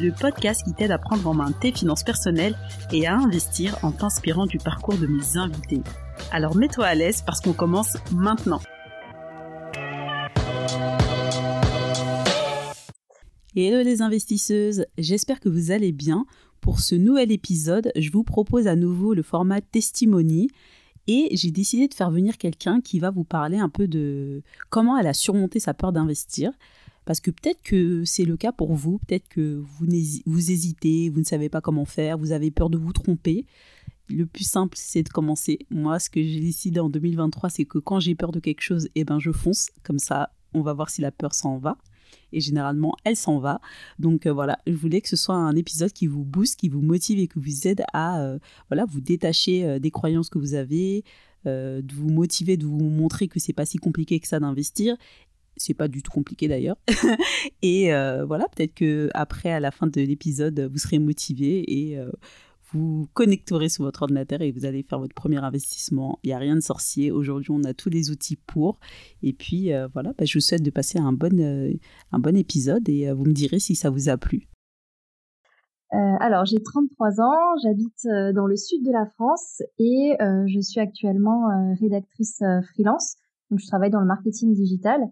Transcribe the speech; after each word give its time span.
le 0.00 0.12
podcast 0.12 0.62
qui 0.64 0.72
t'aide 0.72 0.90
à 0.90 0.98
prendre 0.98 1.26
en 1.28 1.34
main 1.34 1.52
tes 1.52 1.72
finances 1.72 2.02
personnelles 2.02 2.56
et 2.92 3.06
à 3.06 3.16
investir 3.16 3.78
en 3.82 3.92
t'inspirant 3.92 4.46
du 4.46 4.58
parcours 4.58 4.96
de 4.96 5.06
mes 5.06 5.36
invités. 5.36 5.82
Alors 6.30 6.56
mets-toi 6.56 6.84
à 6.84 6.94
l'aise 6.94 7.22
parce 7.24 7.40
qu'on 7.40 7.52
commence 7.52 7.96
maintenant. 8.12 8.60
Hello 13.54 13.82
les 13.82 14.00
investisseuses, 14.00 14.86
j'espère 14.96 15.38
que 15.38 15.50
vous 15.50 15.70
allez 15.70 15.92
bien. 15.92 16.24
Pour 16.62 16.80
ce 16.80 16.94
nouvel 16.94 17.32
épisode, 17.32 17.92
je 17.96 18.10
vous 18.10 18.22
propose 18.22 18.66
à 18.66 18.76
nouveau 18.76 19.14
le 19.14 19.22
format 19.22 19.60
testimony 19.60 20.48
et 21.06 21.28
j'ai 21.32 21.50
décidé 21.50 21.88
de 21.88 21.94
faire 21.94 22.10
venir 22.10 22.38
quelqu'un 22.38 22.80
qui 22.80 23.00
va 23.00 23.10
vous 23.10 23.24
parler 23.24 23.58
un 23.58 23.68
peu 23.68 23.88
de 23.88 24.42
comment 24.70 24.96
elle 24.96 25.08
a 25.08 25.14
surmonté 25.14 25.58
sa 25.58 25.74
peur 25.74 25.92
d'investir. 25.92 26.52
Parce 27.04 27.20
que 27.20 27.30
peut-être 27.30 27.62
que 27.62 28.04
c'est 28.04 28.24
le 28.24 28.36
cas 28.36 28.52
pour 28.52 28.74
vous, 28.74 28.98
peut-être 28.98 29.28
que 29.28 29.62
vous, 29.78 29.86
hésitez, 30.50 31.08
vous 31.08 31.20
ne 31.20 31.24
savez 31.24 31.48
pas 31.48 31.60
comment 31.60 31.84
faire, 31.84 32.18
vous 32.18 32.32
avez 32.32 32.50
peur 32.50 32.70
de 32.70 32.78
vous 32.78 32.92
tromper. 32.92 33.46
Le 34.08 34.26
plus 34.26 34.44
simple, 34.44 34.76
c'est 34.78 35.02
de 35.02 35.08
commencer. 35.08 35.60
Moi, 35.70 35.98
ce 35.98 36.10
que 36.10 36.22
j'ai 36.22 36.40
décidé 36.40 36.80
en 36.80 36.90
2023, 36.90 37.50
c'est 37.50 37.64
que 37.64 37.78
quand 37.78 38.00
j'ai 38.00 38.14
peur 38.14 38.30
de 38.30 38.40
quelque 38.40 38.60
chose, 38.60 38.88
eh 38.94 39.04
ben, 39.04 39.18
je 39.18 39.32
fonce. 39.32 39.70
Comme 39.82 39.98
ça, 39.98 40.30
on 40.54 40.60
va 40.60 40.72
voir 40.74 40.90
si 40.90 41.00
la 41.00 41.10
peur 41.10 41.34
s'en 41.34 41.58
va 41.58 41.78
et 42.32 42.40
généralement 42.40 42.94
elle 43.04 43.16
s'en 43.16 43.38
va. 43.38 43.60
Donc 43.98 44.26
euh, 44.26 44.32
voilà, 44.32 44.58
je 44.66 44.72
voulais 44.72 45.00
que 45.00 45.08
ce 45.08 45.16
soit 45.16 45.34
un 45.34 45.54
épisode 45.54 45.92
qui 45.92 46.06
vous 46.06 46.24
booste, 46.24 46.58
qui 46.58 46.68
vous 46.68 46.80
motive 46.80 47.18
et 47.18 47.28
qui 47.28 47.38
vous 47.38 47.68
aide 47.68 47.82
à 47.92 48.20
euh, 48.20 48.38
vous 48.88 49.00
détacher 49.00 49.64
euh, 49.64 49.78
des 49.78 49.90
croyances 49.90 50.28
que 50.28 50.38
vous 50.38 50.54
avez, 50.54 51.04
de 51.44 51.92
vous 51.92 52.08
motiver, 52.08 52.56
de 52.56 52.64
vous 52.64 52.78
montrer 52.78 53.26
que 53.26 53.40
c'est 53.40 53.52
pas 53.52 53.66
si 53.66 53.78
compliqué 53.78 54.20
que 54.20 54.28
ça 54.28 54.38
d'investir 54.38 54.96
c'est 55.56 55.74
pas 55.74 55.88
du 55.88 56.02
tout 56.02 56.10
compliqué 56.10 56.48
d'ailleurs. 56.48 56.76
et 57.62 57.90
voilà, 58.26 58.46
peut-être 58.54 58.74
que 58.74 59.10
après, 59.14 59.50
à 59.50 59.60
la 59.60 59.70
fin 59.70 59.86
de 59.86 60.00
l'épisode, 60.00 60.68
vous 60.72 60.78
serez 60.78 60.98
motivé 60.98 61.64
et 61.72 61.98
vous 62.72 63.06
connecterez 63.14 63.68
sur 63.68 63.84
votre 63.84 64.02
ordinateur 64.02 64.40
et 64.40 64.50
vous 64.50 64.64
allez 64.64 64.82
faire 64.82 64.98
votre 64.98 65.14
premier 65.14 65.38
investissement. 65.38 66.18
Il 66.22 66.28
n'y 66.28 66.32
a 66.32 66.38
rien 66.38 66.54
de 66.54 66.60
sorcier. 66.60 67.10
Aujourd'hui, 67.10 67.50
on 67.50 67.64
a 67.64 67.74
tous 67.74 67.90
les 67.90 68.10
outils 68.10 68.36
pour. 68.36 68.78
Et 69.22 69.32
puis, 69.32 69.72
euh, 69.72 69.88
voilà, 69.92 70.12
bah, 70.16 70.24
je 70.24 70.38
vous 70.38 70.40
souhaite 70.40 70.62
de 70.62 70.70
passer 70.70 70.98
un 70.98 71.12
bon, 71.12 71.38
euh, 71.38 71.72
un 72.12 72.18
bon 72.18 72.36
épisode 72.36 72.88
et 72.88 73.08
euh, 73.08 73.14
vous 73.14 73.24
me 73.24 73.32
direz 73.32 73.58
si 73.58 73.74
ça 73.74 73.90
vous 73.90 74.08
a 74.08 74.16
plu. 74.16 74.48
alors, 76.20 76.46
j'ai 76.46 76.62
33 76.62 77.20
ans, 77.20 77.56
j'habite 77.62 78.06
dans 78.34 78.46
le 78.46 78.56
sud 78.56 78.82
de 78.82 78.90
la 78.90 79.04
France 79.04 79.60
et 79.78 80.16
je 80.18 80.60
suis 80.60 80.80
actuellement 80.80 81.42
rédactrice 81.78 82.42
freelance. 82.72 83.16
Donc, 83.50 83.60
je 83.60 83.66
travaille 83.66 83.90
dans 83.90 84.00
le 84.00 84.06
marketing 84.06 84.54
digital 84.54 85.02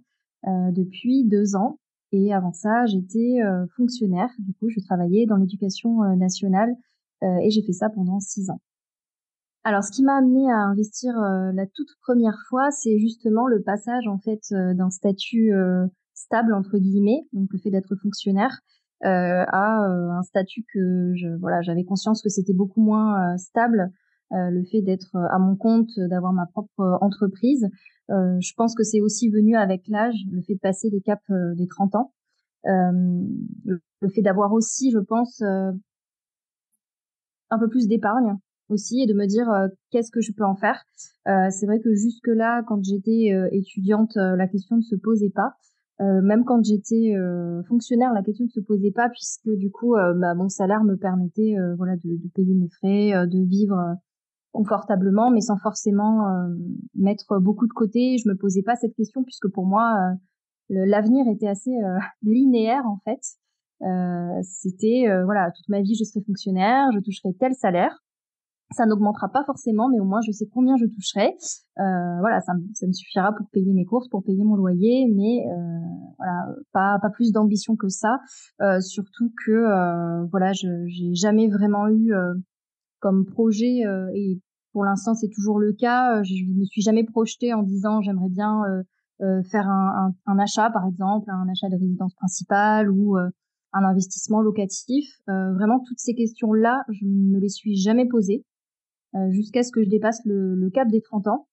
depuis 0.45 1.25
deux 1.25 1.55
ans. 1.57 1.79
Et 2.13 2.33
avant 2.33 2.53
ça, 2.53 2.87
j'étais 2.87 3.39
fonctionnaire. 3.77 4.31
Du 4.39 4.53
coup, 4.55 4.69
je 4.69 4.81
travaillais 4.81 5.27
dans 5.27 5.37
l'éducation 5.37 6.01
nationale 6.17 6.75
euh, 7.23 7.39
et 7.43 7.51
j'ai 7.51 7.63
fait 7.63 7.73
ça 7.73 7.89
pendant 7.91 8.21
six 8.21 8.51
ans. 8.51 8.61
Alors, 9.63 9.85
ce 9.85 9.93
qui 9.93 10.03
m'a 10.03 10.17
amené 10.17 10.51
à 10.51 10.57
investir 10.57 11.15
euh, 11.19 11.53
la 11.53 11.67
toute 11.67 11.91
première 12.01 12.39
fois, 12.49 12.71
c'est 12.71 12.99
justement 12.99 13.47
le 13.47 13.63
passage 13.63 14.07
en 14.07 14.19
fait 14.19 14.41
euh, 14.53 14.73
d'un 14.73 14.91
statut 14.91 15.53
stable 16.15 16.55
entre 16.55 16.79
guillemets, 16.79 17.27
donc 17.33 17.49
le 17.53 17.59
fait 17.59 17.71
d'être 17.71 17.95
fonctionnaire, 17.97 18.61
à 19.03 19.87
un 19.87 20.23
statut 20.23 20.65
que 20.73 21.13
je, 21.15 21.29
voilà, 21.41 21.63
j'avais 21.63 21.85
conscience 21.85 22.23
que 22.23 22.29
c'était 22.29 22.53
beaucoup 22.53 22.83
moins 22.83 23.37
stable, 23.39 23.91
le 24.31 24.65
fait 24.65 24.83
d'être 24.83 25.17
à 25.17 25.39
mon 25.39 25.57
compte, 25.57 25.91
d'avoir 25.99 26.33
ma 26.33 26.47
propre 26.47 26.99
entreprise. 27.01 27.69
je 28.09 28.53
pense 28.57 28.75
que 28.75 28.83
c'est 28.83 29.01
aussi 29.01 29.29
venu 29.29 29.57
avec 29.57 29.83
l'âge, 29.89 30.15
le 30.31 30.43
fait 30.43 30.55
de 30.55 30.61
passer 30.61 30.89
les 30.91 31.01
caps 31.01 31.31
des 31.57 31.67
30 31.67 31.95
ans. 31.97 32.13
le 32.65 34.09
fait 34.15 34.23
d'avoir 34.23 34.53
aussi, 34.53 34.91
je 34.93 34.99
pense, 34.99 35.43
un 37.51 37.59
peu 37.59 37.69
plus 37.69 37.89
d'épargne 37.89 38.37
aussi 38.71 39.03
et 39.03 39.07
de 39.07 39.15
me 39.15 39.27
dire 39.27 39.51
euh, 39.51 39.69
qu'est-ce 39.91 40.11
que 40.11 40.21
je 40.21 40.33
peux 40.33 40.45
en 40.45 40.55
faire. 40.55 40.85
Euh, 41.29 41.49
c'est 41.51 41.67
vrai 41.67 41.81
que 41.81 41.93
jusque 41.95 42.29
là, 42.29 42.63
quand 42.67 42.83
j'étais 42.83 43.33
euh, 43.33 43.49
étudiante, 43.53 44.15
la 44.15 44.47
question 44.47 44.77
ne 44.77 44.83
se 44.83 44.97
posait 44.97 45.33
pas. 45.35 45.55
même 45.99 46.45
quand 46.45 46.65
j'étais 46.65 47.13
fonctionnaire, 47.69 48.15
la 48.15 48.23
question 48.23 48.47
ne 48.47 48.51
se 48.51 48.61
posait 48.61 48.93
pas 48.93 49.11
puisque 49.11 49.51
du 49.51 49.71
coup, 49.71 49.95
bah, 49.95 50.35
mon 50.35 50.49
salaire 50.49 50.83
me 50.83 50.97
permettait, 50.97 51.57
voilà, 51.77 51.97
de, 51.97 52.17
de, 52.17 52.29
payer 52.35 52.55
mes 52.55 52.71
frais, 52.71 53.27
de 53.27 53.45
vivre 53.47 53.77
confortablement, 54.53 55.31
mais 55.31 55.41
sans 55.41 55.57
forcément 55.59 56.27
mettre 56.95 57.39
beaucoup 57.41 57.67
de 57.67 57.73
côté. 57.73 58.17
Je 58.19 58.29
me 58.29 58.37
posais 58.37 58.63
pas 58.63 58.77
cette 58.77 58.95
question 58.95 59.23
puisque 59.23 59.49
pour 59.53 59.67
moi, 59.67 59.97
l'avenir 60.69 61.27
était 61.29 61.49
assez 61.49 61.71
linéaire 62.23 62.87
en 62.87 62.99
fait. 63.05 63.21
Euh, 63.83 64.43
c'était 64.43 65.09
euh, 65.09 65.25
voilà 65.25 65.51
toute 65.57 65.69
ma 65.71 65.81
vie 65.81 65.95
je 65.95 66.05
serai 66.05 66.21
fonctionnaire, 66.23 66.91
je 66.93 67.01
toucherai 67.01 67.33
tel 67.39 67.55
salaire. 67.55 67.97
Ça 68.73 68.87
n'augmentera 68.87 69.29
pas 69.29 69.43
forcément, 69.45 69.89
mais 69.89 69.99
au 69.99 70.05
moins 70.05 70.21
je 70.25 70.31
sais 70.31 70.47
combien 70.47 70.77
je 70.77 70.85
toucherai. 70.85 71.35
Euh, 71.79 72.21
voilà, 72.21 72.41
ça, 72.41 72.53
ça, 72.75 72.87
me 72.87 72.93
suffira 72.93 73.33
pour 73.33 73.49
payer 73.51 73.73
mes 73.73 73.85
courses, 73.85 74.09
pour 74.09 74.23
payer 74.23 74.45
mon 74.45 74.55
loyer, 74.55 75.09
mais 75.13 75.45
voilà, 76.19 76.47
pas 76.73 76.99
pas 77.01 77.11
plus 77.11 77.33
d'ambition 77.33 77.75
que 77.75 77.89
ça. 77.89 78.21
surtout 78.81 79.33
que 79.45 80.25
voilà, 80.31 80.53
je 80.53 80.69
j'ai 80.87 81.15
jamais 81.15 81.49
vraiment 81.49 81.89
eu 81.89 82.13
comme 83.01 83.27
projet 83.27 83.83
et 84.15 84.41
pour 84.73 84.85
l'instant 84.85 85.15
c'est 85.15 85.31
toujours 85.31 85.59
le 85.59 85.73
cas. 85.73 86.23
Je, 86.23 86.45
me 86.47 86.65
suis 86.65 86.83
jamais 86.83 87.05
projetée 87.05 87.53
en 87.55 87.63
disant 87.63 88.01
j'aimerais 88.01 88.29
bien 88.29 88.63
faire 89.51 89.69
un, 89.69 90.13
un, 90.27 90.33
un, 90.33 90.39
achat 90.39 90.71
par 90.71 90.87
exemple, 90.87 91.29
un 91.31 91.49
achat 91.49 91.69
de 91.69 91.77
résidence 91.77 92.15
principale 92.15 92.91
ou 92.91 93.17
un 93.73 93.85
investissement 93.85 94.41
locatif. 94.41 95.07
Euh, 95.29 95.53
vraiment, 95.55 95.81
toutes 95.81 95.99
ces 95.99 96.15
questions-là, 96.15 96.85
je 96.89 97.05
ne 97.05 97.33
me 97.33 97.39
les 97.39 97.49
suis 97.49 97.77
jamais 97.77 98.07
posées 98.07 98.45
euh, 99.15 99.31
jusqu'à 99.31 99.63
ce 99.63 99.73
que 99.73 99.83
je 99.83 99.89
dépasse 99.89 100.21
le, 100.25 100.69
cap 100.71 100.89
des 100.89 101.01
30 101.01 101.29
ans 101.29 101.49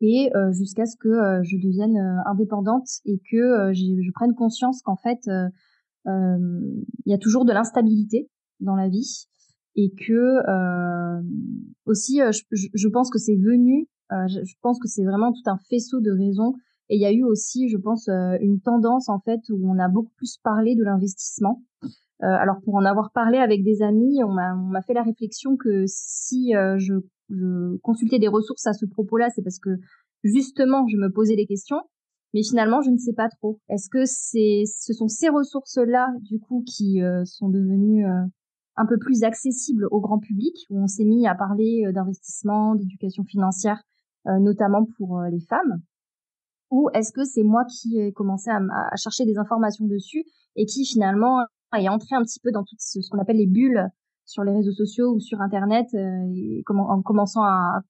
et 0.00 0.30
euh, 0.34 0.52
jusqu'à 0.52 0.86
ce 0.86 0.96
que 0.96 1.42
je 1.42 1.56
devienne 1.56 1.98
indépendante 2.26 2.88
et 3.04 3.20
que 3.30 3.72
je 3.74 4.12
prenne 4.12 4.34
conscience 4.34 4.80
qu'en 4.82 4.96
fait, 4.96 5.28
il 6.06 7.06
y 7.06 7.14
a 7.14 7.18
toujours 7.18 7.44
de 7.44 7.52
l'instabilité 7.52 8.30
dans 8.60 8.76
la 8.76 8.88
vie 8.88 9.26
et 9.76 9.90
que 9.90 10.36
aussi, 11.86 12.20
je, 12.20 12.68
je, 12.74 12.88
pense 12.88 13.10
que 13.10 13.18
c'est 13.18 13.36
venu, 13.36 13.88
je 14.10 14.54
pense 14.62 14.78
que 14.78 14.88
c'est 14.88 15.04
vraiment 15.04 15.32
tout 15.32 15.48
un 15.50 15.58
faisceau 15.68 16.00
de 16.00 16.10
raisons 16.10 16.54
et 16.90 16.96
il 16.96 17.00
y 17.00 17.06
a 17.06 17.12
eu 17.12 17.22
aussi, 17.22 17.68
je 17.68 17.76
pense, 17.76 18.08
euh, 18.08 18.36
une 18.40 18.60
tendance 18.60 19.08
en 19.08 19.20
fait 19.20 19.40
où 19.48 19.70
on 19.70 19.78
a 19.78 19.88
beaucoup 19.88 20.12
plus 20.16 20.38
parlé 20.42 20.74
de 20.74 20.82
l'investissement. 20.82 21.62
Euh, 21.84 21.86
alors 22.26 22.56
pour 22.64 22.74
en 22.74 22.84
avoir 22.84 23.12
parlé 23.12 23.38
avec 23.38 23.62
des 23.62 23.80
amis, 23.80 24.22
on 24.24 24.32
m'a 24.32 24.82
fait 24.82 24.92
la 24.92 25.04
réflexion 25.04 25.56
que 25.56 25.84
si 25.86 26.54
euh, 26.54 26.78
je, 26.78 26.94
je, 27.30 27.76
consultais 27.78 28.18
des 28.18 28.28
ressources 28.28 28.66
à 28.66 28.72
ce 28.72 28.86
propos-là, 28.86 29.28
c'est 29.30 29.42
parce 29.42 29.60
que 29.60 29.70
justement 30.24 30.86
je 30.88 30.96
me 30.96 31.10
posais 31.12 31.36
des 31.36 31.46
questions. 31.46 31.80
Mais 32.34 32.42
finalement, 32.42 32.80
je 32.80 32.90
ne 32.90 32.98
sais 32.98 33.12
pas 33.12 33.28
trop. 33.28 33.60
Est-ce 33.68 33.88
que 33.88 34.04
c'est, 34.04 34.62
ce 34.66 34.92
sont 34.92 35.08
ces 35.08 35.28
ressources-là, 35.28 36.12
du 36.20 36.38
coup, 36.38 36.62
qui 36.64 37.00
sont 37.24 37.48
devenues 37.48 38.04
un 38.80 38.86
peu 38.86 38.98
plus 38.98 39.22
accessibles 39.22 39.86
au 39.90 40.00
grand 40.00 40.18
public, 40.18 40.54
où 40.70 40.82
on 40.82 40.86
s'est 40.86 41.04
mis 41.04 41.26
à 41.26 41.34
parler 41.34 41.84
d'investissement, 41.92 42.74
d'éducation 42.74 43.24
financière, 43.24 43.82
notamment 44.26 44.86
pour 44.96 45.22
les 45.30 45.40
femmes 45.40 45.82
ou 46.70 46.88
est-ce 46.94 47.12
que 47.12 47.24
c'est 47.24 47.42
moi 47.42 47.64
qui 47.64 47.98
ai 47.98 48.12
commencé 48.12 48.50
à, 48.50 48.96
chercher 48.96 49.24
des 49.24 49.38
informations 49.38 49.86
dessus 49.86 50.24
et 50.56 50.66
qui 50.66 50.84
finalement 50.84 51.40
est 51.76 51.88
entré 51.88 52.14
un 52.14 52.22
petit 52.22 52.40
peu 52.40 52.50
dans 52.52 52.62
tout 52.62 52.76
ce, 52.78 53.00
qu'on 53.10 53.18
appelle 53.18 53.38
les 53.38 53.46
bulles 53.46 53.88
sur 54.24 54.44
les 54.44 54.52
réseaux 54.52 54.72
sociaux 54.72 55.14
ou 55.14 55.20
sur 55.20 55.40
Internet, 55.40 55.86
euh, 55.94 56.62
en 56.68 57.02
commençant 57.02 57.42
à, 57.42 57.82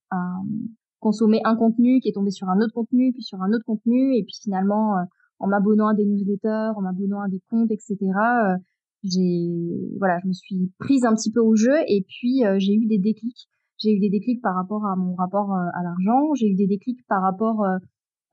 consommer 1.01 1.41
un 1.45 1.57
contenu 1.57 2.01
qui 2.01 2.11
est 2.11 2.13
tombé 2.13 2.31
sur 2.31 2.49
un 2.51 2.61
autre 2.61 2.75
contenu, 2.75 3.13
puis 3.13 3.23
sur 3.23 3.41
un 3.41 3.51
autre 3.53 3.65
contenu, 3.65 4.15
et 4.17 4.23
puis 4.23 4.37
finalement 4.43 4.99
euh, 4.99 5.03
en 5.39 5.47
m'abonnant 5.47 5.89
à 5.89 5.95
des 5.95 6.05
newsletters, 6.05 6.73
en 6.77 6.83
m'abonnant 6.83 7.23
à 7.23 7.29
des 7.29 7.41
comptes, 7.49 7.71
etc. 7.71 7.97
Euh, 8.01 8.57
j'ai 9.03 9.97
voilà, 9.99 10.19
je 10.23 10.29
me 10.29 10.33
suis 10.33 10.73
prise 10.79 11.05
un 11.05 11.15
petit 11.15 11.33
peu 11.33 11.41
au 11.41 11.57
jeu 11.57 11.77
et 11.89 12.05
puis 12.07 12.43
j'ai 12.59 12.75
eu 12.75 12.87
des 12.87 12.99
déclics. 12.99 13.49
J'ai 13.79 13.93
eu 13.93 13.99
des 13.99 14.11
déclics 14.11 14.43
par 14.43 14.55
rapport 14.55 14.85
à 14.85 14.95
mon 14.97 15.15
rapport 15.15 15.53
à 15.55 15.83
l'argent, 15.83 16.35
j'ai 16.35 16.49
eu 16.49 16.55
des 16.55 16.67
déclics 16.67 17.07
par 17.09 17.23
rapport 17.23 17.65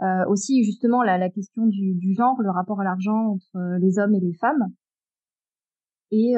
euh, 0.03 0.23
aussi 0.27 0.63
justement 0.63 1.01
la, 1.01 1.17
la 1.17 1.29
question 1.31 1.65
du, 1.65 1.95
du, 1.95 2.13
genre, 2.13 2.39
le 2.39 2.51
rapport 2.51 2.79
à 2.79 2.83
l'argent 2.83 3.33
entre 3.33 3.55
euh, 3.55 3.79
les 3.79 3.97
hommes 3.97 4.13
et 4.13 4.19
les 4.19 4.33
femmes. 4.33 4.67
Et 6.11 6.35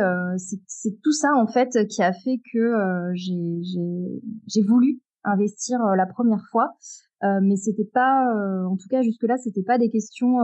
c'est 0.65 0.99
tout 1.03 1.11
ça 1.11 1.27
en 1.35 1.45
fait 1.45 1.85
qui 1.87 2.01
a 2.01 2.11
fait 2.11 2.41
que 2.51 3.13
j'ai 3.15 4.63
voulu 4.63 4.99
investir 5.23 5.79
la 5.95 6.07
première 6.07 6.43
fois, 6.49 6.73
mais 7.21 7.55
c'était 7.55 7.85
pas, 7.93 8.33
en 8.67 8.77
tout 8.77 8.87
cas 8.89 9.03
jusque 9.03 9.21
là, 9.21 9.37
c'était 9.37 9.61
pas 9.61 9.77
des 9.77 9.91
questions, 9.91 10.37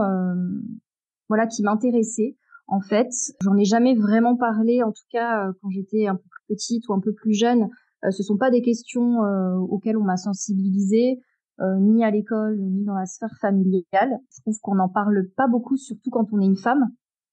voilà, 1.28 1.48
qui 1.48 1.64
m'intéressaient. 1.64 2.36
En 2.68 2.80
fait, 2.80 3.10
j'en 3.40 3.56
ai 3.56 3.64
jamais 3.64 3.94
vraiment 3.94 4.36
parlé, 4.36 4.82
en 4.82 4.90
tout 4.90 5.04
cas 5.10 5.52
quand 5.60 5.70
j'étais 5.70 6.06
un 6.06 6.16
peu 6.16 6.22
plus 6.28 6.54
petite 6.54 6.88
ou 6.88 6.94
un 6.94 7.00
peu 7.00 7.12
plus 7.12 7.32
jeune. 7.32 7.68
ce 8.10 8.22
sont 8.22 8.36
pas 8.36 8.50
des 8.50 8.62
questions 8.62 9.20
auxquelles 9.70 9.96
on 9.96 10.04
m'a 10.04 10.16
sensibilisée. 10.16 11.20
Euh, 11.62 11.78
ni 11.80 12.04
à 12.04 12.10
l'école, 12.10 12.58
ni 12.60 12.84
dans 12.84 12.94
la 12.94 13.06
sphère 13.06 13.34
familiale. 13.40 14.18
Je 14.30 14.42
trouve 14.42 14.58
qu'on 14.60 14.74
n'en 14.74 14.90
parle 14.90 15.28
pas 15.36 15.48
beaucoup, 15.48 15.76
surtout 15.76 16.10
quand 16.10 16.26
on 16.32 16.40
est 16.40 16.44
une 16.44 16.56
femme. 16.56 16.90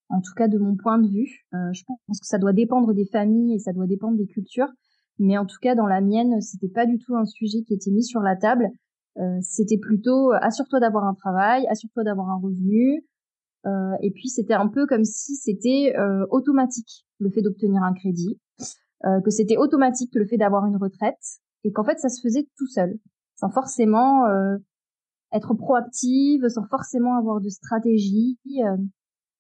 En 0.08 0.22
tout 0.22 0.34
cas, 0.36 0.48
de 0.48 0.58
mon 0.58 0.78
point 0.78 0.98
de 0.98 1.08
vue, 1.08 1.46
euh, 1.54 1.74
je 1.74 1.84
pense 1.86 2.20
que 2.20 2.26
ça 2.26 2.38
doit 2.38 2.54
dépendre 2.54 2.94
des 2.94 3.06
familles 3.06 3.56
et 3.56 3.60
ça 3.60 3.74
doit 3.74 3.88
dépendre 3.88 4.18
des 4.18 4.28
cultures. 4.28 4.70
Mais 5.20 5.38
en 5.38 5.46
tout 5.46 5.58
cas, 5.62 5.76
dans 5.76 5.88
la 5.88 6.00
mienne, 6.00 6.40
c'était 6.40 6.70
pas 6.70 6.86
du 6.86 7.00
tout 7.00 7.16
un 7.16 7.26
sujet 7.26 7.64
qui 7.64 7.74
était 7.74 7.92
mis 7.92 8.04
sur 8.04 8.22
la 8.22 8.38
table. 8.38 8.70
Euh, 9.18 9.40
c'était 9.42 9.78
plutôt 9.78 10.32
assure-toi 10.32 10.80
d'avoir 10.80 11.04
un 11.04 11.16
travail, 11.16 11.68
assure-toi 11.68 12.04
d'avoir 12.06 12.30
un 12.30 12.38
revenu. 12.38 13.06
Et 13.65 14.12
puis 14.12 14.30
c'était 14.30 14.54
un 14.54 14.68
peu 14.68 14.86
comme 14.86 15.06
si 15.06 15.36
c'était 15.36 15.94
automatique 16.31 17.06
le 17.19 17.30
fait 17.30 17.42
d'obtenir 17.42 17.83
un 17.83 17.94
crédit, 17.94 18.39
que 19.04 19.30
c'était 19.30 19.57
automatique 19.57 20.13
le 20.15 20.25
fait 20.25 20.38
d'avoir 20.38 20.65
une 20.65 20.77
retraite, 20.77 21.39
et 21.63 21.71
qu'en 21.71 21.83
fait 21.83 22.00
ça 22.00 22.10
se 22.10 22.21
faisait 22.21 22.48
tout 22.57 22.68
seul 22.68 23.00
sans 23.36 23.50
forcément 23.50 24.25
euh, 24.27 24.57
être 25.33 25.54
proactive, 25.54 26.48
sans 26.48 26.65
forcément 26.68 27.18
avoir 27.18 27.42
de 27.42 27.50
stratégie. 27.50 28.38
Euh. 28.63 28.77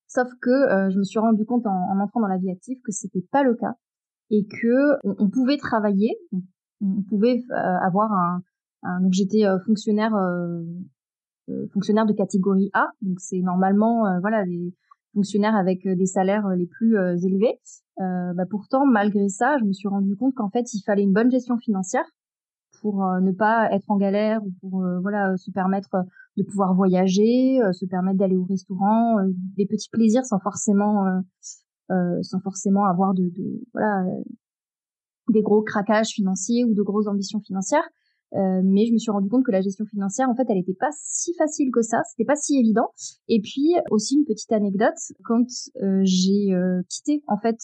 sauf 0.07 0.27
que 0.41 0.49
euh, 0.49 0.89
je 0.89 0.97
me 0.97 1.03
suis 1.03 1.19
rendu 1.19 1.45
compte 1.45 1.65
en, 1.65 1.99
entrant 1.99 2.21
dans 2.21 2.27
la 2.27 2.37
vie 2.37 2.51
active 2.51 2.79
que 2.83 2.91
c'était 2.91 3.25
pas 3.31 3.43
le 3.43 3.55
cas 3.55 3.75
et 4.29 4.45
que 4.45 4.97
on, 5.03 5.29
pouvait 5.29 5.57
travailler, 5.57 6.17
on, 6.81 7.03
pouvait 7.03 7.43
avoir 7.51 8.11
un 8.11 8.41
donc 9.01 9.13
j'étais 9.13 9.43
fonctionnaire 9.65 10.11
fonctionnaire 11.73 12.05
de 12.05 12.13
catégorie 12.13 12.69
A, 12.73 12.87
donc 13.01 13.19
c'est 13.19 13.39
normalement 13.39 14.03
voilà 14.21 14.45
les 14.45 14.73
fonctionnaires 15.13 15.55
avec 15.55 15.87
des 15.87 16.05
salaires 16.05 16.47
les 16.49 16.65
plus 16.65 16.95
élevés. 17.23 17.59
bah 17.97 18.45
pourtant, 18.49 18.85
malgré 18.85 19.27
ça, 19.29 19.57
je 19.59 19.65
me 19.65 19.73
suis 19.73 19.87
rendu 19.87 20.15
compte 20.15 20.33
qu'en 20.35 20.49
fait, 20.49 20.73
il 20.73 20.81
fallait 20.83 21.03
une 21.03 21.13
bonne 21.13 21.31
gestion 21.31 21.57
financière 21.57 22.05
pour 22.83 23.03
euh, 23.05 23.21
ne 23.21 23.31
pas 23.31 23.71
être 23.71 23.89
en 23.89 23.97
galère 23.97 24.43
ou 24.45 24.51
pour 24.59 24.83
euh, 24.83 24.99
voilà 24.99 25.35
se 25.37 25.49
permettre 25.51 25.89
de 26.35 26.43
pouvoir 26.43 26.75
voyager, 26.75 27.61
euh, 27.63 27.71
se 27.71 27.85
permettre 27.85 28.17
d'aller 28.17 28.35
au 28.35 28.43
restaurant, 28.43 29.15
des 29.55 29.65
petits 29.65 29.89
plaisirs 29.89 30.25
sans 30.25 30.39
forcément 30.39 31.05
sans 32.21 32.39
forcément 32.39 32.85
avoir 32.85 33.13
de, 33.13 33.29
de 33.29 33.61
voilà 33.73 34.03
des 35.29 35.41
gros 35.41 35.61
craquages 35.61 36.09
financiers 36.09 36.65
ou 36.65 36.73
de 36.73 36.81
grosses 36.81 37.07
ambitions 37.07 37.39
financières. 37.39 37.87
Euh, 38.35 38.61
mais 38.63 38.85
je 38.87 38.93
me 38.93 38.97
suis 38.97 39.11
rendu 39.11 39.29
compte 39.29 39.45
que 39.45 39.51
la 39.51 39.61
gestion 39.61 39.85
financière, 39.85 40.29
en 40.29 40.35
fait, 40.35 40.45
elle 40.49 40.57
n'était 40.57 40.73
pas 40.73 40.89
si 40.91 41.33
facile 41.35 41.69
que 41.71 41.81
ça, 41.81 42.01
c'était 42.09 42.25
pas 42.25 42.35
si 42.35 42.57
évident. 42.57 42.89
Et 43.27 43.39
puis 43.41 43.73
aussi 43.91 44.15
une 44.15 44.25
petite 44.25 44.51
anecdote, 44.51 44.97
quand 45.23 45.45
euh, 45.81 46.01
j'ai 46.03 46.53
euh, 46.53 46.81
quitté 46.89 47.23
en 47.27 47.37
fait 47.37 47.57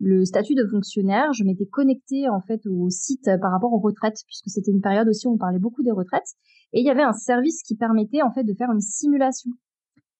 le 0.00 0.24
statut 0.24 0.54
de 0.54 0.66
fonctionnaire, 0.66 1.32
je 1.32 1.44
m'étais 1.44 1.66
connectée 1.66 2.28
en 2.28 2.40
fait 2.40 2.66
au 2.66 2.88
site 2.90 3.30
par 3.40 3.52
rapport 3.52 3.72
aux 3.72 3.78
retraites, 3.78 4.18
puisque 4.26 4.48
c'était 4.48 4.72
une 4.72 4.80
période 4.80 5.08
aussi 5.08 5.26
où 5.26 5.34
on 5.34 5.38
parlait 5.38 5.60
beaucoup 5.60 5.82
des 5.82 5.92
retraites, 5.92 6.34
et 6.72 6.80
il 6.80 6.86
y 6.86 6.90
avait 6.90 7.02
un 7.02 7.12
service 7.12 7.62
qui 7.62 7.76
permettait 7.76 8.22
en 8.22 8.32
fait 8.32 8.44
de 8.44 8.54
faire 8.54 8.70
une 8.72 8.80
simulation. 8.80 9.50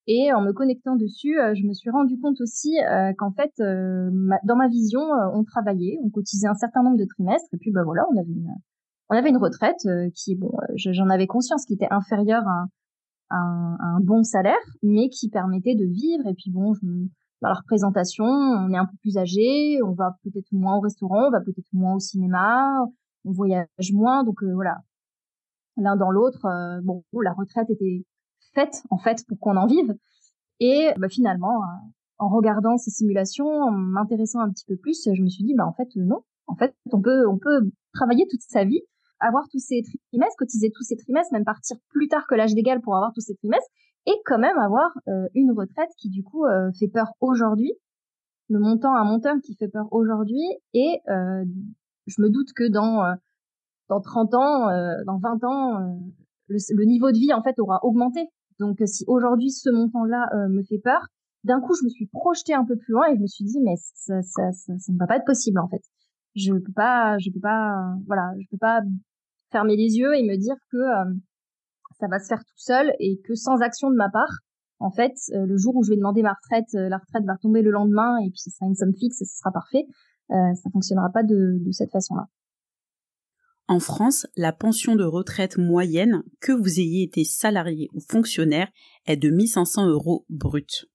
Et 0.06 0.32
en 0.32 0.42
me 0.42 0.52
connectant 0.52 0.96
dessus, 0.96 1.34
je 1.54 1.66
me 1.66 1.72
suis 1.72 1.90
rendu 1.90 2.18
compte 2.20 2.40
aussi 2.40 2.76
qu'en 3.18 3.32
fait, 3.32 3.52
dans 3.58 4.56
ma 4.56 4.68
vision, 4.68 5.00
on 5.34 5.42
travaillait, 5.42 5.98
on 6.04 6.10
cotisait 6.10 6.46
un 6.46 6.54
certain 6.54 6.82
nombre 6.82 6.98
de 6.98 7.06
trimestres, 7.06 7.48
et 7.52 7.58
puis 7.58 7.72
bah 7.72 7.82
voilà, 7.84 8.04
on 8.12 8.16
avait 8.16 8.30
une, 8.30 8.54
on 9.10 9.16
avait 9.16 9.30
une 9.30 9.36
retraite 9.36 9.86
qui, 10.14 10.34
bon, 10.34 10.52
j'en 10.76 11.10
avais 11.10 11.26
conscience, 11.26 11.64
qui 11.66 11.74
était 11.74 11.88
inférieure 11.90 12.46
à 12.46 12.64
un, 13.30 13.76
un, 13.80 14.00
bon 14.00 14.22
salaire, 14.22 14.56
mais 14.82 15.08
qui 15.08 15.28
permettait 15.28 15.74
de 15.74 15.84
vivre. 15.84 16.26
Et 16.26 16.34
puis 16.34 16.50
bon, 16.50 16.74
je 16.74 16.86
dans 17.44 17.50
la 17.50 17.56
représentation, 17.56 18.24
on 18.24 18.72
est 18.72 18.78
un 18.78 18.86
peu 18.86 18.96
plus 19.02 19.18
âgé, 19.18 19.78
on 19.82 19.92
va 19.92 20.16
peut-être 20.22 20.50
moins 20.52 20.76
au 20.78 20.80
restaurant, 20.80 21.26
on 21.28 21.30
va 21.30 21.42
peut-être 21.42 21.68
moins 21.74 21.94
au 21.94 21.98
cinéma, 21.98 22.86
on 23.26 23.32
voyage 23.32 23.92
moins, 23.92 24.24
donc 24.24 24.42
euh, 24.42 24.54
voilà. 24.54 24.78
L'un 25.76 25.94
dans 25.96 26.10
l'autre, 26.10 26.46
euh, 26.46 26.80
bon, 26.82 27.04
la 27.20 27.34
retraite 27.34 27.68
était 27.68 28.06
faite 28.54 28.82
en 28.88 28.96
fait 28.96 29.26
pour 29.28 29.38
qu'on 29.40 29.56
en 29.58 29.66
vive. 29.66 29.94
Et 30.60 30.88
bah, 30.96 31.08
finalement, 31.10 31.56
euh, 31.56 31.90
en 32.18 32.28
regardant 32.30 32.78
ces 32.78 32.90
simulations, 32.90 33.46
en 33.46 33.72
m'intéressant 33.72 34.40
un 34.40 34.50
petit 34.50 34.64
peu 34.66 34.76
plus, 34.76 35.06
je 35.12 35.22
me 35.22 35.28
suis 35.28 35.44
dit 35.44 35.54
bah 35.54 35.66
en 35.66 35.74
fait 35.74 35.88
non, 35.96 36.22
en 36.46 36.54
fait 36.54 36.74
on 36.92 37.02
peut 37.02 37.28
on 37.28 37.38
peut 37.38 37.70
travailler 37.92 38.26
toute 38.30 38.40
sa 38.40 38.64
vie, 38.64 38.80
avoir 39.26 39.48
tous 39.48 39.58
ces 39.58 39.82
trimestres, 40.10 40.36
cotiser 40.36 40.70
tous 40.70 40.82
ces 40.82 40.96
trimestres, 40.96 41.32
même 41.32 41.44
partir 41.44 41.76
plus 41.88 42.08
tard 42.08 42.26
que 42.28 42.34
l'âge 42.34 42.54
légal 42.54 42.80
pour 42.80 42.94
avoir 42.94 43.12
tous 43.12 43.20
ces 43.20 43.34
trimestres, 43.34 43.70
et 44.06 44.14
quand 44.24 44.38
même 44.38 44.58
avoir 44.58 44.90
euh, 45.08 45.28
une 45.34 45.52
retraite 45.52 45.90
qui 45.98 46.10
du 46.10 46.22
coup 46.22 46.44
euh, 46.44 46.70
fait 46.78 46.88
peur 46.88 47.12
aujourd'hui, 47.20 47.72
le 48.50 48.58
montant 48.58 48.94
un 48.94 49.04
montant 49.04 49.40
qui 49.40 49.54
fait 49.56 49.68
peur 49.68 49.86
aujourd'hui 49.90 50.44
et 50.74 51.00
euh, 51.08 51.44
je 52.06 52.20
me 52.20 52.28
doute 52.28 52.52
que 52.54 52.68
dans 52.68 53.02
dans 53.88 54.00
30 54.00 54.34
ans, 54.34 54.66
dans 55.06 55.18
20 55.18 55.44
ans, 55.44 55.98
le, 56.48 56.84
niveau 56.84 57.10
de 57.10 57.18
vie 57.18 57.32
en 57.32 57.42
fait 57.42 57.58
aura 57.58 57.82
augmenté. 57.82 58.28
Donc 58.58 58.78
si 58.84 59.04
aujourd'hui 59.06 59.50
ce 59.50 59.70
montant-là 59.70 60.28
me 60.48 60.62
fait 60.62 60.78
peur, 60.78 61.00
d'un 61.44 61.60
coup 61.60 61.74
je 61.74 61.84
me 61.84 61.88
suis 61.88 62.06
projetée 62.06 62.52
un 62.52 62.64
peu 62.64 62.76
plus 62.76 62.92
loin 62.92 63.06
et 63.10 63.16
je 63.16 63.20
me 63.20 63.26
suis 63.26 63.44
dit 63.44 63.58
mais 63.62 63.76
ça, 63.76 64.20
ça, 64.20 64.52
ça, 64.52 64.78
ça 64.78 64.92
ne 64.92 64.98
va 64.98 65.06
pas 65.06 65.16
être 65.16 65.24
possible 65.24 65.58
en 65.58 65.68
fait. 65.68 65.82
Je 66.34 66.52
peux 66.52 66.72
pas, 66.72 67.16
je 67.18 67.30
peux 67.30 67.40
pas, 67.40 67.94
voilà, 68.06 68.32
je 68.38 68.46
peux 68.50 68.58
pas 68.58 68.82
fermer 69.54 69.76
les 69.76 69.96
yeux 69.96 70.14
et 70.16 70.24
me 70.24 70.36
dire 70.36 70.56
que 70.72 70.78
ça 72.00 72.08
va 72.08 72.18
se 72.18 72.26
faire 72.26 72.44
tout 72.44 72.58
seul 72.58 72.92
et 72.98 73.20
que 73.24 73.34
sans 73.34 73.60
action 73.60 73.88
de 73.88 73.94
ma 73.94 74.10
part, 74.10 74.40
en 74.80 74.90
fait, 74.90 75.14
euh, 75.32 75.46
le 75.46 75.56
jour 75.56 75.76
où 75.76 75.82
je 75.82 75.90
vais 75.90 75.96
demander 75.96 76.22
ma 76.22 76.34
retraite, 76.34 76.74
euh, 76.74 76.88
la 76.88 76.98
retraite 76.98 77.24
va 77.24 77.36
tomber 77.40 77.62
le 77.62 77.70
lendemain 77.70 78.18
et 78.18 78.28
puis 78.30 78.40
ce 78.40 78.50
sera 78.50 78.66
une 78.66 78.74
somme 78.74 78.94
fixe 78.94 79.22
et 79.22 79.24
ce 79.24 79.38
sera 79.38 79.52
parfait. 79.52 79.86
Euh, 80.30 80.54
ça 80.62 80.70
fonctionnera 80.70 81.10
pas 81.10 81.22
de, 81.22 81.58
de 81.60 81.72
cette 81.72 81.90
façon-là. 81.90 82.26
En 83.66 83.80
France, 83.80 84.26
la 84.36 84.52
pension 84.52 84.94
de 84.94 85.04
retraite 85.04 85.56
moyenne, 85.56 86.22
que 86.40 86.52
vous 86.52 86.80
ayez 86.80 87.02
été 87.02 87.24
salarié 87.24 87.88
ou 87.94 88.00
fonctionnaire, 88.00 88.68
est 89.06 89.16
de 89.16 89.30
1500 89.30 89.88
euros 89.88 90.26
brut. 90.28 90.86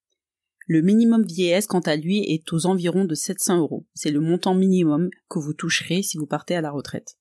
Le 0.68 0.82
minimum 0.82 1.24
vieillesse, 1.24 1.66
quant 1.66 1.80
à 1.80 1.96
lui, 1.96 2.20
est 2.20 2.54
aux 2.54 2.68
environs 2.68 3.06
de 3.06 3.16
700 3.16 3.58
euros. 3.58 3.88
C'est 3.96 4.12
le 4.12 4.20
montant 4.20 4.54
minimum 4.54 5.10
que 5.30 5.40
vous 5.40 5.54
toucherez 5.54 6.04
si 6.04 6.20
vous 6.20 6.28
partez 6.28 6.56
à 6.56 6.62
la 6.62 6.70
retraite. 6.70 7.19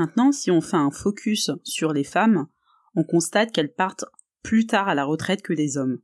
Maintenant, 0.00 0.32
si 0.32 0.50
on 0.50 0.62
fait 0.62 0.78
un 0.78 0.90
focus 0.90 1.50
sur 1.62 1.92
les 1.92 2.04
femmes, 2.04 2.46
on 2.94 3.04
constate 3.04 3.52
qu'elles 3.52 3.74
partent 3.74 4.06
plus 4.42 4.66
tard 4.66 4.88
à 4.88 4.94
la 4.94 5.04
retraite 5.04 5.42
que 5.42 5.52
les 5.52 5.76
hommes. 5.76 5.98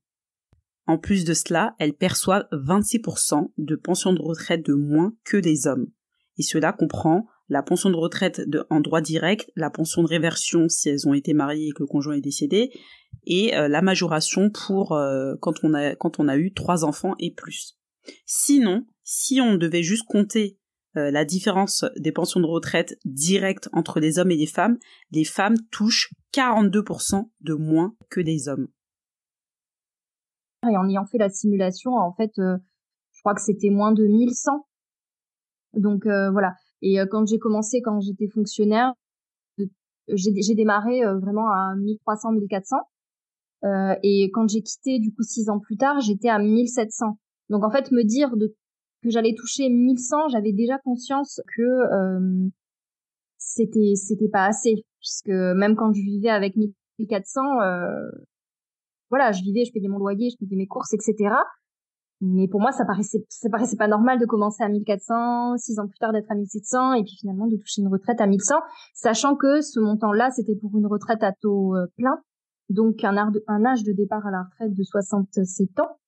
En 0.86 0.98
plus 0.98 1.24
de 1.24 1.32
cela, 1.32 1.74
elles 1.78 1.94
perçoivent 1.94 2.46
26% 2.52 3.52
de 3.56 3.74
pension 3.74 4.12
de 4.12 4.20
retraite 4.20 4.66
de 4.66 4.74
moins 4.74 5.14
que 5.24 5.38
les 5.38 5.66
hommes. 5.66 5.86
Et 6.36 6.42
cela 6.42 6.74
comprend 6.74 7.26
la 7.48 7.62
pension 7.62 7.88
de 7.88 7.96
retraite 7.96 8.42
en 8.68 8.80
droit 8.80 9.00
direct, 9.00 9.50
la 9.56 9.70
pension 9.70 10.02
de 10.02 10.08
réversion 10.08 10.68
si 10.68 10.90
elles 10.90 11.08
ont 11.08 11.14
été 11.14 11.32
mariées 11.32 11.68
et 11.68 11.72
que 11.72 11.82
le 11.82 11.86
conjoint 11.86 12.16
est 12.16 12.20
décédé, 12.20 12.72
et 13.24 13.56
euh, 13.56 13.66
la 13.66 13.80
majoration 13.80 14.50
pour 14.50 14.92
euh, 14.92 15.36
quand, 15.40 15.64
on 15.64 15.72
a, 15.72 15.96
quand 15.96 16.20
on 16.20 16.28
a 16.28 16.36
eu 16.36 16.52
trois 16.52 16.84
enfants 16.84 17.14
et 17.18 17.30
plus. 17.30 17.78
Sinon, 18.26 18.84
si 19.04 19.40
on 19.40 19.54
devait 19.54 19.82
juste 19.82 20.04
compter 20.06 20.58
euh, 20.96 21.10
la 21.10 21.24
différence 21.24 21.84
des 21.96 22.12
pensions 22.12 22.40
de 22.40 22.46
retraite 22.46 22.98
directes 23.04 23.68
entre 23.72 24.00
les 24.00 24.18
hommes 24.18 24.30
et 24.30 24.36
les 24.36 24.46
femmes, 24.46 24.78
les 25.10 25.24
femmes 25.24 25.56
touchent 25.70 26.12
42% 26.32 27.28
de 27.40 27.54
moins 27.54 27.94
que 28.10 28.20
les 28.20 28.48
hommes. 28.48 28.68
Et 30.70 30.76
en 30.76 30.88
ayant 30.88 31.04
fait 31.06 31.18
la 31.18 31.28
simulation, 31.28 31.92
en 31.92 32.12
fait, 32.14 32.32
euh, 32.38 32.56
je 33.12 33.20
crois 33.20 33.34
que 33.34 33.42
c'était 33.42 33.70
moins 33.70 33.92
de 33.92 34.06
1100. 34.06 34.66
Donc 35.74 36.06
euh, 36.06 36.30
voilà. 36.30 36.54
Et 36.82 36.98
quand 37.10 37.26
j'ai 37.26 37.38
commencé, 37.38 37.80
quand 37.82 38.00
j'étais 38.00 38.28
fonctionnaire, 38.28 38.92
j'ai 40.08 40.54
démarré 40.54 41.00
vraiment 41.20 41.50
à 41.50 41.74
1300, 41.76 42.32
1400. 42.32 42.76
et 44.02 44.30
quand 44.32 44.48
j'ai 44.48 44.62
quitté, 44.62 44.98
du 44.98 45.12
coup, 45.12 45.22
six 45.22 45.48
ans 45.48 45.58
plus 45.58 45.76
tard, 45.76 46.00
j'étais 46.00 46.28
à 46.28 46.38
1700. 46.38 47.18
Donc 47.48 47.64
en 47.64 47.70
fait, 47.70 47.90
me 47.92 48.04
dire 48.04 48.36
de 48.36 48.54
que 49.06 49.12
j'allais 49.12 49.34
toucher 49.34 49.68
1100, 49.68 50.28
j'avais 50.28 50.52
déjà 50.52 50.78
conscience 50.78 51.40
que 51.56 51.62
euh, 51.62 52.48
c'était 53.38 53.94
c'était 53.94 54.28
pas 54.28 54.46
assez 54.46 54.84
puisque 54.98 55.28
même 55.28 55.76
quand 55.76 55.92
je 55.92 56.02
vivais 56.02 56.30
avec 56.30 56.56
1400 56.98 57.40
euh, 57.62 58.10
voilà, 59.10 59.32
je 59.32 59.42
vivais, 59.42 59.64
je 59.64 59.72
payais 59.72 59.88
mon 59.88 59.98
loyer, 59.98 60.30
je 60.30 60.36
payais 60.36 60.56
mes 60.56 60.66
courses, 60.66 60.92
etc. 60.92 61.34
Mais 62.20 62.48
pour 62.48 62.60
moi, 62.60 62.72
ça 62.72 62.84
paraissait, 62.84 63.24
ça 63.28 63.48
paraissait 63.50 63.76
pas 63.76 63.88
normal 63.88 64.18
de 64.18 64.26
commencer 64.26 64.62
à 64.62 64.68
1400, 64.68 65.58
six 65.58 65.78
ans 65.78 65.86
plus 65.86 65.98
tard 65.98 66.12
d'être 66.12 66.30
à 66.30 66.34
1700, 66.34 66.94
et 66.94 67.04
puis 67.04 67.14
finalement 67.20 67.46
de 67.46 67.56
toucher 67.56 67.82
une 67.82 67.88
retraite 67.88 68.20
à 68.20 68.26
1100, 68.26 68.56
sachant 68.94 69.36
que 69.36 69.60
ce 69.60 69.78
montant-là, 69.80 70.30
c'était 70.30 70.56
pour 70.56 70.76
une 70.76 70.86
retraite 70.86 71.22
à 71.22 71.32
taux 71.32 71.76
euh, 71.76 71.86
plein, 71.96 72.18
donc 72.70 73.04
un, 73.04 73.16
un 73.16 73.64
âge 73.64 73.84
de 73.84 73.92
départ 73.92 74.26
à 74.26 74.30
la 74.30 74.44
retraite 74.44 74.74
de 74.74 74.82
67 74.82 75.78
ans, 75.80 75.98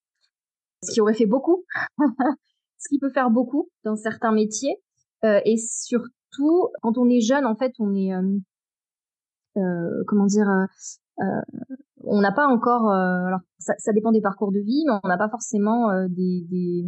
ce 0.83 0.93
qui 0.93 1.01
aurait 1.01 1.15
fait 1.15 1.27
beaucoup. 1.27 1.65
ce 2.79 2.89
qui 2.89 2.99
peut 2.99 3.11
faire 3.11 3.31
beaucoup 3.31 3.69
dans 3.85 3.97
certains 3.97 4.33
métiers. 4.33 4.77
et 5.23 5.57
surtout, 5.57 6.69
quand 6.83 6.99
on 6.99 7.09
est 7.09 7.21
jeune, 7.21 7.45
en 7.45 7.57
fait, 7.57 7.73
on 7.79 7.95
est, 7.95 8.13
comment 10.07 10.27
dire, 10.27 10.49
on 12.05 12.21
n'a 12.21 12.33
pas 12.33 12.47
encore, 12.47 12.91
alors 12.91 13.41
ça, 13.59 13.75
ça, 13.79 13.93
dépend 13.93 14.13
des 14.13 14.21
parcours 14.21 14.53
de 14.53 14.61
vie, 14.61 14.85
mais 14.87 14.99
on 15.03 15.09
n'a 15.09 15.19
pas 15.19 15.29
forcément 15.29 15.89
des, 16.09 16.47
des, 16.49 16.85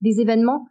des 0.00 0.20
événements 0.20 0.66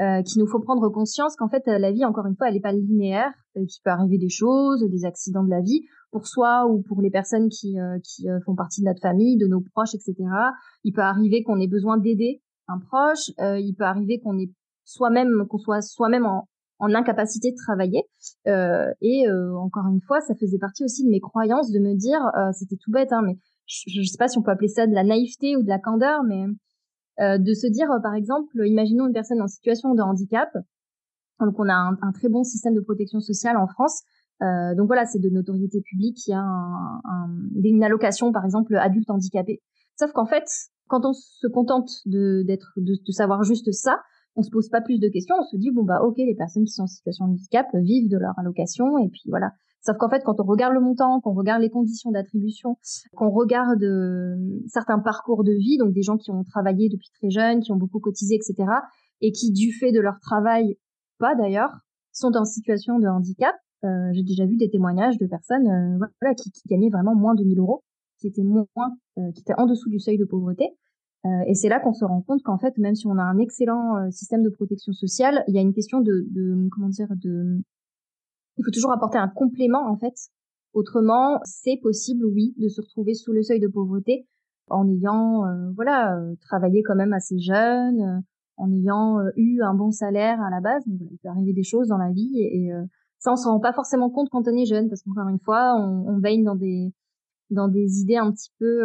euh, 0.00 0.22
qu'il 0.22 0.40
nous 0.40 0.46
faut 0.46 0.60
prendre 0.60 0.88
conscience 0.90 1.34
qu'en 1.34 1.48
fait 1.48 1.64
la 1.66 1.90
vie 1.90 2.04
encore 2.04 2.26
une 2.26 2.36
fois 2.36 2.48
elle 2.48 2.54
n'est 2.54 2.60
pas 2.60 2.72
linéaire 2.72 3.32
euh, 3.56 3.64
qu'il 3.66 3.82
peut 3.82 3.90
arriver 3.90 4.16
des 4.16 4.28
choses 4.28 4.84
des 4.88 5.04
accidents 5.04 5.42
de 5.42 5.50
la 5.50 5.60
vie 5.60 5.82
pour 6.12 6.28
soi 6.28 6.66
ou 6.68 6.82
pour 6.82 7.02
les 7.02 7.10
personnes 7.10 7.48
qui 7.48 7.80
euh, 7.80 7.98
qui 8.04 8.30
euh, 8.30 8.38
font 8.46 8.54
partie 8.54 8.80
de 8.80 8.86
notre 8.86 9.00
famille 9.00 9.36
de 9.38 9.48
nos 9.48 9.60
proches 9.60 9.94
etc 9.94 10.14
il 10.84 10.92
peut 10.92 11.02
arriver 11.02 11.42
qu'on 11.42 11.58
ait 11.58 11.66
besoin 11.66 11.98
d'aider 11.98 12.40
un 12.68 12.78
proche 12.78 13.30
il 13.38 13.74
peut 13.76 13.84
arriver 13.84 14.20
qu'on 14.20 14.38
ait 14.38 14.50
soi-même 14.84 15.46
qu'on 15.48 15.58
soit 15.58 15.82
soi-même 15.82 16.26
en, 16.26 16.48
en 16.78 16.94
incapacité 16.94 17.50
de 17.50 17.56
travailler 17.56 18.04
et 18.46 19.24
encore 19.56 19.86
une 19.86 20.00
fois 20.06 20.20
ça 20.20 20.34
faisait 20.34 20.58
partie 20.58 20.84
aussi 20.84 21.04
de 21.04 21.10
mes 21.10 21.20
croyances 21.20 21.70
de 21.70 21.78
me 21.78 21.94
dire 21.94 22.20
c'était 22.52 22.76
tout 22.76 22.90
bête 22.90 23.12
hein, 23.12 23.22
mais 23.24 23.38
je, 23.66 24.00
je 24.00 24.02
sais 24.02 24.18
pas 24.18 24.28
si 24.28 24.38
on 24.38 24.42
peut 24.42 24.50
appeler 24.50 24.68
ça 24.68 24.86
de 24.86 24.94
la 24.94 25.04
naïveté 25.04 25.56
ou 25.56 25.62
de 25.62 25.68
la 25.68 25.78
candeur 25.78 26.22
mais 26.24 26.44
euh, 27.20 27.36
de 27.36 27.52
se 27.52 27.66
dire, 27.66 27.90
euh, 27.90 27.98
par 27.98 28.14
exemple, 28.14 28.64
imaginons 28.64 29.06
une 29.08 29.12
personne 29.12 29.42
en 29.42 29.48
situation 29.48 29.94
de 29.94 30.02
handicap. 30.02 30.50
Donc, 31.40 31.58
on 31.58 31.68
a 31.68 31.74
un, 31.74 32.12
très 32.12 32.28
bon 32.28 32.44
système 32.44 32.74
de 32.74 32.80
protection 32.80 33.20
sociale 33.20 33.56
en 33.56 33.66
France. 33.66 34.02
Euh, 34.40 34.74
donc 34.76 34.86
voilà, 34.86 35.04
c'est 35.04 35.18
de 35.18 35.28
notoriété 35.28 35.80
publique. 35.80 36.26
Il 36.26 36.30
y 36.30 36.34
a 36.34 36.40
un, 36.40 37.28
une 37.62 37.82
allocation, 37.82 38.30
par 38.30 38.44
exemple, 38.44 38.76
adulte 38.76 39.10
handicapé. 39.10 39.60
Sauf 39.98 40.12
qu'en 40.12 40.26
fait, 40.26 40.48
quand 40.88 41.04
on 41.04 41.12
se 41.12 41.46
contente 41.46 41.90
de 42.06 42.42
d'être 42.46 42.72
de, 42.76 42.94
de, 43.04 43.12
savoir 43.12 43.42
juste 43.44 43.70
ça, 43.72 44.00
on 44.36 44.42
se 44.42 44.50
pose 44.50 44.68
pas 44.68 44.80
plus 44.80 44.98
de 44.98 45.08
questions. 45.08 45.36
On 45.38 45.44
se 45.44 45.56
dit 45.56 45.70
bon 45.70 45.84
bah 45.84 46.00
ok, 46.02 46.16
les 46.18 46.34
personnes 46.34 46.64
qui 46.64 46.72
sont 46.72 46.82
en 46.82 46.86
situation 46.86 47.26
de 47.26 47.32
handicap 47.32 47.66
vivent 47.74 48.08
de 48.08 48.18
leur 48.18 48.38
allocation 48.38 48.98
et 48.98 49.08
puis 49.08 49.22
voilà. 49.28 49.50
Sauf 49.80 49.96
qu'en 49.96 50.08
fait, 50.08 50.22
quand 50.24 50.40
on 50.40 50.44
regarde 50.44 50.74
le 50.74 50.80
montant, 50.80 51.20
qu'on 51.20 51.34
regarde 51.34 51.62
les 51.62 51.70
conditions 51.70 52.10
d'attribution, 52.10 52.76
qu'on 53.14 53.30
regarde 53.30 53.82
euh, 53.82 54.36
certains 54.66 54.98
parcours 54.98 55.44
de 55.44 55.52
vie, 55.52 55.78
donc 55.78 55.92
des 55.92 56.02
gens 56.02 56.16
qui 56.16 56.30
ont 56.30 56.42
travaillé 56.44 56.88
depuis 56.88 57.10
très 57.14 57.30
jeunes, 57.30 57.60
qui 57.60 57.70
ont 57.70 57.76
beaucoup 57.76 58.00
cotisé, 58.00 58.34
etc., 58.34 58.68
et 59.20 59.32
qui, 59.32 59.52
du 59.52 59.72
fait 59.72 59.92
de 59.92 60.00
leur 60.00 60.20
travail, 60.20 60.76
pas 61.18 61.34
d'ailleurs, 61.34 61.70
sont 62.12 62.36
en 62.36 62.44
situation 62.44 62.98
de 62.98 63.06
handicap. 63.06 63.54
Euh, 63.84 64.10
J'ai 64.12 64.24
déjà 64.24 64.46
vu 64.46 64.56
des 64.56 64.68
témoignages 64.68 65.18
de 65.18 65.26
personnes 65.26 65.68
euh, 65.68 66.06
voilà, 66.20 66.34
qui, 66.34 66.50
qui, 66.50 66.62
gagnaient 66.68 66.90
vraiment 66.90 67.14
moins 67.14 67.34
de 67.34 67.44
1000 67.44 67.58
euros, 67.60 67.84
qui 68.18 68.26
étaient 68.26 68.42
moins, 68.42 68.66
euh, 69.18 69.32
qui 69.32 69.40
étaient 69.40 69.58
en 69.58 69.66
dessous 69.66 69.88
du 69.90 69.98
seuil 69.98 70.18
de 70.18 70.24
pauvreté. 70.24 70.64
Euh, 71.24 71.28
et 71.46 71.54
c'est 71.54 71.68
là 71.68 71.80
qu'on 71.80 71.92
se 71.92 72.04
rend 72.04 72.22
compte 72.22 72.42
qu'en 72.42 72.58
fait, 72.58 72.76
même 72.78 72.94
si 72.94 73.06
on 73.06 73.18
a 73.18 73.22
un 73.22 73.38
excellent 73.38 74.10
système 74.10 74.42
de 74.42 74.50
protection 74.50 74.92
sociale, 74.92 75.42
il 75.48 75.54
y 75.54 75.58
a 75.58 75.62
une 75.62 75.72
question 75.72 76.00
de, 76.00 76.26
de 76.30 76.68
comment 76.70 76.88
dire, 76.88 77.08
de 77.16 77.60
il 78.56 78.64
faut 78.64 78.70
toujours 78.70 78.92
apporter 78.92 79.18
un 79.18 79.28
complément 79.28 79.88
en 79.88 79.96
fait. 79.96 80.14
Autrement, 80.74 81.40
c'est 81.44 81.78
possible, 81.82 82.24
oui, 82.26 82.54
de 82.58 82.68
se 82.68 82.80
retrouver 82.80 83.14
sous 83.14 83.32
le 83.32 83.42
seuil 83.42 83.60
de 83.60 83.68
pauvreté 83.68 84.26
en 84.70 84.88
ayant, 84.88 85.46
euh, 85.46 85.70
voilà, 85.74 86.16
euh, 86.16 86.34
travaillé 86.40 86.82
quand 86.82 86.94
même 86.94 87.12
assez 87.12 87.38
jeune, 87.38 88.00
euh, 88.00 88.20
en 88.56 88.72
ayant 88.72 89.18
eu 89.36 89.62
un 89.62 89.74
bon 89.74 89.90
salaire 89.90 90.40
à 90.42 90.50
la 90.50 90.60
base. 90.60 90.82
Mais 90.86 90.96
voilà, 90.96 91.12
il 91.12 91.18
peut 91.18 91.28
arriver 91.28 91.52
des 91.52 91.62
choses 91.62 91.88
dans 91.88 91.96
la 91.96 92.10
vie 92.10 92.40
et, 92.40 92.70
ça, 93.20 93.32
on 93.32 93.36
s'en 93.36 93.52
rend 93.52 93.60
pas 93.60 93.72
forcément 93.72 94.10
compte 94.10 94.28
quand 94.30 94.46
on 94.46 94.56
est 94.56 94.64
jeune, 94.64 94.88
parce 94.88 95.02
qu'encore 95.02 95.28
une 95.28 95.40
fois, 95.40 95.74
on, 95.76 96.06
on, 96.08 96.18
baigne 96.18 96.44
dans 96.44 96.54
des 96.54 96.92
dans 97.50 97.68
des 97.68 98.00
idées 98.00 98.16
un 98.16 98.30
petit 98.32 98.50
peu 98.58 98.82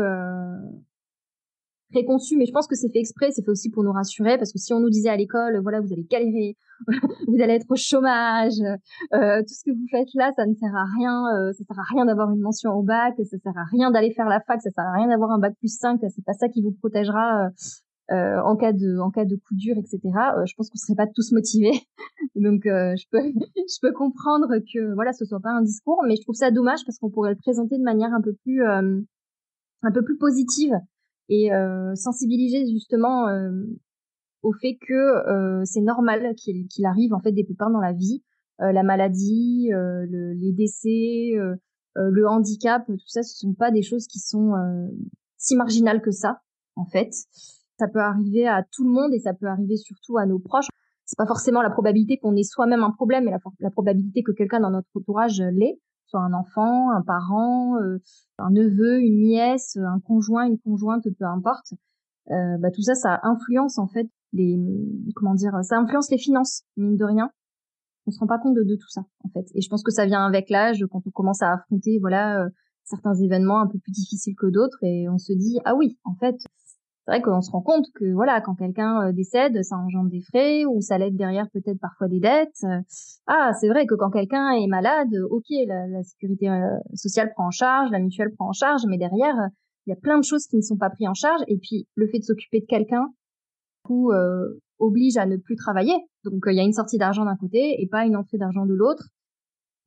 préconçu, 1.94 2.36
mais 2.38 2.46
je 2.46 2.52
pense 2.52 2.68
que 2.68 2.76
c'est 2.76 2.92
fait 2.92 3.00
exprès, 3.00 3.32
c'est 3.32 3.44
fait 3.44 3.52
aussi 3.52 3.70
pour 3.70 3.84
nous 3.84 3.92
rassurer, 3.92 4.38
parce 4.38 4.52
que 4.52 4.58
si 4.58 4.74
on 4.74 4.80
nous 4.80 4.90
disait 4.90 5.10
à 5.10 5.16
l'école, 5.16 5.60
voilà, 5.62 5.80
vous 5.80 5.94
allez 5.94 6.04
galérer, 6.04 6.58
vous 7.28 7.42
allez 7.42 7.54
être 7.54 7.70
au 7.70 7.76
chômage, 7.76 8.60
euh, 9.14 9.40
tout 9.42 9.54
ce 9.54 9.64
que 9.64 9.72
vous 9.72 9.86
faites 9.90 10.10
là, 10.16 10.32
ça 10.36 10.46
ne 10.46 10.56
sert 10.56 10.76
à 10.76 10.86
rien, 10.98 11.24
euh, 11.38 11.54
ça 11.54 11.64
sert 11.64 11.80
à 11.80 11.94
rien 11.94 12.06
d'avoir 12.06 12.32
une 12.32 12.42
mention 12.42 12.72
au 12.72 12.82
bac, 12.82 13.14
ça 13.18 13.38
sert 13.38 13.58
à 13.58 13.66
rien 13.72 13.92
d'aller 13.92 14.12
faire 14.12 14.28
la 14.28 14.42
fac, 14.42 14.62
ça 14.62 14.72
sert 14.72 14.84
à 14.84 14.94
rien 14.94 15.08
d'avoir 15.08 15.32
un 15.32 15.40
bac 15.40 15.54
plus 15.60 15.78
5, 15.78 16.00
c'est 16.02 16.26
pas 16.26 16.34
ça 16.34 16.50
qui 16.50 16.62
vous 16.62 16.72
protégera 16.72 17.50
euh, 18.14 18.34
euh, 18.34 18.42
en 18.44 18.56
cas 18.56 18.74
de 18.74 18.98
en 19.00 19.12
cas 19.12 19.26
de 19.26 19.36
coup 19.36 19.56
dur, 19.56 19.76
etc. 19.78 20.00
Euh, 20.38 20.46
je 20.46 20.54
pense 20.56 20.70
qu'on 20.70 20.78
serait 20.78 20.96
pas 20.96 21.08
tous 21.08 21.32
motivés, 21.32 21.74
donc 22.36 22.66
euh, 22.66 22.96
je 22.96 23.06
peux 23.12 23.20
je 23.56 23.80
peux 23.82 23.92
comprendre 23.92 24.48
que 24.74 24.94
voilà, 24.94 25.14
ce 25.14 25.26
soit 25.26 25.40
pas 25.40 25.52
un 25.52 25.62
discours, 25.62 26.02
mais 26.08 26.16
je 26.16 26.22
trouve 26.22 26.36
ça 26.36 26.52
dommage 26.52 26.86
parce 26.86 26.98
qu'on 27.00 27.10
pourrait 27.10 27.32
le 27.32 27.38
présenter 27.38 27.78
de 27.78 27.84
manière 27.84 28.14
un 28.14 28.22
peu 28.22 28.34
plus 28.44 28.64
un 28.66 29.92
peu 29.92 30.04
plus 30.04 30.18
positive 30.18 30.74
et 31.30 31.54
euh, 31.54 31.96
sensibiliser 31.96 32.66
justement 32.68 33.28
euh, 33.28 33.52
au 34.42 34.54
fait 34.54 34.78
que 34.82 34.94
euh, 34.94 35.64
c'est 35.66 35.82
normal 35.82 36.36
qu'il 36.36 36.86
arrive 36.86 37.14
en 37.14 37.20
fait 37.20 37.32
des 37.32 37.44
pépins 37.44 37.70
dans 37.70 37.80
la 37.80 37.94
vie, 37.94 38.24
la 38.60 38.84
maladie, 38.84 39.70
le, 39.72 40.34
les 40.34 40.54
décès, 40.54 41.34
le 41.96 42.28
handicap, 42.28 42.86
tout 42.86 43.08
ça, 43.08 43.22
ce 43.22 43.36
sont 43.38 43.54
pas 43.54 43.72
des 43.72 43.82
choses 43.82 44.08
qui 44.08 44.20
sont 44.20 44.54
si 45.38 45.58
marginales 45.58 46.02
que 46.02 46.12
ça 46.12 46.40
en 46.76 46.86
fait. 46.86 47.12
Ça 47.80 47.88
peut 47.88 48.00
arriver 48.00 48.48
à 48.48 48.64
tout 48.72 48.84
le 48.84 48.92
monde 48.92 49.14
et 49.14 49.20
ça 49.20 49.34
peut 49.34 49.48
arriver 49.48 49.78
surtout 49.78 50.18
à 50.18 50.26
nos 50.26 50.40
proches. 50.40 50.68
C'est 51.06 51.18
pas 51.18 51.26
forcément 51.26 51.62
la 51.62 51.70
probabilité 51.70 52.18
qu'on 52.18 52.36
ait 52.36 52.44
soi-même 52.44 52.84
un 52.84 52.92
problème, 52.92 53.26
mais 53.26 53.32
la, 53.60 53.70
probabilité 53.72 54.24
que 54.24 54.32
quelqu'un 54.32 54.60
dans 54.60 54.70
notre 54.70 54.88
entourage 54.96 55.42
l'ait 55.42 55.80
soit 56.06 56.22
un 56.22 56.34
enfant, 56.34 56.92
un 56.92 57.02
parent, 57.02 57.78
euh, 57.82 57.98
un 58.38 58.52
neveu, 58.52 59.00
une 59.02 59.22
nièce, 59.22 59.78
un 59.78 60.00
conjoint, 60.00 60.46
une 60.46 60.60
conjointe, 60.60 61.04
peu 61.18 61.26
importe. 61.26 61.74
Euh, 62.30 62.58
bah, 62.60 62.70
tout 62.72 62.84
ça, 62.84 62.94
ça 62.94 63.20
influence 63.24 63.78
en 63.80 63.88
fait 63.88 64.08
les 64.32 64.58
comment 65.16 65.34
dire, 65.34 65.54
ça 65.64 65.78
influence 65.78 66.10
les 66.10 66.18
finances 66.18 66.64
mine 66.78 66.98
de 66.98 67.06
rien. 67.06 67.30
On 68.06 68.12
se 68.12 68.20
rend 68.20 68.28
pas 68.28 68.38
compte 68.38 68.56
de, 68.56 68.64
de 68.64 68.76
tout 68.76 68.90
ça 68.90 69.02
en 69.24 69.30
fait. 69.30 69.46
Et 69.56 69.62
je 69.62 69.70
pense 69.70 69.84
que 69.84 69.92
ça 69.92 70.06
vient 70.06 70.26
avec 70.26 70.50
l'âge 70.50 70.86
quand 70.92 71.02
on 71.06 71.12
commence 71.12 71.42
à 71.42 71.54
affronter 71.54 72.00
voilà 72.00 72.44
euh, 72.44 72.50
certains 72.84 73.16
événements 73.16 73.60
un 73.60 73.68
peu 73.68 73.80
plus 73.80 73.92
difficiles 73.92 74.36
que 74.36 74.48
d'autres 74.48 74.78
et 74.84 75.10
on 75.10 75.18
se 75.18 75.34
dit 75.34 75.60
ah 75.66 75.76
oui 75.76 75.98
en 76.04 76.16
fait 76.16 76.36
c'est 77.06 77.12
vrai 77.12 77.22
qu'on 77.22 77.42
se 77.42 77.52
rend 77.52 77.62
compte 77.62 77.86
que 77.96 78.14
voilà, 78.14 78.40
quand 78.40 78.56
quelqu'un 78.56 79.08
euh, 79.08 79.12
décède, 79.12 79.62
ça 79.64 79.76
engendre 79.76 80.10
des 80.10 80.22
frais 80.22 80.64
ou 80.66 80.80
ça 80.80 80.98
l'aide 80.98 81.18
derrière 81.18 81.50
peut-être 81.52 81.80
parfois 81.80 82.08
des 82.08 82.22
dettes. 82.22 82.64
Ah, 83.28 83.52
c'est 83.60 83.68
vrai 83.68 83.86
que 83.86 83.96
quand 83.96 84.10
quelqu'un 84.10 84.52
est 84.52 84.68
malade, 84.68 85.14
ok, 85.30 85.46
la, 85.68 86.02
sécurité 86.04 86.50
euh, 86.50 86.78
sociale 86.94 87.32
prend 87.34 87.48
en 87.48 87.52
charge, 87.52 87.92
la 87.92 88.00
mutuelle 88.00 88.34
prend 88.34 88.48
en 88.48 88.54
charge, 88.54 88.84
mais 88.88 88.98
derrière, 88.98 89.36
il 89.86 89.90
y 89.90 89.94
a 89.94 89.98
plein 89.98 90.18
de 90.18 90.24
choses 90.24 90.48
qui 90.48 90.56
ne 90.56 90.62
sont 90.62 90.78
pas 90.78 90.90
prises 90.90 91.10
en 91.10 91.14
charge. 91.14 91.42
Et 91.48 91.58
puis 91.58 91.88
le 91.96 92.08
fait 92.08 92.20
de 92.20 92.24
s'occuper 92.24 92.62
de 92.62 92.66
quelqu'un, 92.66 93.10
coup, 93.84 94.12
euh, 94.12 94.62
oblige 94.80 95.18
à 95.18 95.26
ne 95.26 95.36
plus 95.36 95.56
travailler. 95.56 95.96
Donc 96.24 96.44
il 96.48 96.56
y 96.56 96.60
a 96.60 96.64
une 96.64 96.74
sortie 96.74 96.98
d'argent 96.98 97.26
d'un 97.26 97.36
côté 97.36 97.82
et 97.82 97.88
pas 97.88 98.06
une 98.06 98.16
entrée 98.16 98.38
d'argent 98.38 98.66
de 98.66 98.74
l'autre. 98.74 99.10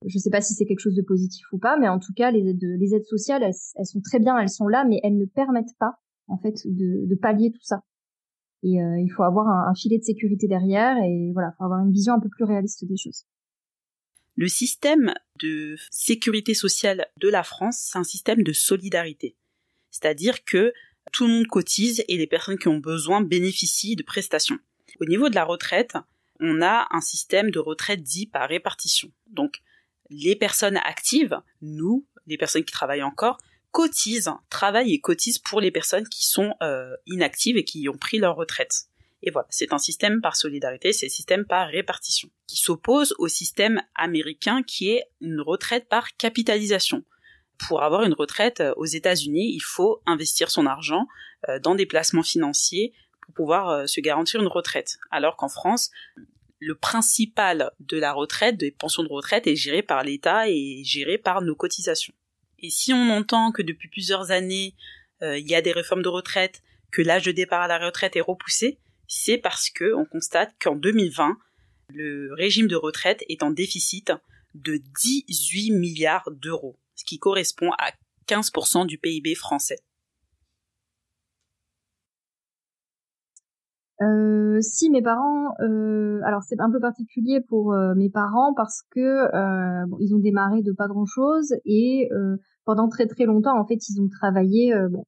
Je 0.05 0.19
ne 0.19 0.21
sais 0.21 0.31
pas 0.31 0.43
si 0.43 0.53
c'est 0.53 0.67
quelque 0.67 0.81
chose 0.81 0.95
de 0.95 1.03
positif 1.03 1.47
ou 1.53 1.59
pas, 1.59 1.79
mais 1.79 1.89
en 1.89 1.99
tout 1.99 2.13
cas, 2.15 2.31
les 2.31 2.47
aides, 2.51 2.63
les 2.63 2.95
aides 2.95 3.07
sociales, 3.07 3.43
elles 3.43 3.87
sont 3.87 4.01
très 4.03 4.19
bien, 4.19 4.39
elles 4.39 4.51
sont 4.51 4.69
là, 4.69 4.85
mais 4.85 5.01
elles 5.03 5.17
ne 5.17 5.25
permettent 5.25 5.75
pas 5.79 5.95
en 6.29 6.39
fait 6.39 6.55
de, 6.67 7.15
pallier 7.17 7.51
tout 7.53 7.63
ça. 7.63 7.83
Et 8.63 8.81
euh, 8.81 8.99
il 8.99 9.09
faut 9.09 9.23
avoir 9.23 9.49
un, 9.49 9.75
filet 9.75 9.99
de 9.99 10.05
sécurité 10.05 10.49
derrière 10.49 10.97
et 10.99 11.31
voilà, 11.33 11.53
faut 11.59 11.65
avoir 11.65 11.85
une 11.85 11.93
vision 11.93 12.15
un 12.15 12.21
peu 12.21 12.29
plus 12.29 12.45
réaliste 12.45 12.85
des 12.85 12.97
choses. 12.97 13.27
Le 14.35 14.49
système 14.49 15.15
de 15.41 15.77
sécurité 15.91 16.53
sociale 16.55 17.07
de 17.21 17.29
la 17.29 17.43
France, 17.43 17.79
c'est 17.79 17.99
un 17.99 18.05
système 18.05 18.43
de 18.43 18.53
solidarité. 18.53 19.37
C'est-à-dire 19.91 20.45
que 20.45 20.73
tout 21.13 21.27
le 21.27 21.33
monde 21.33 21.47
cotise 21.47 22.05
et 22.09 22.17
les 22.17 22.27
personnes 22.27 22.59
qui 22.59 22.69
ont 22.69 22.79
besoin 22.79 23.23
bénéficient 23.23 23.97
de 23.97 24.03
prestations. 24.03 24.59
Au 25.01 25.05
niveau 25.05 25.29
de 25.29 25.35
la 25.35 25.45
retraite, 25.45 25.97
on 26.41 26.61
a 26.61 26.87
un 26.91 27.01
système 27.01 27.51
de 27.51 27.59
retraite 27.59 28.03
dit 28.03 28.27
par 28.27 28.49
répartition. 28.49 29.11
Donc, 29.31 29.63
les 30.11 30.37
personnes 30.37 30.77
actives, 30.79 31.41
nous, 31.63 32.07
les 32.27 32.37
personnes 32.37 32.65
qui 32.65 32.73
travaillent 32.73 33.03
encore, 33.03 33.39
cotisent, 33.77 34.31
travaillent 34.49 34.95
et 34.95 35.01
cotisent 35.01 35.39
pour 35.39 35.61
les 35.61 35.71
personnes 35.71 36.09
qui 36.09 36.27
sont 36.27 36.55
euh, 36.63 36.97
inactives 37.05 37.59
et 37.59 37.65
qui 37.65 37.91
ont 37.91 37.99
pris 37.99 38.17
leur 38.17 38.35
retraite. 38.35 38.87
Et 39.23 39.31
voilà, 39.31 39.47
c'est 39.51 39.71
un 39.75 39.79
système 39.79 40.23
par 40.23 40.35
solidarité, 40.35 40.95
c'est 40.95 41.07
un 41.07 41.11
système 41.11 41.45
par 41.45 41.69
répartition, 41.69 42.31
qui 42.47 42.57
s'oppose 42.57 43.15
au 43.19 43.29
système 43.29 43.83
américain 43.95 44.63
qui 44.63 44.93
est 44.93 45.05
une 45.21 45.43
retraite 45.43 45.91
par 45.91 46.17
capitalisation. 46.17 47.05
Pour 47.69 47.83
avoir 47.83 48.05
une 48.05 48.15
retraite 48.15 48.63
euh, 48.63 48.73
aux 48.79 48.87
États-Unis, 48.87 49.53
il 49.55 49.63
faut 49.63 50.01
investir 50.07 50.51
son 50.51 50.65
argent 50.65 51.07
euh, 51.51 51.59
dans 51.59 51.75
des 51.75 51.85
placements 51.85 52.23
financiers 52.23 52.95
pour 53.21 53.35
pouvoir 53.35 53.87
se 53.87 54.01
garantir 54.01 54.41
une 54.41 54.47
retraite. 54.47 54.97
Alors 55.11 55.37
qu'en 55.37 55.51
France, 55.51 55.91
le 56.61 56.77
principal 56.77 57.73
de 57.81 57.99
la 57.99 58.15
retraite, 58.15 58.57
des 58.57 58.71
pensions 58.71 59.03
de 59.03 59.09
retraite, 59.11 59.47
est 59.47 59.57
géré 59.57 59.83
par 59.83 60.03
l'État 60.03 60.49
et 60.49 60.83
géré 60.83 61.19
par 61.19 61.43
nos 61.43 61.55
cotisations. 61.55 62.15
Et 62.59 62.71
si 62.71 62.93
on 62.93 63.11
entend 63.11 63.53
que 63.53 63.63
depuis 63.63 63.89
plusieurs 63.89 64.31
années, 64.31 64.75
euh, 65.23 65.39
il 65.39 65.49
y 65.49 65.55
a 65.55 65.63
des 65.63 65.73
réformes 65.73 66.03
de 66.03 66.09
retraite, 66.09 66.63
que 66.91 67.03
l'âge 67.03 67.25
de 67.25 67.33
départ 67.33 67.63
à 67.63 67.69
la 67.69 67.79
retraite 67.79 68.17
est 68.17 68.21
repoussé, 68.21 68.79
c'est 69.07 69.39
parce 69.39 69.71
que 69.71 69.95
on 69.95 70.05
constate 70.05 70.55
qu'en 70.61 70.75
2020, 70.75 71.37
le 71.91 72.33
régime 72.35 72.67
de 72.67 72.77
retraite 72.77 73.25
est 73.29 73.43
en 73.43 73.51
déficit 73.51 74.13
de 74.55 74.81
18 75.29 75.73
milliards 75.73 76.31
d'euros, 76.31 76.79
ce 76.95 77.05
qui 77.05 77.19
correspond 77.19 77.71
à 77.79 77.93
15% 78.27 78.87
du 78.87 78.99
PIB 78.99 79.35
français. 79.35 79.79
Euh, 84.03 84.61
si 84.61 84.91
mes 84.91 85.01
parents, 85.01 85.55
euh, 85.61 86.21
alors 86.25 86.43
c'est 86.43 86.61
un 86.61 86.71
peu 86.71 86.81
particulier 86.81 87.41
pour 87.41 87.73
euh, 87.73 87.95
mes 87.95 88.11
parents 88.11 88.53
parce 88.55 88.83
que 88.91 89.01
euh, 89.01 89.87
bon, 89.87 89.97
ils 90.01 90.15
ont 90.15 90.19
démarré 90.19 90.63
de 90.63 90.73
pas 90.73 90.87
grand 90.87 91.07
chose 91.07 91.55
et 91.65 92.11
pendant 92.65 92.89
très 92.89 93.07
très 93.07 93.25
longtemps 93.25 93.59
en 93.59 93.67
fait 93.67 93.89
ils 93.89 94.01
ont 94.01 94.09
travaillé, 94.09 94.75
bon, 94.91 95.05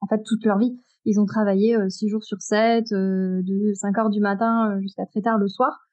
en 0.00 0.06
fait 0.06 0.22
toute 0.24 0.44
leur 0.44 0.58
vie 0.58 0.78
ils 1.04 1.20
ont 1.20 1.26
travaillé 1.26 1.76
six 1.88 2.08
jours 2.08 2.22
sur 2.22 2.40
7, 2.40 2.90
de 2.90 3.72
5 3.74 3.98
heures 3.98 4.10
du 4.10 4.20
matin 4.20 4.78
jusqu'à 4.80 5.06
très 5.06 5.22
tard 5.22 5.38
le 5.38 5.48
soir. 5.48 5.88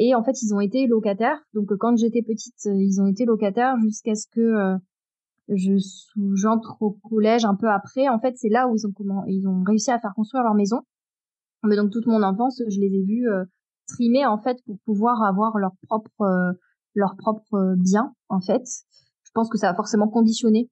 Et 0.00 0.14
en 0.14 0.24
fait 0.24 0.42
ils 0.42 0.52
ont 0.54 0.60
été 0.60 0.86
locataires. 0.86 1.38
Donc 1.54 1.68
quand 1.78 1.96
j'étais 1.96 2.22
petite 2.22 2.64
ils 2.64 3.00
ont 3.00 3.06
été 3.06 3.24
locataires 3.24 3.76
jusqu'à 3.82 4.14
ce 4.14 4.26
que 4.32 4.76
je 5.48 5.72
j'entre 6.34 6.76
au 6.80 6.92
collège 7.08 7.44
un 7.44 7.54
peu 7.54 7.68
après. 7.68 8.08
En 8.08 8.18
fait 8.18 8.34
c'est 8.36 8.48
là 8.48 8.68
où 8.68 8.74
ils 8.74 8.86
ont 8.86 8.92
comment 8.92 9.24
ils 9.26 9.46
ont 9.46 9.62
réussi 9.64 9.90
à 9.90 9.98
faire 10.00 10.14
construire 10.14 10.42
leur 10.42 10.54
maison 10.54 10.82
mais 11.66 11.76
donc 11.76 11.90
toute 11.90 12.06
mon 12.06 12.22
enfance, 12.22 12.62
je 12.68 12.80
les 12.80 12.86
ai 12.86 13.02
vus 13.02 13.28
euh, 13.28 13.44
trimer 13.86 14.26
en 14.26 14.38
fait 14.38 14.58
pour 14.64 14.78
pouvoir 14.84 15.22
avoir 15.22 15.58
leur 15.58 15.72
propre 15.86 16.22
euh, 16.22 16.52
leur 16.94 17.16
propre 17.16 17.54
euh, 17.54 17.74
bien 17.76 18.14
en 18.28 18.40
fait. 18.40 18.62
Je 19.24 19.30
pense 19.34 19.48
que 19.48 19.58
ça 19.58 19.70
a 19.70 19.74
forcément 19.74 20.08
conditionné 20.08 20.70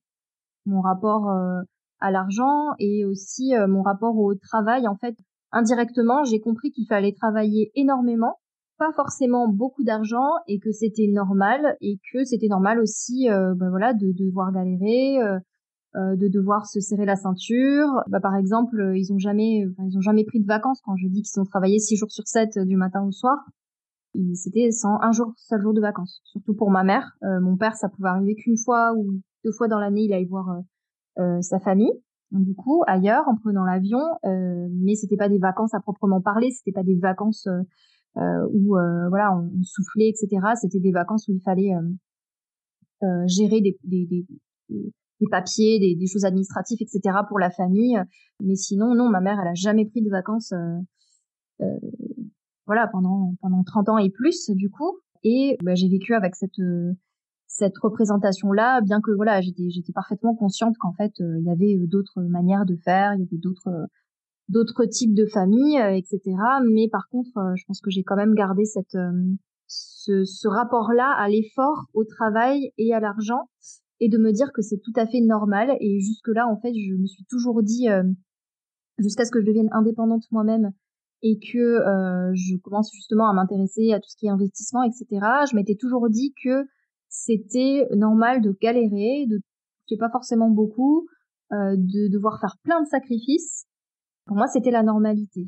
mon 0.66 0.80
rapport 0.80 1.28
à 2.00 2.10
l'argent 2.10 2.70
et 2.78 3.04
aussi 3.04 3.52
mon 3.68 3.82
rapport 3.82 4.16
au 4.16 4.34
travail 4.34 4.88
en 4.88 4.96
fait. 4.96 5.14
Indirectement, 5.52 6.24
j'ai 6.24 6.40
compris 6.40 6.70
qu'il 6.70 6.86
fallait 6.86 7.12
travailler 7.12 7.70
énormément, 7.74 8.38
pas 8.78 8.90
forcément 8.92 9.48
beaucoup 9.48 9.84
d'argent 9.84 10.30
et 10.46 10.58
que 10.60 10.72
c'était 10.72 11.08
normal 11.08 11.76
et 11.82 11.98
que 12.10 12.24
c'était 12.24 12.48
normal 12.48 12.80
aussi 12.80 13.26
ben 13.28 13.68
voilà 13.68 13.92
de, 13.92 14.12
de 14.12 14.24
devoir 14.24 14.50
galérer 14.50 15.18
euh, 15.96 16.16
de 16.16 16.26
devoir 16.26 16.66
se 16.66 16.80
serrer 16.80 17.04
la 17.04 17.14
ceinture. 17.14 17.86
Bah, 18.08 18.18
par 18.18 18.34
exemple, 18.34 18.80
euh, 18.80 18.98
ils 18.98 19.12
ont 19.12 19.18
jamais, 19.18 19.64
ils 19.78 19.96
ont 19.96 20.00
jamais 20.00 20.24
pris 20.24 20.40
de 20.40 20.46
vacances. 20.46 20.80
Quand 20.84 20.96
je 20.96 21.06
dis 21.06 21.22
qu'ils 21.22 21.40
ont 21.40 21.44
travaillé 21.44 21.78
six 21.78 21.94
jours 21.94 22.10
sur 22.10 22.26
sept 22.26 22.56
euh, 22.56 22.64
du 22.64 22.76
matin 22.76 23.04
au 23.04 23.12
soir, 23.12 23.38
c'était 24.34 24.72
sans 24.72 24.98
un 25.02 25.12
jour, 25.12 25.32
seul 25.36 25.60
jour 25.60 25.72
de 25.72 25.80
vacances. 25.80 26.20
Surtout 26.24 26.54
pour 26.54 26.70
ma 26.70 26.84
mère. 26.84 27.16
mon 27.22 27.56
père, 27.56 27.74
ça 27.74 27.88
pouvait 27.88 28.08
arriver 28.08 28.36
qu'une 28.36 28.56
fois 28.56 28.92
ou 28.96 29.20
deux 29.44 29.50
fois 29.50 29.66
dans 29.66 29.80
l'année, 29.80 30.02
il 30.02 30.12
allait 30.12 30.24
voir 30.24 30.60
sa 31.40 31.58
famille. 31.58 31.90
du 32.30 32.54
coup, 32.54 32.84
ailleurs, 32.86 33.26
en 33.26 33.34
prenant 33.34 33.64
l'avion, 33.64 33.98
mais 34.22 34.94
c'était 34.94 35.16
pas 35.16 35.28
des 35.28 35.40
vacances 35.40 35.74
à 35.74 35.80
proprement 35.80 36.20
parler. 36.20 36.52
C'était 36.52 36.70
pas 36.70 36.84
des 36.84 36.94
vacances 36.94 37.48
où 38.14 38.76
voilà, 39.08 39.36
on, 39.36 39.50
soufflait, 39.64 40.10
etc. 40.10 40.46
C'était 40.60 40.78
des 40.78 40.92
vacances 40.92 41.26
où 41.26 41.32
il 41.32 41.40
fallait 41.40 41.72
gérer 43.26 43.62
des, 43.62 43.76
des, 43.82 44.06
des 44.06 44.26
des 44.68 44.92
papiers, 45.30 45.78
des, 45.78 45.94
des, 45.94 46.06
choses 46.06 46.24
administratives, 46.24 46.78
etc. 46.80 47.18
pour 47.28 47.38
la 47.38 47.50
famille. 47.50 47.98
Mais 48.40 48.54
sinon, 48.54 48.94
non, 48.94 49.08
ma 49.08 49.20
mère, 49.20 49.38
elle 49.40 49.48
a 49.48 49.54
jamais 49.54 49.86
pris 49.86 50.02
de 50.02 50.10
vacances, 50.10 50.52
euh, 50.52 50.78
euh, 51.62 51.78
voilà, 52.66 52.88
pendant 52.88 53.34
pendant 53.40 53.62
30 53.62 53.88
ans 53.90 53.98
et 53.98 54.10
plus, 54.10 54.50
du 54.50 54.70
coup. 54.70 54.98
Et 55.22 55.56
bah, 55.62 55.74
j'ai 55.74 55.88
vécu 55.88 56.14
avec 56.14 56.34
cette 56.34 56.60
cette 57.46 57.78
représentation-là, 57.78 58.80
bien 58.80 59.00
que 59.00 59.12
voilà, 59.12 59.40
j'étais 59.40 59.70
j'étais 59.70 59.92
parfaitement 59.92 60.34
consciente 60.34 60.76
qu'en 60.78 60.92
fait, 60.92 61.12
euh, 61.20 61.38
il 61.38 61.44
y 61.44 61.50
avait 61.50 61.86
d'autres 61.86 62.22
manières 62.22 62.66
de 62.66 62.76
faire, 62.76 63.14
il 63.14 63.20
y 63.20 63.22
avait 63.22 63.38
d'autres 63.38 63.70
d'autres 64.48 64.84
types 64.84 65.14
de 65.14 65.26
familles, 65.26 65.78
etc. 65.96 66.20
Mais 66.70 66.88
par 66.90 67.08
contre, 67.08 67.30
je 67.54 67.64
pense 67.66 67.80
que 67.80 67.90
j'ai 67.90 68.02
quand 68.02 68.16
même 68.16 68.34
gardé 68.34 68.64
cette 68.64 68.96
ce, 69.66 70.24
ce 70.24 70.48
rapport-là 70.48 71.14
à 71.16 71.28
l'effort, 71.28 71.86
au 71.94 72.04
travail 72.04 72.72
et 72.76 72.92
à 72.92 73.00
l'argent 73.00 73.48
et 74.04 74.10
de 74.10 74.18
me 74.18 74.32
dire 74.32 74.52
que 74.52 74.60
c'est 74.60 74.80
tout 74.84 74.92
à 74.96 75.06
fait 75.06 75.22
normal. 75.22 75.78
Et 75.80 75.98
jusque-là, 76.00 76.46
en 76.46 76.60
fait, 76.60 76.74
je 76.74 76.94
me 76.94 77.06
suis 77.06 77.24
toujours 77.24 77.62
dit, 77.62 77.88
euh, 77.88 78.02
jusqu'à 78.98 79.24
ce 79.24 79.30
que 79.30 79.40
je 79.40 79.46
devienne 79.46 79.70
indépendante 79.72 80.24
moi-même 80.30 80.72
et 81.22 81.38
que 81.38 81.58
euh, 81.58 82.30
je 82.34 82.56
commence 82.58 82.92
justement 82.92 83.30
à 83.30 83.32
m'intéresser 83.32 83.94
à 83.94 84.00
tout 84.00 84.10
ce 84.10 84.16
qui 84.16 84.26
est 84.26 84.30
investissement, 84.30 84.82
etc., 84.82 85.06
je 85.50 85.56
m'étais 85.56 85.74
toujours 85.74 86.10
dit 86.10 86.34
que 86.44 86.66
c'était 87.08 87.88
normal 87.96 88.42
de 88.42 88.54
galérer, 88.60 89.24
de 89.26 89.40
sais 89.88 89.96
pas 89.96 90.10
forcément 90.10 90.50
beaucoup, 90.50 91.06
euh, 91.52 91.74
de 91.78 92.12
devoir 92.12 92.38
faire 92.40 92.58
plein 92.62 92.82
de 92.82 92.86
sacrifices. 92.86 93.64
Pour 94.26 94.36
moi, 94.36 94.48
c'était 94.48 94.70
la 94.70 94.82
normalité. 94.82 95.46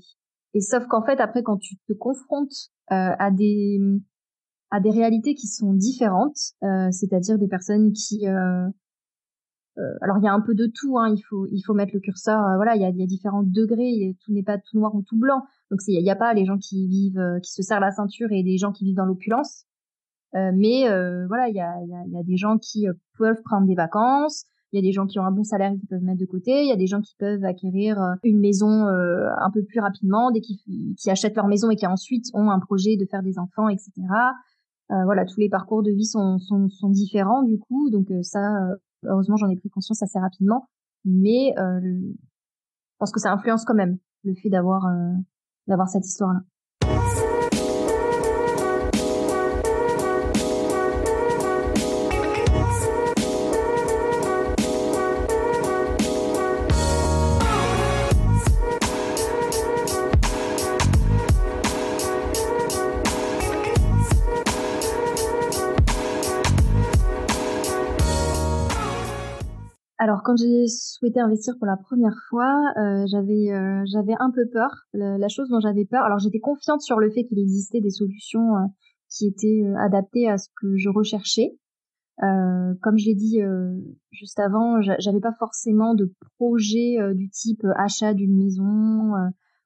Et 0.55 0.63
sauf 0.63 0.87
qu'en 0.87 1.05
fait, 1.05 1.21
après, 1.21 1.43
quand 1.43 1.59
tu 1.59 1.77
te 1.77 1.93
confrontes 1.93 2.71
à 2.89 3.31
des 3.33 3.81
à 4.71 4.81
des 4.81 4.91
réalités 4.91 5.35
qui 5.35 5.47
sont 5.47 5.73
différentes, 5.73 6.39
euh, 6.63 6.91
c'est-à-dire 6.91 7.39
des 7.39 7.49
personnes 7.49 7.93
qui 7.93 8.27
euh, 8.27 8.67
euh, 9.79 9.83
alors 10.01 10.17
il 10.19 10.25
y 10.25 10.29
a 10.29 10.33
un 10.33 10.41
peu 10.41 10.55
de 10.55 10.67
tout, 10.67 10.99
hein, 10.99 11.13
il 11.15 11.21
faut 11.21 11.47
il 11.47 11.63
faut 11.63 11.75
mettre 11.75 11.93
le 11.95 12.01
curseur, 12.01 12.41
voilà, 12.57 12.75
il 12.75 12.83
y 12.83 12.85
a, 12.85 12.91
y 12.91 13.03
a 13.03 13.07
différents 13.07 13.43
degrés, 13.43 14.17
tout 14.25 14.33
n'est 14.33 14.43
pas 14.43 14.59
tout 14.59 14.79
noir 14.79 14.95
ou 14.95 15.03
tout 15.03 15.19
blanc. 15.19 15.43
Donc 15.71 15.81
il 15.87 16.03
n'y 16.03 16.11
a, 16.11 16.17
pas 16.17 16.33
les 16.35 16.45
gens 16.45 16.59
qui 16.59 16.87
vivent, 16.89 17.41
qui 17.43 17.53
se 17.53 17.63
serrent 17.63 17.81
la 17.81 17.91
ceinture 17.91 18.29
et 18.31 18.43
des 18.43 18.57
gens 18.57 18.73
qui 18.73 18.85
vivent 18.85 18.97
dans 18.97 19.05
l'opulence. 19.05 19.67
mais 20.33 20.85
voilà, 21.29 21.49
il 21.49 21.55
y 21.55 21.61
a, 21.61 21.75
y, 21.85 21.95
a, 21.95 22.07
y 22.07 22.19
a 22.19 22.23
des 22.23 22.37
gens 22.37 22.59
qui 22.59 22.87
peuvent 23.19 23.43
prendre 23.45 23.67
des 23.67 23.75
vacances, 23.75 24.47
il 24.73 24.77
y 24.77 24.79
a 24.79 24.83
des 24.83 24.93
gens 24.93 25.07
qui 25.07 25.19
ont 25.19 25.25
un 25.25 25.31
bon 25.31 25.45
salaire 25.45 25.73
et 25.73 25.79
qui 25.79 25.87
peuvent 25.87 26.03
mettre 26.03 26.21
de 26.21 26.27
côté, 26.27 26.63
il 26.63 26.69
y 26.69 26.73
a 26.73 26.77
des 26.77 26.87
gens 26.87 27.03
qui 27.03 27.15
peuvent 27.19 27.45
acquérir 27.45 27.99
une 28.25 28.41
maison 28.41 28.87
un 28.87 29.51
peu 29.53 29.63
plus 29.63 29.81
rapidement, 29.81 30.31
dès 30.31 30.41
qu'ils 30.41 30.95
qui 30.97 31.11
achètent 31.11 31.37
leur 31.37 31.49
maison 31.49 31.71
et 31.71 31.77
qui 31.77 31.87
ensuite 31.87 32.27
ont 32.33 32.51
un 32.51 32.61
projet 32.61 32.97
de 32.97 33.05
faire 33.05 33.23
des 33.23 33.39
enfants, 33.39 33.69
etc. 33.69 33.93
Euh, 34.93 35.05
voilà, 35.05 35.25
tous 35.25 35.41
les 35.41 35.49
parcours 35.49 35.83
de 35.83 35.91
vie 35.91 36.05
sont, 36.05 36.39
sont, 36.39 36.69
sont 36.69 36.89
différents 36.89 37.43
du 37.43 37.59
coup, 37.59 37.91
donc 37.91 38.09
euh, 38.13 38.23
ça, 38.23 38.39
euh, 38.39 38.77
heureusement, 39.05 39.37
j'en 39.37 39.49
ai 39.49 39.57
pris 39.57 39.69
conscience 39.69 40.03
assez 40.03 40.19
rapidement. 40.19 40.69
Mais 41.05 41.55
je 41.57 42.99
pense 42.99 43.13
que 43.13 43.21
ça 43.21 43.33
influence 43.33 43.65
quand 43.65 43.75
même 43.75 43.99
le 44.25 44.35
fait 44.35 44.49
d'avoir 44.49 44.83
d'avoir 45.69 45.89
cette 45.89 46.05
histoire-là. 46.05 46.41
Alors 70.07 70.23
quand 70.23 70.37
j'ai 70.37 70.69
souhaité 70.69 71.19
investir 71.19 71.55
pour 71.59 71.67
la 71.67 71.77
première 71.77 72.15
fois, 72.29 72.63
euh, 72.79 73.05
j'avais 73.11 73.51
euh, 73.51 73.83
j'avais 73.87 74.15
un 74.21 74.31
peu 74.31 74.47
peur. 74.53 74.71
La, 74.93 75.27
chose 75.27 75.49
dont 75.49 75.59
j'avais 75.59 75.85
peur, 75.85 76.05
alors 76.05 76.21
j'étais 76.21 76.39
confiante 76.39 76.81
sur 76.81 77.01
le 77.01 77.11
fait 77.11 77.25
qu'il 77.25 77.41
existait 77.41 77.81
des 77.81 77.91
solutions 77.91 78.55
euh, 78.55 78.67
qui 79.11 79.27
étaient 79.27 79.65
adaptées 79.81 80.29
à 80.29 80.39
ce 80.39 80.49
que 80.61 80.77
je 80.77 80.91
recherchais. 80.91 81.59
comme 82.21 82.97
je 82.97 83.07
l'ai 83.07 83.17
dit 83.17 83.41
juste 84.13 84.39
avant, 84.39 84.81
j'avais 84.81 85.19
pas 85.21 85.35
forcément 85.41 85.97
de 85.97 86.15
projet 86.39 86.99
du 87.15 87.29
type 87.29 87.67
achat 87.77 88.15
d'une 88.15 88.37
maison. 88.37 89.13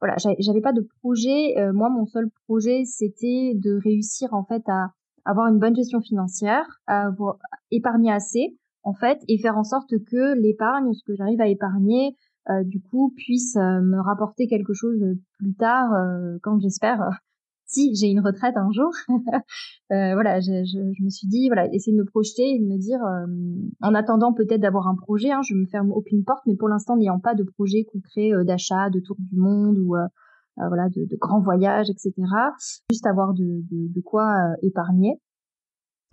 voilà, 0.00 0.16
j'avais 0.38 0.62
pas 0.62 0.72
de 0.72 0.88
projet. 1.02 1.54
moi, 1.74 1.90
mon 1.90 2.06
seul 2.06 2.30
projet, 2.46 2.84
c'était 2.86 3.52
de 3.56 3.78
réussir 3.84 4.32
en 4.32 4.44
fait 4.44 4.62
à 4.68 4.92
avoir 5.26 5.48
une 5.48 5.58
bonne 5.58 5.76
gestion 5.76 6.00
financière, 6.00 6.64
à 6.86 7.08
avoir 7.08 7.38
épargné 7.70 8.10
assez 8.10 8.56
en 8.82 8.94
fait, 8.94 9.18
et 9.28 9.38
faire 9.38 9.56
en 9.56 9.64
sorte 9.64 9.90
que 10.10 10.38
l'épargne, 10.40 10.92
ce 10.92 11.04
que 11.04 11.14
j'arrive 11.14 11.40
à 11.40 11.48
épargner, 11.48 12.16
euh, 12.48 12.64
du 12.64 12.80
coup, 12.80 13.12
puisse 13.16 13.56
euh, 13.56 13.80
me 13.80 14.00
rapporter 14.00 14.46
quelque 14.46 14.72
chose 14.72 14.98
plus 15.38 15.54
tard, 15.54 15.92
euh, 15.92 16.38
quand 16.42 16.58
j'espère, 16.58 16.98
si 17.66 17.94
j'ai 17.94 18.08
une 18.08 18.20
retraite 18.20 18.56
un 18.56 18.70
jour. 18.72 18.90
voilà, 19.90 20.40
je, 20.40 20.64
je, 20.64 21.04
me 21.04 21.10
suis 21.10 21.28
dit, 21.28 21.48
voilà, 21.48 21.72
essayer 21.72 21.96
de 21.96 22.02
me 22.02 22.06
projeter 22.06 22.54
et 22.54 22.58
de 22.58 22.64
me 22.64 22.78
dire, 22.78 23.00
en 23.80 23.94
attendant 23.94 24.32
peut-être 24.32 24.60
d'avoir 24.60 24.88
un 24.88 24.96
projet, 24.96 25.30
hein, 25.30 25.42
je 25.46 25.54
me 25.54 25.66
ferme 25.66 25.92
aucune 25.92 26.24
porte, 26.24 26.42
mais 26.46 26.56
pour 26.56 26.68
l'instant, 26.68 26.96
n'ayant 26.96 27.20
pas 27.20 27.34
de 27.34 27.44
projet 27.44 27.84
concret 27.84 28.30
d'achat, 28.44 28.90
de 28.90 28.98
tour 28.98 29.16
du 29.20 29.36
monde 29.36 29.78
ou 29.78 29.94
voilà, 30.56 30.88
de, 30.88 31.04
de, 31.04 31.16
grands 31.16 31.40
voyages, 31.40 31.90
etc. 31.90 32.12
Juste 32.90 33.06
avoir 33.06 33.34
de, 33.34 33.62
de, 33.70 33.92
de 33.94 34.00
quoi 34.00 34.34
épargner. 34.62 35.20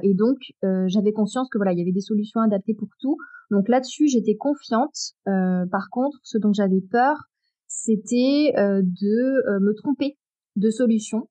Et 0.03 0.13
donc, 0.13 0.37
euh, 0.63 0.85
j'avais 0.87 1.11
conscience 1.11 1.49
que 1.49 1.57
voilà, 1.57 1.73
il 1.73 1.79
y 1.79 1.81
avait 1.81 1.91
des 1.91 2.01
solutions 2.01 2.41
adaptées 2.41 2.75
pour 2.75 2.89
tout. 2.99 3.17
Donc 3.49 3.67
là-dessus, 3.67 4.07
j'étais 4.07 4.35
confiante. 4.35 5.13
Euh, 5.27 5.65
par 5.71 5.89
contre, 5.91 6.19
ce 6.23 6.37
dont 6.37 6.53
j'avais 6.53 6.81
peur, 6.81 7.15
c'était 7.67 8.53
euh, 8.57 8.81
de 8.83 9.59
me 9.59 9.73
tromper 9.73 10.17
de 10.55 10.69
solution, 10.69 11.29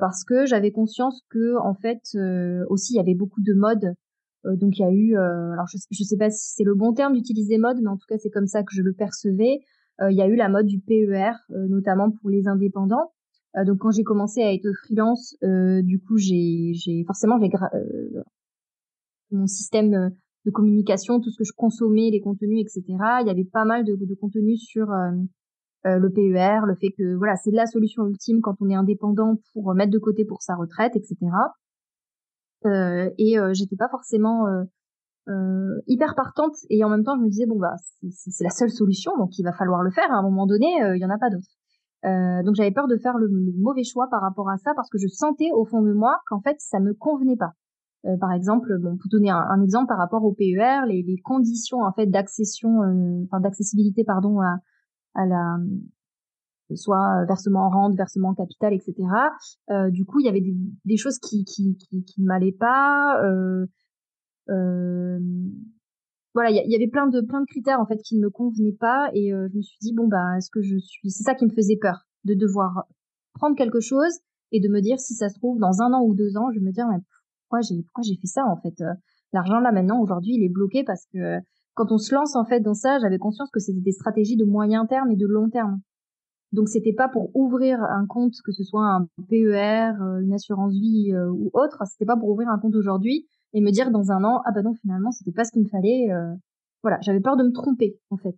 parce 0.00 0.24
que 0.24 0.44
j'avais 0.46 0.72
conscience 0.72 1.22
que 1.30 1.56
en 1.60 1.74
fait 1.74 2.00
aussi 2.68 2.94
il 2.94 2.96
y 2.96 3.00
avait 3.00 3.14
beaucoup 3.14 3.40
de 3.40 3.54
modes. 3.54 3.94
donc 4.44 4.76
il 4.76 4.82
y 4.82 4.84
a 4.84 4.90
eu, 4.90 5.14
alors 5.16 5.66
je, 5.72 5.78
je 5.92 6.02
sais 6.02 6.16
pas 6.16 6.30
si 6.30 6.50
c'est 6.56 6.64
le 6.64 6.74
bon 6.74 6.92
terme 6.92 7.12
d'utiliser 7.12 7.58
mode, 7.58 7.76
mais 7.80 7.88
en 7.88 7.96
tout 7.96 8.06
cas 8.08 8.18
c'est 8.18 8.30
comme 8.30 8.48
ça 8.48 8.64
que 8.64 8.74
je 8.74 8.82
le 8.82 8.92
percevais. 8.92 9.60
il 10.00 10.16
y 10.16 10.20
a 10.20 10.26
eu 10.26 10.34
la 10.34 10.48
mode 10.48 10.66
du 10.66 10.80
PER, 10.80 11.30
notamment 11.50 12.10
pour 12.10 12.28
les 12.28 12.48
indépendants. 12.48 13.12
Euh, 13.58 13.64
donc 13.64 13.78
quand 13.78 13.90
j'ai 13.90 14.04
commencé 14.04 14.42
à 14.42 14.52
être 14.52 14.70
freelance, 14.84 15.36
euh, 15.42 15.82
du 15.82 16.00
coup 16.00 16.16
j'ai 16.16 17.04
forcément 17.06 17.38
j'ai 17.40 17.50
euh, 17.74 18.22
mon 19.30 19.46
système 19.46 20.10
de 20.44 20.50
communication, 20.50 21.20
tout 21.20 21.30
ce 21.30 21.38
que 21.38 21.44
je 21.44 21.52
consommais, 21.56 22.10
les 22.10 22.20
contenus, 22.20 22.60
etc. 22.60 22.82
Il 23.20 23.26
y 23.26 23.30
avait 23.30 23.44
pas 23.44 23.64
mal 23.64 23.84
de, 23.84 23.96
de 23.96 24.14
contenus 24.14 24.60
sur 24.62 24.86
le 25.84 26.08
PER, 26.08 26.66
le 26.66 26.74
fait 26.76 26.90
que 26.96 27.14
voilà, 27.16 27.36
c'est 27.36 27.50
la 27.50 27.66
solution 27.66 28.06
ultime 28.06 28.40
quand 28.40 28.56
on 28.60 28.68
est 28.70 28.74
indépendant 28.74 29.36
pour 29.52 29.74
mettre 29.74 29.92
de 29.92 29.98
côté 29.98 30.24
pour 30.24 30.42
sa 30.42 30.54
retraite, 30.54 30.96
etc. 30.96 31.16
et 32.64 33.36
j'étais 33.52 33.76
pas 33.76 33.88
forcément 33.90 34.46
hyper 35.86 36.14
partante 36.14 36.56
et 36.70 36.82
en 36.84 36.88
même 36.88 37.04
temps 37.04 37.16
je 37.18 37.24
me 37.24 37.28
disais 37.28 37.44
bon 37.44 37.58
bah 37.58 37.74
c'est 38.10 38.44
la 38.44 38.50
seule 38.50 38.70
solution 38.70 39.12
donc 39.18 39.38
il 39.38 39.42
va 39.42 39.52
falloir 39.52 39.82
le 39.82 39.90
faire 39.90 40.10
à 40.10 40.16
un 40.16 40.22
moment 40.22 40.46
donné 40.46 40.66
il 40.94 40.98
y 40.98 41.04
en 41.04 41.10
a 41.10 41.18
pas 41.18 41.28
d'autre 41.28 41.57
euh, 42.04 42.42
donc 42.44 42.54
j'avais 42.54 42.70
peur 42.70 42.86
de 42.86 42.96
faire 42.96 43.18
le, 43.18 43.28
mauvais 43.56 43.84
choix 43.84 44.08
par 44.10 44.20
rapport 44.20 44.48
à 44.48 44.56
ça 44.58 44.72
parce 44.74 44.88
que 44.88 44.98
je 44.98 45.08
sentais 45.08 45.50
au 45.52 45.64
fond 45.64 45.82
de 45.82 45.92
moi 45.92 46.20
qu'en 46.26 46.40
fait 46.40 46.56
ça 46.58 46.80
me 46.80 46.94
convenait 46.94 47.36
pas. 47.36 47.52
Euh, 48.06 48.16
par 48.20 48.32
exemple, 48.32 48.78
bon, 48.78 48.96
pour 48.96 49.10
donner 49.10 49.30
un, 49.30 49.60
exemple 49.60 49.88
par 49.88 49.98
rapport 49.98 50.24
au 50.24 50.32
PER, 50.32 50.86
les, 50.86 51.02
les 51.02 51.18
conditions 51.18 51.80
en 51.80 51.92
fait 51.92 52.06
d'accession, 52.06 52.82
euh, 52.82 53.38
d'accessibilité 53.40 54.04
pardon 54.04 54.40
à, 54.40 54.58
à 55.14 55.26
la 55.26 55.56
soit 56.76 57.24
versement 57.26 57.66
en 57.66 57.70
rente, 57.70 57.96
versement 57.96 58.28
en 58.28 58.34
capital, 58.34 58.72
etc. 58.74 58.94
Euh, 59.70 59.90
du 59.90 60.04
coup, 60.04 60.20
il 60.20 60.26
y 60.26 60.28
avait 60.28 60.40
des, 60.40 60.54
des 60.84 60.96
choses 60.96 61.18
qui 61.18 61.44
qui, 61.44 61.76
qui, 61.76 62.04
qui 62.04 62.22
ne 62.22 62.26
m'allaient 62.26 62.52
pas. 62.52 63.20
Euh, 63.24 65.18
voilà, 66.38 66.52
il 66.52 66.70
y, 66.70 66.76
avait 66.76 66.86
plein 66.86 67.08
de 67.08 67.20
plein 67.20 67.40
de 67.40 67.46
critères 67.46 67.80
en 67.80 67.86
fait 67.86 67.96
qui 67.96 68.16
ne 68.16 68.22
me 68.22 68.30
convenaient 68.30 68.76
pas 68.78 69.10
et 69.12 69.32
euh, 69.34 69.48
je 69.50 69.56
me 69.56 69.60
suis 69.60 69.76
dit 69.80 69.92
bon 69.92 70.06
bah 70.06 70.36
est-ce 70.36 70.50
que 70.50 70.62
je 70.62 70.78
suis 70.78 71.10
c'est 71.10 71.24
ça 71.24 71.34
qui 71.34 71.44
me 71.44 71.50
faisait 71.50 71.76
peur 71.76 72.06
de 72.22 72.34
devoir 72.34 72.84
prendre 73.34 73.56
quelque 73.56 73.80
chose 73.80 74.20
et 74.52 74.60
de 74.60 74.68
me 74.68 74.80
dire 74.80 75.00
si 75.00 75.14
ça 75.14 75.30
se 75.30 75.34
trouve 75.34 75.58
dans 75.58 75.82
un 75.82 75.92
an 75.92 76.04
ou 76.04 76.14
deux 76.14 76.36
ans 76.36 76.46
je 76.54 76.60
vais 76.60 76.64
me 76.64 76.70
dire 76.70 76.86
mais 76.86 76.98
pourquoi 77.42 77.62
j'ai 77.62 77.82
pourquoi 77.82 78.04
j'ai 78.04 78.14
fait 78.14 78.28
ça 78.28 78.44
en 78.46 78.56
fait 78.56 78.80
euh, 78.82 78.94
l'argent 79.32 79.58
là 79.58 79.72
maintenant 79.72 80.00
aujourd'hui 80.00 80.34
il 80.34 80.44
est 80.44 80.48
bloqué 80.48 80.84
parce 80.84 81.06
que 81.12 81.40
quand 81.74 81.90
on 81.90 81.98
se 81.98 82.14
lance 82.14 82.36
en 82.36 82.44
fait 82.44 82.60
dans 82.60 82.74
ça 82.74 83.00
j'avais 83.00 83.18
conscience 83.18 83.50
que 83.50 83.58
c'était 83.58 83.80
des 83.80 83.90
stratégies 83.90 84.36
de 84.36 84.44
moyen 84.44 84.86
terme 84.86 85.10
et 85.10 85.16
de 85.16 85.26
long 85.26 85.50
terme. 85.50 85.80
Donc 86.52 86.68
c'était 86.68 86.94
pas 86.94 87.08
pour 87.08 87.34
ouvrir 87.34 87.82
un 87.82 88.06
compte 88.06 88.34
que 88.44 88.52
ce 88.52 88.62
soit 88.62 88.86
un 88.86 89.08
PER 89.28 89.90
euh, 90.00 90.20
une 90.20 90.32
assurance 90.34 90.72
vie 90.74 91.12
ou 91.32 91.50
autre 91.52 91.82
c'était 91.90 92.06
pas 92.06 92.16
pour 92.16 92.28
ouvrir 92.28 92.48
un 92.48 92.60
compte 92.60 92.76
aujourd'hui 92.76 93.26
et 93.52 93.60
me 93.60 93.70
dire 93.70 93.90
dans 93.90 94.10
un 94.10 94.24
an 94.24 94.42
ah 94.44 94.52
bah 94.52 94.62
non 94.62 94.74
finalement 94.74 95.10
c'était 95.10 95.32
pas 95.32 95.44
ce 95.44 95.52
qu'il 95.52 95.62
me 95.62 95.68
fallait 95.68 96.10
euh, 96.10 96.34
voilà 96.82 96.98
j'avais 97.00 97.20
peur 97.20 97.36
de 97.36 97.44
me 97.44 97.52
tromper 97.52 97.98
en 98.10 98.16
fait. 98.16 98.36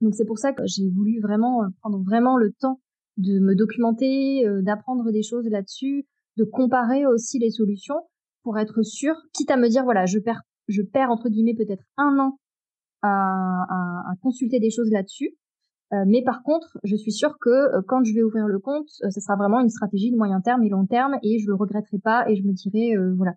Donc 0.00 0.14
c'est 0.14 0.24
pour 0.24 0.38
ça 0.38 0.52
que 0.52 0.62
j'ai 0.66 0.88
voulu 0.88 1.20
vraiment 1.20 1.64
euh, 1.64 1.68
prendre 1.80 2.02
vraiment 2.02 2.36
le 2.36 2.52
temps 2.52 2.80
de 3.16 3.38
me 3.38 3.54
documenter 3.54 4.46
euh, 4.46 4.62
d'apprendre 4.62 5.10
des 5.10 5.22
choses 5.22 5.48
là-dessus 5.48 6.06
de 6.36 6.44
comparer 6.44 7.06
aussi 7.06 7.38
les 7.38 7.50
solutions 7.50 8.00
pour 8.42 8.58
être 8.58 8.82
sûr 8.82 9.14
quitte 9.32 9.50
à 9.50 9.56
me 9.56 9.68
dire 9.68 9.84
voilà 9.84 10.06
je 10.06 10.18
perds 10.18 10.42
je 10.68 10.82
perds 10.82 11.10
entre 11.10 11.28
guillemets 11.28 11.54
peut-être 11.54 11.84
un 11.96 12.18
an 12.18 12.38
à, 13.02 13.08
à, 13.08 14.12
à 14.12 14.16
consulter 14.22 14.60
des 14.60 14.70
choses 14.70 14.90
là-dessus. 14.90 15.36
Mais 16.06 16.24
par 16.24 16.42
contre, 16.42 16.78
je 16.82 16.96
suis 16.96 17.12
sûre 17.12 17.36
que 17.38 17.80
quand 17.82 18.02
je 18.02 18.12
vais 18.14 18.22
ouvrir 18.24 18.48
le 18.48 18.58
compte, 18.58 18.88
ce 18.88 19.20
sera 19.20 19.36
vraiment 19.36 19.60
une 19.60 19.68
stratégie 19.68 20.10
de 20.10 20.16
moyen 20.16 20.40
terme 20.40 20.64
et 20.64 20.68
long 20.68 20.86
terme 20.86 21.18
et 21.22 21.38
je 21.38 21.46
le 21.46 21.54
regretterai 21.54 21.98
pas 21.98 22.28
et 22.28 22.34
je 22.34 22.42
me 22.42 22.52
dirai 22.52 22.96
voilà, 23.14 23.34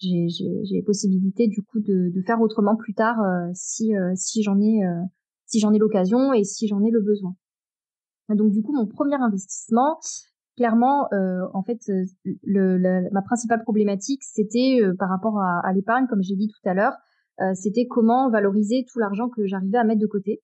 j'ai 0.00 0.82
possibilité 0.82 1.46
du 1.46 1.62
coup 1.62 1.80
de, 1.80 2.10
de, 2.14 2.22
faire 2.22 2.40
autrement 2.40 2.76
plus 2.76 2.94
tard 2.94 3.20
euh, 3.20 3.50
si 3.54 3.94
euh, 3.94 4.12
si 4.14 4.42
j'en 4.42 4.58
ai 4.60 4.84
euh, 4.84 5.02
si 5.46 5.60
j'en 5.60 5.72
ai 5.72 5.78
l'occasion 5.78 6.32
et 6.32 6.44
si 6.44 6.68
j'en 6.68 6.82
ai 6.82 6.90
le 6.90 7.00
besoin. 7.00 7.34
Donc 8.28 8.52
du 8.52 8.62
coup 8.62 8.72
mon 8.72 8.86
premier 8.86 9.16
investissement, 9.16 9.98
clairement 10.56 11.08
en 11.52 11.62
fait 11.64 11.80
le, 12.44 13.10
ma 13.10 13.22
principale 13.22 13.60
problématique 13.62 14.22
c'était 14.22 14.78
par 15.00 15.08
rapport 15.08 15.40
à, 15.40 15.60
à 15.66 15.72
l'épargne 15.72 16.06
comme 16.06 16.22
j'ai 16.22 16.36
dit 16.36 16.46
tout 16.46 16.68
à 16.68 16.74
l'heure, 16.74 16.92
c'était 17.54 17.88
comment 17.88 18.30
valoriser 18.30 18.84
tout 18.88 19.00
l'argent 19.00 19.28
que 19.28 19.46
j'arrivais 19.46 19.78
à 19.78 19.84
mettre 19.84 20.00
de 20.00 20.06
côté. 20.06 20.42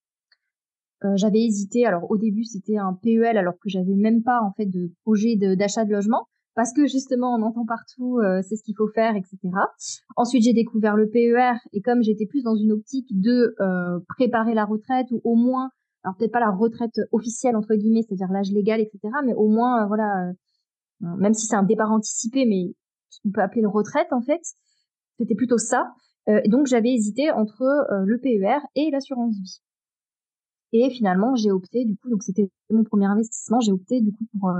j'avais 1.15 1.45
hésité. 1.45 1.87
Alors 1.87 2.11
au 2.11 2.17
début 2.17 2.43
c'était 2.43 2.77
un 2.77 2.99
PEL 3.01 3.39
alors 3.39 3.55
que 3.55 3.69
j'avais 3.69 3.95
même 3.95 4.25
pas 4.25 4.41
en 4.43 4.51
fait 4.55 4.67
de 4.67 4.91
projet 5.05 5.37
d'achat 5.37 5.85
de 5.85 5.93
logement 5.93 6.27
parce 6.57 6.73
que 6.73 6.87
justement 6.87 7.35
on 7.35 7.43
entend 7.43 7.67
partout 7.67 8.19
euh, 8.19 8.41
c'est 8.43 8.57
ce 8.57 8.65
qu'il 8.65 8.75
faut 8.75 8.89
faire, 8.89 9.15
etc. 9.15 9.39
Ensuite 10.17 10.43
j'ai 10.43 10.55
découvert 10.55 10.97
le 10.97 11.09
PER 11.09 11.53
et 11.73 11.83
comme 11.83 12.03
j'étais 12.03 12.27
plus 12.27 12.43
dans 12.43 12.57
une 12.57 12.73
optique 12.73 13.09
de 13.11 13.55
euh, 13.61 14.01
préparer 14.09 14.55
la 14.55 14.65
retraite 14.65 15.07
ou 15.11 15.21
au 15.23 15.37
moins, 15.37 15.71
alors 16.03 16.17
peut-être 16.17 16.33
pas 16.33 16.41
la 16.41 16.51
retraite 16.51 16.99
officielle 17.13 17.57
entre 17.57 17.75
guillemets, 17.75 18.03
c'est-à-dire 18.03 18.33
l'âge 18.33 18.51
légal, 18.51 18.81
etc. 18.81 19.01
Mais 19.25 19.35
au 19.35 19.49
moins 19.49 19.85
euh, 19.85 19.87
voilà, 19.87 20.33
même 21.01 21.35
si 21.35 21.47
c'est 21.47 21.57
un 21.57 21.63
départ 21.63 21.93
anticipé, 21.93 22.47
mais 22.47 22.75
on 23.27 23.31
peut 23.31 23.43
appeler 23.43 23.63
le 23.63 23.69
retraite 23.69 24.09
en 24.13 24.23
fait, 24.23 24.41
c'était 25.19 25.35
plutôt 25.35 25.59
ça. 25.59 25.93
et 26.27 26.49
donc 26.49 26.67
j'avais 26.67 26.91
hésité 26.91 27.31
entre 27.31 27.87
le 28.07 28.19
PER 28.19 28.61
et 28.75 28.91
l'assurance 28.91 29.37
vie. 29.37 29.61
Et 30.73 30.89
finalement 30.89 31.35
j'ai 31.35 31.53
opté 31.53 31.85
du 31.85 31.99
coup, 31.99 32.09
donc 32.09 32.23
c'était 32.23 32.51
mon 32.71 32.83
premier 32.83 33.07
investissement, 33.07 33.61
j'ai 33.61 33.73
opté 33.73 34.01
du 34.01 34.13
coup 34.13 34.25
pour 34.41 34.51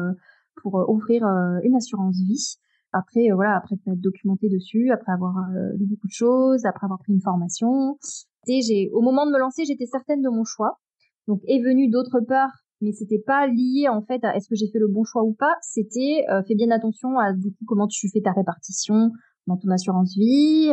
pour 0.63 0.79
euh, 0.79 0.85
ouvrir 0.89 1.27
euh, 1.27 1.59
une 1.63 1.77
assurance 1.77 2.17
vie. 2.17 2.57
Après, 2.93 3.31
euh, 3.31 3.35
voilà, 3.35 3.57
après 3.57 3.75
être 3.75 4.01
documenté 4.01 4.49
dessus, 4.49 4.91
après 4.91 5.13
avoir 5.13 5.35
lu 5.77 5.87
beaucoup 5.87 6.07
de 6.07 6.13
choses, 6.13 6.65
après 6.65 6.87
avoir 6.87 6.99
pris 7.01 7.13
une 7.13 7.21
formation. 7.21 7.99
Et 8.47 8.63
j'ai, 8.63 8.91
au 8.93 9.01
moment 9.01 9.27
de 9.27 9.33
me 9.33 9.39
lancer, 9.39 9.65
j'étais 9.65 9.87
certaine 9.87 10.23
de 10.23 10.29
mon 10.29 10.45
choix. 10.45 10.79
Donc 11.27 11.41
est 11.49 11.61
venu 11.61 11.91
d'autres 11.91 12.21
peurs, 12.21 12.51
mais 12.81 12.93
c'était 12.93 13.23
pas 13.25 13.49
lié 13.49 13.89
en 13.89 14.03
fait 14.03 14.25
à 14.25 14.37
est-ce 14.37 14.49
que 14.49 14.55
j'ai 14.55 14.69
fait 14.71 14.79
le 14.79 14.87
bon 14.87 15.03
choix 15.03 15.25
ou 15.25 15.35
pas. 15.35 15.55
C'était 15.61 16.25
fais 16.47 16.55
bien 16.55 16.71
attention 16.71 17.19
à 17.19 17.33
du 17.33 17.51
coup 17.51 17.65
comment 17.67 17.89
tu 17.89 18.09
fais 18.09 18.21
ta 18.21 18.31
répartition 18.31 19.11
dans 19.49 19.57
ton 19.57 19.69
assurance 19.71 20.15
vie, 20.15 20.71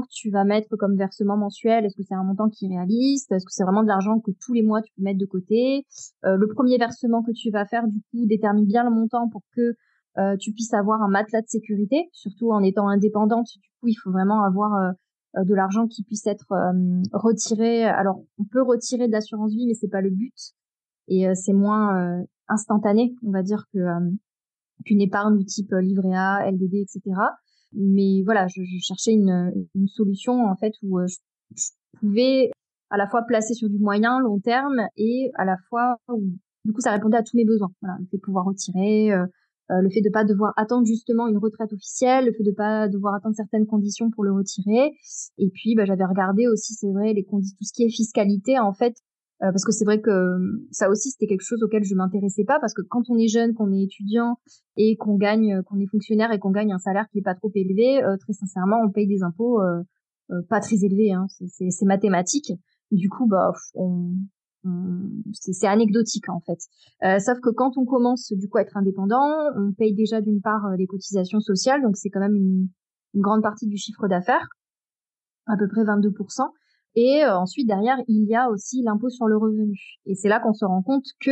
que 0.00 0.06
tu 0.10 0.30
vas 0.30 0.44
mettre 0.44 0.76
comme 0.76 0.96
versement 0.96 1.36
mensuel, 1.36 1.84
est-ce 1.84 1.96
que 1.96 2.02
c'est 2.02 2.14
un 2.14 2.22
montant 2.22 2.48
qui 2.48 2.66
est 2.66 2.68
réaliste 2.68 3.32
Est-ce 3.32 3.44
que 3.44 3.52
c'est 3.52 3.64
vraiment 3.64 3.82
de 3.82 3.88
l'argent 3.88 4.20
que 4.20 4.30
tous 4.40 4.52
les 4.52 4.62
mois 4.62 4.82
tu 4.82 4.92
peux 4.96 5.02
mettre 5.02 5.18
de 5.18 5.26
côté 5.26 5.86
euh, 6.24 6.36
Le 6.36 6.46
premier 6.48 6.78
versement 6.78 7.22
que 7.22 7.32
tu 7.32 7.50
vas 7.50 7.66
faire, 7.66 7.86
du 7.86 8.00
coup, 8.10 8.26
détermine 8.26 8.66
bien 8.66 8.84
le 8.84 8.90
montant 8.90 9.28
pour 9.28 9.42
que 9.56 9.74
euh, 10.18 10.36
tu 10.38 10.52
puisses 10.52 10.74
avoir 10.74 11.02
un 11.02 11.08
matelas 11.08 11.42
de 11.42 11.48
sécurité, 11.48 12.08
surtout 12.12 12.50
en 12.50 12.62
étant 12.62 12.88
indépendante. 12.88 13.46
Du 13.60 13.68
coup, 13.80 13.88
il 13.88 13.94
faut 13.94 14.10
vraiment 14.10 14.42
avoir 14.42 14.74
euh, 14.74 15.44
de 15.44 15.54
l'argent 15.54 15.86
qui 15.86 16.04
puisse 16.04 16.26
être 16.26 16.52
retiré. 17.12 17.84
Alors, 17.84 18.22
on 18.38 18.44
peut 18.44 18.62
retirer 18.62 19.06
de 19.06 19.12
l'assurance 19.12 19.52
vie, 19.52 19.66
mais 19.66 19.74
c'est 19.74 19.88
pas 19.88 20.00
le 20.00 20.10
but 20.10 20.34
et 21.10 21.26
c'est 21.34 21.54
moins 21.54 22.22
instantané, 22.48 23.14
on 23.24 23.30
va 23.30 23.42
dire 23.42 23.64
qu'une 23.72 25.00
épargne 25.00 25.38
du 25.38 25.44
type 25.44 25.72
livret 25.72 26.14
A, 26.14 26.50
LDD, 26.50 26.74
etc. 26.74 27.00
Mais 27.72 28.22
voilà, 28.24 28.46
je, 28.48 28.62
je 28.62 28.78
cherchais 28.80 29.12
une, 29.12 29.52
une, 29.74 29.88
solution 29.88 30.46
en 30.46 30.56
fait 30.56 30.72
où 30.82 30.98
euh, 30.98 31.06
je, 31.06 31.70
pouvais 32.00 32.50
à 32.90 32.96
la 32.96 33.06
fois 33.06 33.22
placer 33.22 33.54
sur 33.54 33.68
du 33.68 33.78
moyen, 33.78 34.20
long 34.20 34.40
terme 34.40 34.80
et 34.96 35.30
à 35.34 35.44
la 35.44 35.56
fois 35.68 35.96
où 36.08 36.22
du 36.64 36.72
coup 36.72 36.80
ça 36.80 36.92
répondait 36.92 37.18
à 37.18 37.22
tous 37.22 37.36
mes 37.36 37.44
besoins. 37.44 37.70
Voilà, 37.82 37.96
le 38.00 38.06
fait 38.06 38.16
de 38.16 38.22
pouvoir 38.22 38.46
retirer, 38.46 39.12
euh, 39.12 39.26
euh, 39.70 39.82
le 39.82 39.90
fait 39.90 40.00
de 40.00 40.10
pas 40.10 40.24
devoir 40.24 40.54
attendre 40.56 40.86
justement 40.86 41.26
une 41.28 41.36
retraite 41.36 41.72
officielle, 41.72 42.24
le 42.24 42.32
fait 42.32 42.44
de 42.44 42.52
pas 42.52 42.88
devoir 42.88 43.14
attendre 43.14 43.34
certaines 43.36 43.66
conditions 43.66 44.10
pour 44.10 44.24
le 44.24 44.32
retirer. 44.32 44.92
Et 45.36 45.50
puis 45.50 45.74
bah, 45.74 45.84
j'avais 45.84 46.06
regardé 46.06 46.46
aussi, 46.46 46.72
c'est 46.72 46.90
vrai, 46.90 47.12
les 47.12 47.24
conditions, 47.24 47.56
tout 47.58 47.64
ce 47.64 47.72
qui 47.74 47.84
est 47.84 47.90
fiscalité 47.90 48.58
en 48.58 48.72
fait, 48.72 48.94
euh, 49.42 49.52
parce 49.52 49.64
que 49.64 49.70
c'est 49.70 49.84
vrai 49.84 50.00
que 50.00 50.10
euh, 50.10 50.66
ça 50.72 50.90
aussi 50.90 51.10
c'était 51.10 51.28
quelque 51.28 51.44
chose 51.44 51.62
auquel 51.62 51.84
je 51.84 51.94
m'intéressais 51.94 52.44
pas 52.44 52.58
parce 52.60 52.74
que 52.74 52.82
quand 52.82 53.02
on 53.08 53.16
est 53.18 53.28
jeune, 53.28 53.54
qu'on 53.54 53.72
est 53.72 53.84
étudiant 53.84 54.36
et 54.76 54.96
qu'on 54.96 55.16
gagne, 55.16 55.54
euh, 55.54 55.62
qu'on 55.62 55.78
est 55.78 55.86
fonctionnaire 55.86 56.32
et 56.32 56.40
qu'on 56.40 56.50
gagne 56.50 56.72
un 56.72 56.78
salaire 56.78 57.06
qui 57.12 57.18
est 57.18 57.22
pas 57.22 57.36
trop 57.36 57.52
élevé, 57.54 58.00
très 58.20 58.32
sincèrement, 58.32 58.78
on 58.84 58.90
paye 58.90 59.06
des 59.06 59.22
impôts 59.22 59.60
pas 60.48 60.60
très 60.60 60.84
élevés. 60.84 61.12
Hein, 61.12 61.26
c'est 61.28 61.84
mathématique. 61.84 62.52
Du 62.90 63.08
coup, 63.08 63.26
bah, 63.26 63.52
on, 63.74 64.12
c'est 65.32 65.66
anecdotique 65.66 66.28
en 66.28 66.40
fait. 66.40 66.58
sauf 67.20 67.38
que 67.40 67.50
quand 67.50 67.78
on 67.78 67.84
commence 67.84 68.32
du 68.32 68.48
coup 68.48 68.58
à 68.58 68.62
être 68.62 68.76
indépendant, 68.76 69.24
on 69.56 69.72
paye 69.72 69.94
déjà 69.94 70.20
d'une 70.20 70.40
part 70.40 70.74
les 70.76 70.86
cotisations 70.86 71.40
sociales, 71.40 71.80
donc 71.82 71.96
c'est 71.96 72.10
quand 72.10 72.20
même 72.20 72.34
une, 72.34 72.68
une 73.14 73.20
grande 73.20 73.42
partie 73.42 73.68
du 73.68 73.76
chiffre 73.76 74.08
d'affaires, 74.08 74.48
à 75.46 75.56
peu 75.56 75.68
près 75.68 75.84
22%. 75.84 76.50
Et 77.00 77.22
euh, 77.22 77.38
ensuite, 77.38 77.68
derrière, 77.68 77.98
il 78.08 78.24
y 78.28 78.34
a 78.34 78.50
aussi 78.50 78.82
l'impôt 78.82 79.08
sur 79.08 79.28
le 79.28 79.36
revenu. 79.36 79.78
Et 80.04 80.16
c'est 80.16 80.28
là 80.28 80.40
qu'on 80.40 80.52
se 80.52 80.64
rend 80.64 80.82
compte 80.82 81.04
que 81.20 81.30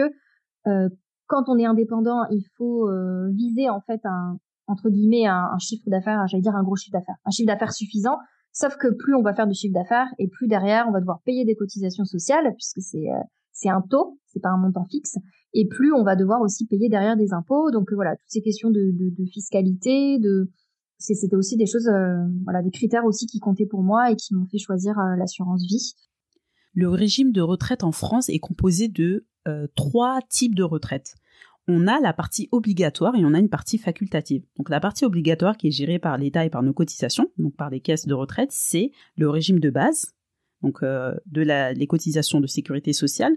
euh, 0.69 0.89
quand 1.27 1.49
on 1.49 1.59
est 1.59 1.65
indépendant, 1.65 2.23
il 2.31 2.45
faut 2.57 2.89
euh, 2.89 3.29
viser 3.33 3.69
en 3.69 3.81
fait 3.81 4.01
un 4.05 4.39
entre 4.69 4.91
guillemets 4.91 5.27
un, 5.27 5.59
chiffre 5.59 5.83
d'affaires, 5.89 6.25
j'allais 6.29 6.43
dire 6.43 6.55
un 6.55 6.63
gros 6.63 6.77
chiffre 6.77 6.93
d'affaires, 6.93 7.17
un 7.25 7.31
chiffre 7.31 7.49
d'affaires 7.49 7.73
suffisant. 7.73 8.17
Sauf 8.53 8.77
que 8.77 8.95
plus 8.95 9.17
on 9.17 9.23
va 9.23 9.35
faire 9.35 9.49
de 9.49 9.53
chiffre 9.53 9.75
d'affaires 9.75 10.07
et 10.19 10.29
plus 10.29 10.47
derrière 10.47 10.87
on 10.89 10.93
va 10.93 11.01
devoir 11.01 11.21
payer 11.25 11.45
des 11.45 11.57
cotisations 11.57 12.05
sociales 12.05 12.53
puisque 12.55 12.81
c'est 12.81 13.07
c'est 13.53 13.69
un 13.69 13.81
taux, 13.81 14.19
c'est 14.27 14.41
pas 14.41 14.51
un 14.51 14.59
montant 14.59 14.85
fixe, 14.85 15.17
et 15.53 15.67
plus 15.67 15.93
on 15.93 16.05
va 16.05 16.15
devoir 16.15 16.41
aussi 16.43 16.67
payer 16.67 16.89
derrière 16.89 17.17
des 17.17 17.33
impôts. 17.33 17.71
Donc 17.73 17.93
voilà, 17.93 18.17
toutes 18.17 18.31
ces 18.31 18.43
questions 18.43 18.71
de, 18.71 18.93
de, 18.93 19.11
de 19.11 19.25
fiscalité, 19.27 20.19
de 20.19 20.49
c'était 20.99 21.37
aussi 21.37 21.57
des 21.57 21.67
choses, 21.67 21.89
euh, 21.89 22.25
voilà, 22.45 22.63
des 22.63 22.71
critères 22.71 23.05
aussi 23.05 23.27
qui 23.27 23.39
comptaient 23.39 23.67
pour 23.67 23.83
moi 23.83 24.11
et 24.11 24.17
qui 24.17 24.35
m'ont 24.35 24.47
fait 24.47 24.59
choisir 24.59 24.99
euh, 24.99 25.17
l'assurance 25.17 25.63
vie. 25.63 25.95
Le 26.73 26.89
régime 26.89 27.33
de 27.33 27.41
retraite 27.41 27.85
en 27.85 27.93
France 27.93 28.29
est 28.29 28.39
composé 28.39 28.89
de 28.89 29.27
euh, 29.47 29.67
trois 29.75 30.21
types 30.29 30.55
de 30.55 30.63
retraite. 30.63 31.15
On 31.69 31.87
a 31.87 32.01
la 32.01 32.13
partie 32.13 32.49
obligatoire 32.53 33.15
et 33.17 33.25
on 33.25 33.35
a 33.35 33.39
une 33.39 33.49
partie 33.49 33.79
facultative. 33.79 34.45
Donc 34.57 34.69
la 34.71 34.81
partie 34.81 35.05
obligatoire 35.05 35.57
qui 35.57 35.69
est 35.69 35.73
gérée 35.73 35.99
par 35.99 36.17
l'État 36.17 36.45
et 36.45 36.51
par 36.51 36.63
nos 36.63 36.73
cotisations, 36.73 37.29
donc 37.39 37.57
par 37.57 37.71
les 37.71 37.81
caisses 37.81 38.07
de 38.07 38.15
retraite, 38.15 38.51
c'est 38.53 38.93
le 39.17 39.29
régime 39.29 39.59
de 39.59 39.71
base, 39.71 40.15
donc 40.63 40.83
de 40.83 41.43
la, 41.43 41.73
les 41.73 41.87
cotisations 41.89 42.41
de 42.41 42.47
sécurité 42.47 42.93
sociale. 42.93 43.37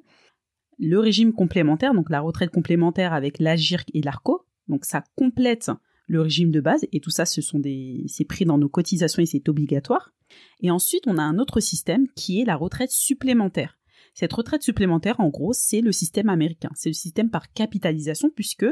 le 0.78 1.00
régime 1.00 1.34
complémentaire, 1.34 1.96
donc 1.96 2.12
la 2.12 2.22
retraite 2.22 2.52
complémentaire 2.52 3.14
avec 3.14 3.40
l'AGIRC 3.40 3.90
et 3.96 4.02
l'ARCO, 4.02 4.46
donc 4.68 4.86
ça 4.86 5.04
complète 5.16 5.72
le 6.10 6.22
régime 6.22 6.50
de 6.50 6.60
base, 6.60 6.86
et 6.92 7.00
tout 7.00 7.12
ça, 7.12 7.26
ce 7.26 7.40
sont 7.40 7.60
des, 7.60 8.04
c'est 8.08 8.26
pris 8.26 8.44
dans 8.44 8.58
nos 8.58 8.68
cotisations 8.68 9.22
et 9.22 9.28
c'est 9.28 9.48
obligatoire. 9.48 10.12
Et 10.60 10.72
ensuite, 10.72 11.04
on 11.06 11.18
a 11.20 11.22
un 11.22 11.38
autre 11.38 11.60
système 11.60 12.08
qui 12.16 12.42
est 12.42 12.46
la 12.46 12.56
retraite 12.56 12.90
supplémentaire. 12.90 13.78
Cette 14.16 14.34
retraite 14.34 14.64
supplémentaire, 14.64 15.20
en 15.20 15.30
gros, 15.30 15.54
c'est 15.54 15.82
le 15.82 15.92
système 15.92 16.28
américain. 16.30 16.72
C'est 16.76 16.90
le 16.90 16.94
système 16.94 17.30
par 17.30 17.54
capitalisation 17.54 18.32
puisque 18.36 18.66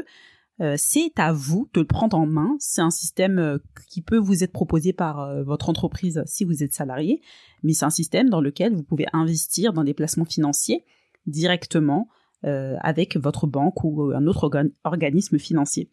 euh, 0.60 0.74
c'est 0.76 1.12
à 1.16 1.32
vous 1.32 1.70
de 1.74 1.80
le 1.80 1.86
prendre 1.86 2.18
en 2.18 2.26
main. 2.26 2.56
C'est 2.58 2.80
un 2.80 2.90
système 2.90 3.38
euh, 3.38 3.58
qui 3.88 4.02
peut 4.02 4.18
vous 4.18 4.42
être 4.42 4.52
proposé 4.52 4.92
par 4.92 5.20
euh, 5.20 5.44
votre 5.44 5.68
entreprise 5.68 6.22
si 6.26 6.44
vous 6.44 6.64
êtes 6.64 6.74
salarié, 6.74 7.22
mais 7.62 7.72
c'est 7.72 7.84
un 7.84 7.90
système 7.90 8.28
dans 8.28 8.40
lequel 8.40 8.74
vous 8.74 8.82
pouvez 8.82 9.06
investir 9.12 9.72
dans 9.72 9.84
des 9.84 9.94
placements 9.94 10.24
financiers 10.24 10.84
directement 11.26 12.08
avec 12.42 13.16
votre 13.16 13.48
banque 13.48 13.82
ou 13.82 14.12
un 14.14 14.28
autre 14.28 14.48
organisme 14.84 15.38
financier. 15.40 15.90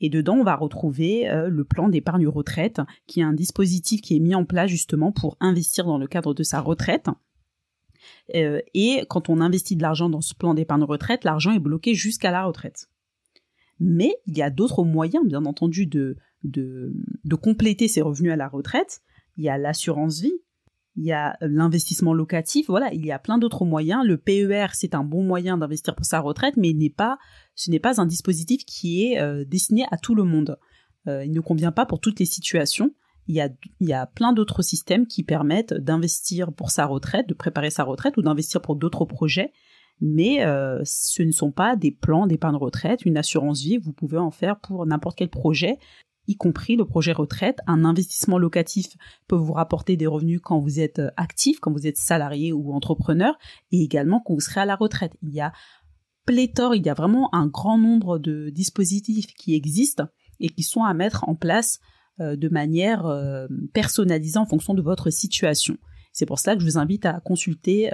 Et 0.00 0.08
dedans, 0.08 0.34
on 0.34 0.44
va 0.44 0.56
retrouver 0.56 1.30
le 1.48 1.64
plan 1.64 1.88
d'épargne 1.88 2.26
retraite, 2.26 2.80
qui 3.06 3.20
est 3.20 3.24
un 3.24 3.34
dispositif 3.34 4.00
qui 4.00 4.16
est 4.16 4.20
mis 4.20 4.34
en 4.34 4.44
place 4.44 4.70
justement 4.70 5.12
pour 5.12 5.36
investir 5.40 5.84
dans 5.84 5.98
le 5.98 6.06
cadre 6.06 6.34
de 6.34 6.42
sa 6.42 6.60
retraite. 6.60 7.08
et 8.32 9.04
quand 9.08 9.28
on 9.28 9.40
investit 9.40 9.76
de 9.76 9.82
l'argent 9.82 10.08
dans 10.08 10.22
ce 10.22 10.34
plan 10.34 10.54
d'épargne 10.54 10.84
retraite, 10.84 11.24
l'argent 11.24 11.52
est 11.52 11.58
bloqué 11.58 11.94
jusqu'à 11.94 12.30
la 12.30 12.44
retraite. 12.44 12.88
Mais 13.78 14.14
il 14.26 14.36
y 14.36 14.42
a 14.42 14.50
d'autres 14.50 14.84
moyens, 14.84 15.26
bien 15.26 15.44
entendu, 15.46 15.86
de, 15.86 16.16
de, 16.44 16.92
de 17.24 17.34
compléter 17.34 17.88
ses 17.88 18.02
revenus 18.02 18.32
à 18.32 18.36
la 18.36 18.48
retraite. 18.48 19.02
Il 19.36 19.44
y 19.44 19.48
a 19.48 19.58
l'assurance 19.58 20.20
vie, 20.20 20.40
il 20.96 21.04
y 21.04 21.12
a 21.12 21.36
l'investissement 21.40 22.12
locatif, 22.12 22.66
voilà, 22.66 22.92
il 22.92 23.04
y 23.06 23.12
a 23.12 23.18
plein 23.18 23.38
d'autres 23.38 23.64
moyens. 23.64 24.04
Le 24.04 24.16
PER, 24.16 24.66
c'est 24.72 24.94
un 24.94 25.04
bon 25.04 25.22
moyen 25.22 25.56
d'investir 25.56 25.94
pour 25.94 26.04
sa 26.04 26.20
retraite, 26.20 26.56
mais 26.56 26.74
ce 27.54 27.70
n'est 27.70 27.78
pas 27.78 28.00
un 28.00 28.06
dispositif 28.06 28.64
qui 28.64 29.04
est 29.04 29.20
euh, 29.20 29.44
destiné 29.44 29.86
à 29.90 29.96
tout 29.96 30.14
le 30.14 30.24
monde. 30.24 30.58
Euh, 31.06 31.24
il 31.24 31.32
ne 31.32 31.40
convient 31.40 31.72
pas 31.72 31.86
pour 31.86 32.00
toutes 32.00 32.18
les 32.18 32.26
situations. 32.26 32.92
Il 33.28 33.36
y 33.80 33.92
a, 33.92 34.06
plein 34.06 34.32
d'autres 34.32 34.62
systèmes 34.62 35.06
qui 35.06 35.22
permettent 35.22 35.74
d'investir 35.74 36.52
pour 36.52 36.70
sa 36.72 36.86
retraite, 36.86 37.28
de 37.28 37.34
préparer 37.34 37.70
sa 37.70 37.84
retraite 37.84 38.16
ou 38.16 38.22
d'investir 38.22 38.60
pour 38.60 38.74
d'autres 38.74 39.04
projets 39.04 39.52
mais 40.00 40.44
euh, 40.44 40.80
ce 40.84 41.22
ne 41.22 41.30
sont 41.30 41.52
pas 41.52 41.76
des 41.76 41.90
plans 41.90 42.26
d'épargne 42.26 42.56
retraite, 42.56 43.04
une 43.04 43.16
assurance 43.16 43.62
vie, 43.62 43.76
vous 43.76 43.92
pouvez 43.92 44.18
en 44.18 44.30
faire 44.30 44.58
pour 44.58 44.86
n'importe 44.86 45.18
quel 45.18 45.28
projet, 45.28 45.78
y 46.30 46.36
compris 46.36 46.76
le 46.76 46.84
projet 46.84 47.12
retraite. 47.12 47.58
Un 47.66 47.84
investissement 47.84 48.38
locatif 48.38 48.96
peut 49.26 49.36
vous 49.36 49.52
rapporter 49.52 49.96
des 49.96 50.06
revenus 50.06 50.40
quand 50.42 50.60
vous 50.60 50.80
êtes 50.80 51.00
euh, 51.00 51.10
actif, 51.16 51.58
quand 51.60 51.72
vous 51.72 51.86
êtes 51.86 51.96
salarié 51.96 52.52
ou 52.52 52.72
entrepreneur, 52.72 53.36
et 53.72 53.82
également 53.82 54.20
quand 54.20 54.34
vous 54.34 54.40
serez 54.40 54.60
à 54.60 54.64
la 54.64 54.76
retraite. 54.76 55.12
Il 55.22 55.30
y 55.34 55.40
a 55.40 55.52
pléthore, 56.26 56.74
il 56.74 56.86
y 56.86 56.88
a 56.88 56.94
vraiment 56.94 57.34
un 57.34 57.46
grand 57.46 57.78
nombre 57.78 58.18
de 58.18 58.50
dispositifs 58.50 59.34
qui 59.34 59.54
existent 59.54 60.06
et 60.38 60.48
qui 60.48 60.62
sont 60.62 60.84
à 60.84 60.94
mettre 60.94 61.28
en 61.28 61.34
place 61.34 61.80
euh, 62.20 62.36
de 62.36 62.48
manière 62.48 63.04
personnalisée 63.72 64.38
en 64.38 64.46
fonction 64.46 64.74
de 64.74 64.82
votre 64.82 65.10
situation. 65.10 65.76
C'est 66.12 66.26
pour 66.26 66.38
ça 66.38 66.54
que 66.54 66.60
je 66.60 66.66
vous 66.66 66.78
invite 66.78 67.06
à 67.06 67.20
consulter 67.20 67.90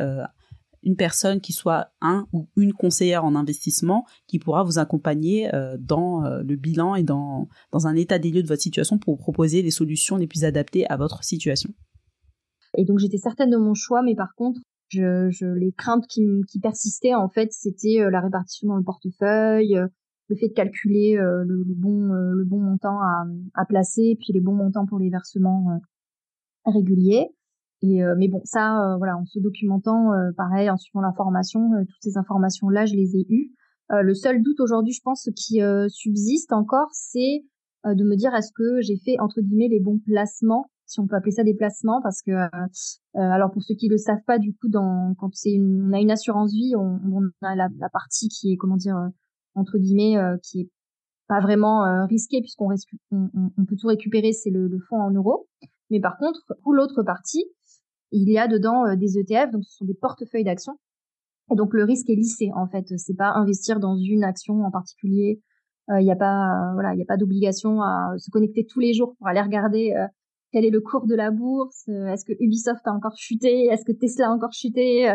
une 0.87 0.96
personne 0.96 1.40
qui 1.40 1.53
soit 1.53 1.88
un 2.01 2.27
ou 2.33 2.49
une 2.57 2.72
conseillère 2.72 3.25
en 3.25 3.35
investissement 3.35 4.07
qui 4.29 4.38
pourra 4.38 4.62
vous 4.62 4.79
accompagner 4.79 5.53
euh, 5.53 5.77
dans 5.79 6.25
euh, 6.25 6.42
le 6.42 6.55
bilan 6.55 6.94
et 6.94 7.03
dans, 7.03 7.49
dans 7.72 7.88
un 7.88 7.96
état 7.96 8.20
des 8.20 8.31
lieux 8.31 8.42
de 8.42 8.49
votre 8.49 8.62
situation 8.62 8.96
pour 8.96 9.14
vous 9.14 9.20
proposer 9.20 9.62
les 9.62 9.72
solutions 9.72 10.16
les 10.16 10.29
plus 10.29 10.44
adaptées 10.44 10.87
à 10.87 10.96
votre 10.96 11.25
situation. 11.25 11.70
Et 12.79 12.85
donc 12.85 13.01
j'étais 13.01 13.18
certaine 13.18 13.51
de 13.51 13.57
mon 13.57 13.75
choix, 13.75 14.03
mais 14.03 14.14
par 14.14 14.35
contre, 14.37 14.61
je, 14.88 15.55
les 15.55 15.72
craintes 15.72 16.07
qui, 16.07 16.22
persistaient, 16.62 17.14
en 17.14 17.29
fait, 17.29 17.53
c'était 17.53 18.01
euh, 18.01 18.09
la 18.09 18.20
répartition 18.20 18.68
dans 18.68 18.77
le 18.77 18.85
portefeuille, 18.85 19.77
le 20.29 20.37
fait 20.37 20.49
de 20.49 20.55
calculer 20.55 21.16
le, 21.16 21.64
bon, 21.77 22.09
le 22.12 22.44
bon 22.44 22.59
montant 22.59 22.99
à 23.55 23.64
placer, 23.64 24.16
puis 24.18 24.33
les 24.33 24.40
bons 24.40 24.55
montants 24.57 24.85
pour 24.85 24.99
les 24.99 25.09
versements 25.09 25.81
réguliers. 26.64 27.29
Et 27.83 28.03
euh, 28.03 28.15
mais 28.17 28.29
bon, 28.29 28.41
ça, 28.45 28.81
euh, 28.81 28.97
voilà, 28.97 29.17
en 29.17 29.25
se 29.27 29.39
documentant, 29.39 30.12
euh, 30.12 30.31
pareil, 30.37 30.71
en 30.71 30.77
suivant 30.77 31.03
la 31.03 31.12
formation, 31.12 31.61
toutes 31.81 32.03
ces 32.03 32.17
informations-là, 32.17 32.87
je 32.87 32.95
les 32.95 33.17
ai 33.17 33.27
eues. 33.29 33.53
le 33.91 34.15
seul 34.15 34.43
doute 34.43 34.61
aujourd'hui, 34.61 34.93
je 34.93 35.03
pense, 35.03 35.29
qui 35.37 35.61
subsiste 35.89 36.53
encore, 36.53 36.89
c'est 36.93 37.45
de 37.85 38.03
me 38.03 38.17
dire 38.17 38.35
est-ce 38.35 38.51
que 38.53 38.81
j'ai 38.81 38.97
fait 38.97 39.17
entre 39.21 39.41
guillemets 39.41 39.69
les 39.69 39.81
bons 39.81 40.01
placements, 40.05 40.71
si 40.87 40.99
on 41.01 41.07
peut 41.07 41.15
appeler 41.17 41.33
ça 41.33 41.45
des 41.45 41.55
placements, 41.55 42.01
parce 42.03 42.23
que 42.23 42.33
alors 43.15 43.51
pour 43.53 43.62
ceux 43.62 43.75
qui 43.75 43.89
le 43.89 43.99
savent 43.99 44.25
pas, 44.27 44.39
du 44.39 44.55
coup, 44.55 44.69
dans 44.69 45.15
quand 45.19 45.31
c'est 45.35 45.57
on 45.61 45.93
a 45.93 46.01
une 46.01 46.11
assurance 46.11 46.53
vie, 46.53 46.75
on, 46.77 46.99
on 47.12 47.47
a 47.47 47.55
la, 47.55 47.69
la, 47.79 47.89
partie 47.91 48.29
qui 48.29 48.53
est 48.53 48.57
comment 48.57 48.77
dire 48.77 48.97
entre 49.55 49.79
guillemets 49.79 50.17
qui 50.43 50.62
est 50.62 50.71
pas 51.29 51.41
vraiment 51.41 52.07
risquée 52.07 52.41
puisqu'on 52.41 52.71
on, 53.12 53.31
on, 53.57 53.65
peut 53.65 53.77
tout 53.77 53.89
récupérer, 53.89 54.33
c'est 54.33 54.51
le, 54.51 54.67
le 54.67 54.79
fonds 54.89 55.01
en 55.01 55.11
euros. 55.12 55.47
Mais 55.91 56.01
par 56.01 56.17
contre, 56.19 56.41
pour 56.62 56.73
l'autre 56.73 57.05
partie, 57.05 57.45
il 58.12 58.31
y 58.31 58.38
a 58.38 58.49
dedans 58.49 58.87
euh, 58.87 58.97
des 58.97 59.19
ETF, 59.19 59.51
donc 59.51 59.64
ce 59.64 59.77
sont 59.77 59.85
des 59.85 59.95
portefeuilles 59.95 60.45
d'actions. 60.45 60.79
Et 61.53 61.57
donc 61.57 61.75
le 61.75 61.85
risque 61.85 62.11
est 62.11 62.16
lissé 62.16 62.51
en 62.55 62.66
fait. 62.66 62.85
C'est 62.97 63.16
pas 63.16 63.33
investir 63.35 63.79
dans 63.79 63.97
une 63.97 64.25
action 64.25 64.62
en 64.62 64.71
particulier. 64.71 65.40
Euh, 65.90 66.01
il 66.01 66.05
n'y 66.05 66.12
a 66.12 66.16
pas, 66.16 66.73
voilà, 66.75 66.95
il 66.95 66.99
y 66.99 67.03
a 67.03 67.07
pas 67.07 67.16
d'obligation 67.16 67.81
à 67.81 68.14
se 68.19 68.31
connecter 68.31 68.66
tous 68.69 68.81
les 68.81 68.92
jours 68.92 69.14
pour 69.19 69.29
aller 69.29 69.40
regarder 69.40 69.95
euh, 69.97 70.07
quel 70.53 70.64
est 70.64 70.71
le 70.71 70.81
cours 70.81 71.07
de 71.07 71.14
la 71.14 71.31
bourse. 71.31 71.87
Est-ce 71.88 72.25
que 72.25 72.33
Ubisoft 72.40 72.85
a 72.87 72.92
encore 72.92 73.16
chuté 73.16 73.66
Est-ce 73.66 73.85
que 73.85 73.92
Tesla 73.92 74.29
a 74.29 74.31
encore 74.31 74.53
chuté 74.53 75.09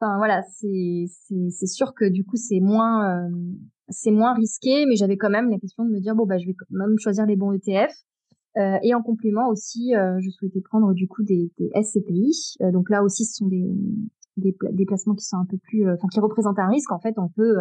Enfin 0.00 0.16
voilà, 0.18 0.42
c'est 0.50 1.04
c'est 1.50 1.66
sûr 1.66 1.94
que 1.94 2.04
du 2.04 2.24
coup 2.24 2.36
c'est 2.36 2.60
moins 2.60 3.28
c'est 3.88 4.10
moins 4.10 4.34
risqué, 4.34 4.84
mais 4.86 4.96
j'avais 4.96 5.16
quand 5.16 5.30
même 5.30 5.48
la 5.48 5.58
question 5.58 5.84
de 5.84 5.90
me 5.90 6.00
dire 6.00 6.14
bon 6.14 6.26
bah 6.26 6.38
je 6.38 6.46
vais 6.46 6.54
quand 6.54 6.66
même 6.70 6.98
choisir 6.98 7.24
les 7.24 7.36
bons 7.36 7.52
ETF. 7.52 7.92
Euh, 8.58 8.78
et 8.82 8.94
en 8.94 9.02
complément 9.02 9.48
aussi, 9.48 9.94
euh, 9.94 10.18
je 10.20 10.28
souhaitais 10.30 10.60
prendre 10.60 10.92
du 10.92 11.08
coup 11.08 11.22
des, 11.22 11.50
SCPI. 11.74 12.56
Euh, 12.60 12.70
donc 12.70 12.90
là 12.90 13.02
aussi, 13.02 13.24
ce 13.24 13.36
sont 13.36 13.46
des, 13.46 13.66
des, 14.36 14.54
des, 14.72 14.84
placements 14.84 15.14
qui 15.14 15.24
sont 15.24 15.38
un 15.38 15.46
peu 15.46 15.56
plus, 15.56 15.90
enfin 15.90 16.08
qui 16.12 16.20
représentent 16.20 16.58
un 16.58 16.68
risque. 16.68 16.92
En 16.92 17.00
fait, 17.00 17.14
on 17.18 17.28
peut 17.28 17.56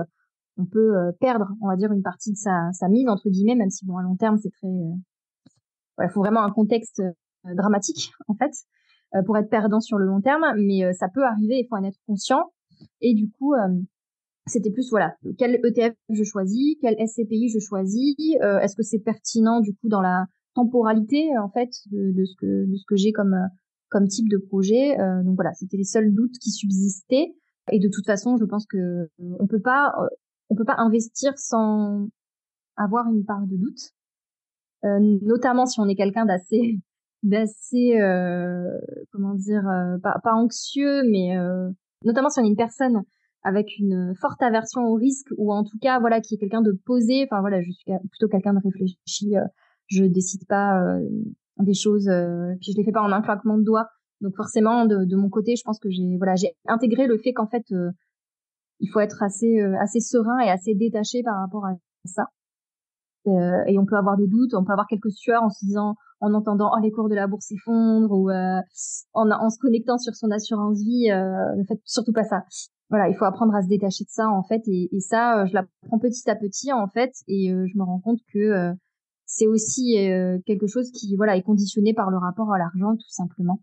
on 0.58 0.66
peut 0.66 0.94
perdre, 1.22 1.48
on 1.62 1.70
va 1.70 1.78
dire, 1.78 1.92
une 1.94 2.04
partie 2.04 2.32
de 2.32 2.38
sa, 2.38 2.72
sa 2.74 2.90
mise 2.90 3.08
entre 3.08 3.30
guillemets, 3.30 3.56
même 3.56 3.70
si 3.70 3.86
bon 3.86 3.98
à 3.98 4.04
long 4.04 4.18
terme 4.18 4.38
c'est 4.38 4.52
très, 4.52 4.68
il 4.68 6.10
faut 6.10 6.20
vraiment 6.20 6.44
un 6.44 6.52
contexte 6.52 7.02
dramatique 7.46 8.12
en 8.28 8.36
fait 8.36 8.52
pour 9.26 9.38
être 9.38 9.50
perdant 9.50 9.80
sur 9.80 9.98
le 9.98 10.06
long 10.06 10.22
terme, 10.22 10.44
mais 10.58 10.94
ça 10.94 11.08
peut 11.08 11.24
arriver, 11.24 11.60
il 11.60 11.68
faut 11.70 11.78
en 11.78 11.84
être 11.84 12.00
conscient. 12.06 12.52
Et 13.00 13.14
du 13.14 13.32
coup, 13.32 13.54
c'était 14.46 14.72
plus 14.72 14.90
voilà 14.90 15.16
quel 15.38 15.56
ETF 15.56 15.96
je 16.10 16.24
choisis, 16.24 16.76
quel 16.82 16.96
SCPI 16.96 17.50
je 17.50 17.60
choisis, 17.60 18.16
est-ce 18.62 18.76
que 18.76 18.84
c'est 18.84 19.00
pertinent 19.00 19.62
du 19.62 19.74
coup 19.74 19.88
dans 19.88 20.02
la 20.02 20.28
temporalité 20.54 21.38
en 21.38 21.50
fait 21.50 21.70
de, 21.92 22.12
de 22.12 22.26
ce 22.26 22.36
que 22.36 22.66
de 22.70 22.76
ce 22.76 22.84
que 22.88 22.96
j'ai 22.96 23.12
comme 23.12 23.36
comme 23.90 24.08
type 24.08 24.30
de 24.30 24.38
projet. 24.38 25.00
Euh, 25.00 25.22
donc 25.24 25.36
voilà, 25.36 25.54
c'était 25.54 25.78
les 25.78 25.84
seuls 25.84 26.14
doutes 26.14 26.38
qui 26.42 26.50
subsistaient. 26.50 27.34
Et 27.72 27.80
de 27.80 27.90
toute 27.92 28.06
façon, 28.06 28.38
je 28.38 28.46
pense 28.46 28.66
que 28.66 29.10
on 29.20 29.48
peut 29.48 29.62
pas 29.62 29.94
on 30.50 30.56
peut 30.56 30.66
pas 30.66 30.76
investir 30.78 31.38
sans 31.38 32.08
avoir 32.76 33.08
une 33.10 33.26
part 33.26 33.46
de 33.48 33.56
doute, 33.58 33.92
euh, 34.86 35.18
notamment 35.22 35.66
si 35.66 35.80
on 35.80 35.88
est 35.88 35.96
quelqu'un 35.96 36.26
d'assez 36.26 36.80
d'assez 37.24 38.00
euh, 38.02 38.68
comment 39.12 39.36
dire 39.36 39.68
euh, 39.68 39.98
pas, 40.00 40.20
pas 40.24 40.34
anxieux, 40.34 41.04
mais 41.10 41.38
euh, 41.38 41.70
notamment 42.04 42.30
si 42.30 42.40
on 42.40 42.44
est 42.44 42.50
une 42.50 42.56
personne 42.56 43.02
avec 43.44 43.78
une 43.80 44.14
forte 44.20 44.42
aversion 44.42 44.82
au 44.86 44.96
risque 44.96 45.30
ou 45.38 45.52
en 45.52 45.64
tout 45.64 45.78
cas 45.80 46.00
voilà 46.00 46.22
qui 46.22 46.36
est 46.36 46.38
quelqu'un 46.38 46.62
de 46.62 46.72
posé. 46.86 47.24
Enfin 47.24 47.42
voilà, 47.42 47.62
je 47.62 47.72
suis 47.72 47.92
plutôt 48.10 48.28
quelqu'un 48.28 48.54
de 48.54 48.60
réfléchi 48.64 49.36
je 49.92 50.06
décide 50.06 50.48
pas 50.48 50.82
euh, 50.82 51.02
des 51.60 51.74
choses, 51.74 52.08
euh, 52.08 52.54
puis 52.62 52.72
je 52.72 52.78
les 52.78 52.84
fais 52.84 52.92
pas 52.92 53.02
en 53.02 53.12
un 53.12 53.22
claquement 53.22 53.58
de 53.58 53.64
doigts. 53.64 53.88
Donc 54.22 54.36
forcément, 54.36 54.86
de, 54.86 55.06
de 55.06 55.16
mon 55.16 55.30
côté, 55.30 55.56
je 55.56 55.64
pense 55.64 55.80
que 55.80 55.90
j'ai 55.90 56.18
voilà, 56.18 56.36
j'ai 56.36 56.56
intégré 56.68 57.08
le 57.08 57.18
fait 57.18 57.34
qu'en 57.34 57.48
fait, 57.48 57.64
euh, 57.72 57.92
il 58.80 58.90
faut 58.90 59.00
être 59.00 59.22
assez 59.22 59.62
assez 59.80 60.00
serein 60.00 60.40
et 60.40 60.50
assez 60.50 60.76
détaché 60.76 61.24
par 61.24 61.40
rapport 61.40 61.66
à 61.66 61.74
ça. 62.06 62.28
Euh, 63.28 63.64
et 63.68 63.78
on 63.78 63.86
peut 63.86 63.98
avoir 63.98 64.18
des 64.18 64.28
doutes, 64.28 64.54
on 64.56 64.64
peut 64.64 64.72
avoir 64.72 64.88
quelques 64.88 65.12
sueurs 65.12 65.44
en 65.44 65.50
se 65.50 65.64
disant, 65.66 65.96
en 66.22 66.34
entendant, 66.34 66.72
oh 66.76 66.80
les 66.82 66.90
cours 66.92 67.10
de 67.10 67.16
la 67.16 67.28
bourse 67.28 67.46
s'effondrent 67.46 68.12
ou 68.12 68.32
en, 68.32 69.32
en 69.32 69.50
se 69.50 69.60
connectant 69.60 69.98
sur 69.98 70.16
son 70.16 70.32
assurance 70.32 70.80
vie. 70.80 71.10
ne 71.10 71.64
faites 71.68 71.82
surtout 71.86 72.14
pas 72.14 72.24
ça. 72.24 72.44
Voilà, 72.90 73.10
il 73.10 73.16
faut 73.16 73.26
apprendre 73.26 73.54
à 73.56 73.62
se 73.62 73.68
détacher 73.68 74.04
de 74.06 74.10
ça 74.10 74.28
en 74.30 74.44
fait. 74.44 74.62
Et, 74.68 74.90
et 74.92 75.00
ça, 75.00 75.46
je 75.46 75.54
l'apprends 75.54 76.00
petit 76.00 76.28
à 76.30 76.36
petit 76.36 76.74
en 76.74 76.88
fait, 76.88 77.12
et 77.28 77.50
je 77.50 77.78
me 77.78 77.84
rends 77.84 78.00
compte 78.00 78.20
que 78.34 78.74
c'est 79.32 79.48
aussi 79.48 79.98
euh, 79.98 80.40
quelque 80.46 80.68
chose 80.68 80.92
qui 80.92 81.16
voilà 81.16 81.38
est 81.38 81.42
conditionné 81.42 81.94
par 81.94 82.12
le 82.12 82.18
rapport 82.18 82.52
à 82.52 82.58
l'argent 82.58 82.96
tout 82.98 83.10
simplement. 83.10 83.62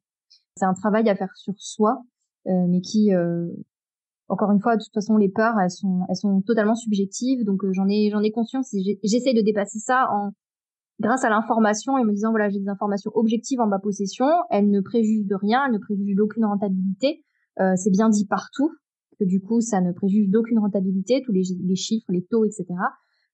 C'est 0.56 0.64
un 0.64 0.72
travail 0.72 1.08
à 1.08 1.14
faire 1.14 1.36
sur 1.36 1.54
soi, 1.58 2.02
euh, 2.46 2.66
mais 2.68 2.80
qui 2.80 3.14
euh, 3.14 3.46
encore 4.28 4.50
une 4.50 4.60
fois, 4.60 4.76
de 4.76 4.82
toute 4.82 4.92
façon, 4.92 5.16
les 5.16 5.28
peurs, 5.28 5.58
elles 5.60 5.70
sont, 5.70 6.04
elles 6.08 6.16
sont 6.16 6.42
totalement 6.42 6.74
subjectives. 6.74 7.44
Donc, 7.44 7.62
j'en 7.72 7.86
ai, 7.88 8.10
j'en 8.10 8.20
ai 8.20 8.30
conscience 8.30 8.74
et 8.74 8.98
j'essaie 9.02 9.32
de 9.32 9.40
dépasser 9.40 9.78
ça 9.78 10.06
en, 10.10 10.32
grâce 11.00 11.24
à 11.24 11.30
l'information 11.30 11.96
et 11.96 12.04
me 12.04 12.12
disant, 12.12 12.30
voilà, 12.30 12.50
j'ai 12.50 12.58
des 12.58 12.68
informations 12.68 13.10
objectives 13.14 13.60
en 13.60 13.66
ma 13.66 13.78
possession. 13.78 14.26
Elles 14.50 14.68
ne 14.68 14.80
préjugent 14.80 15.26
de 15.26 15.34
rien, 15.34 15.64
elles 15.64 15.72
ne 15.72 15.78
préjugent 15.78 16.14
d'aucune 16.14 16.44
rentabilité. 16.44 17.24
c'est 17.76 17.90
bien 17.90 18.10
dit 18.10 18.26
partout. 18.26 18.70
que 19.18 19.24
du 19.24 19.40
coup 19.40 19.60
ça 19.62 19.80
ne 19.80 19.92
préjuge 19.92 20.28
d'aucune 20.28 20.58
rentabilité, 20.58 21.22
tous 21.24 21.32
les, 21.32 21.76
chiffres, 21.76 22.10
les 22.10 22.24
taux, 22.24 22.44
etc. 22.44 22.66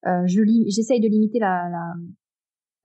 Euh, 0.07 0.27
je 0.27 0.43
j'essaye 0.69 1.01
de 1.01 1.09
limiter 1.09 1.39
la, 1.39 1.69
la, 1.71 1.95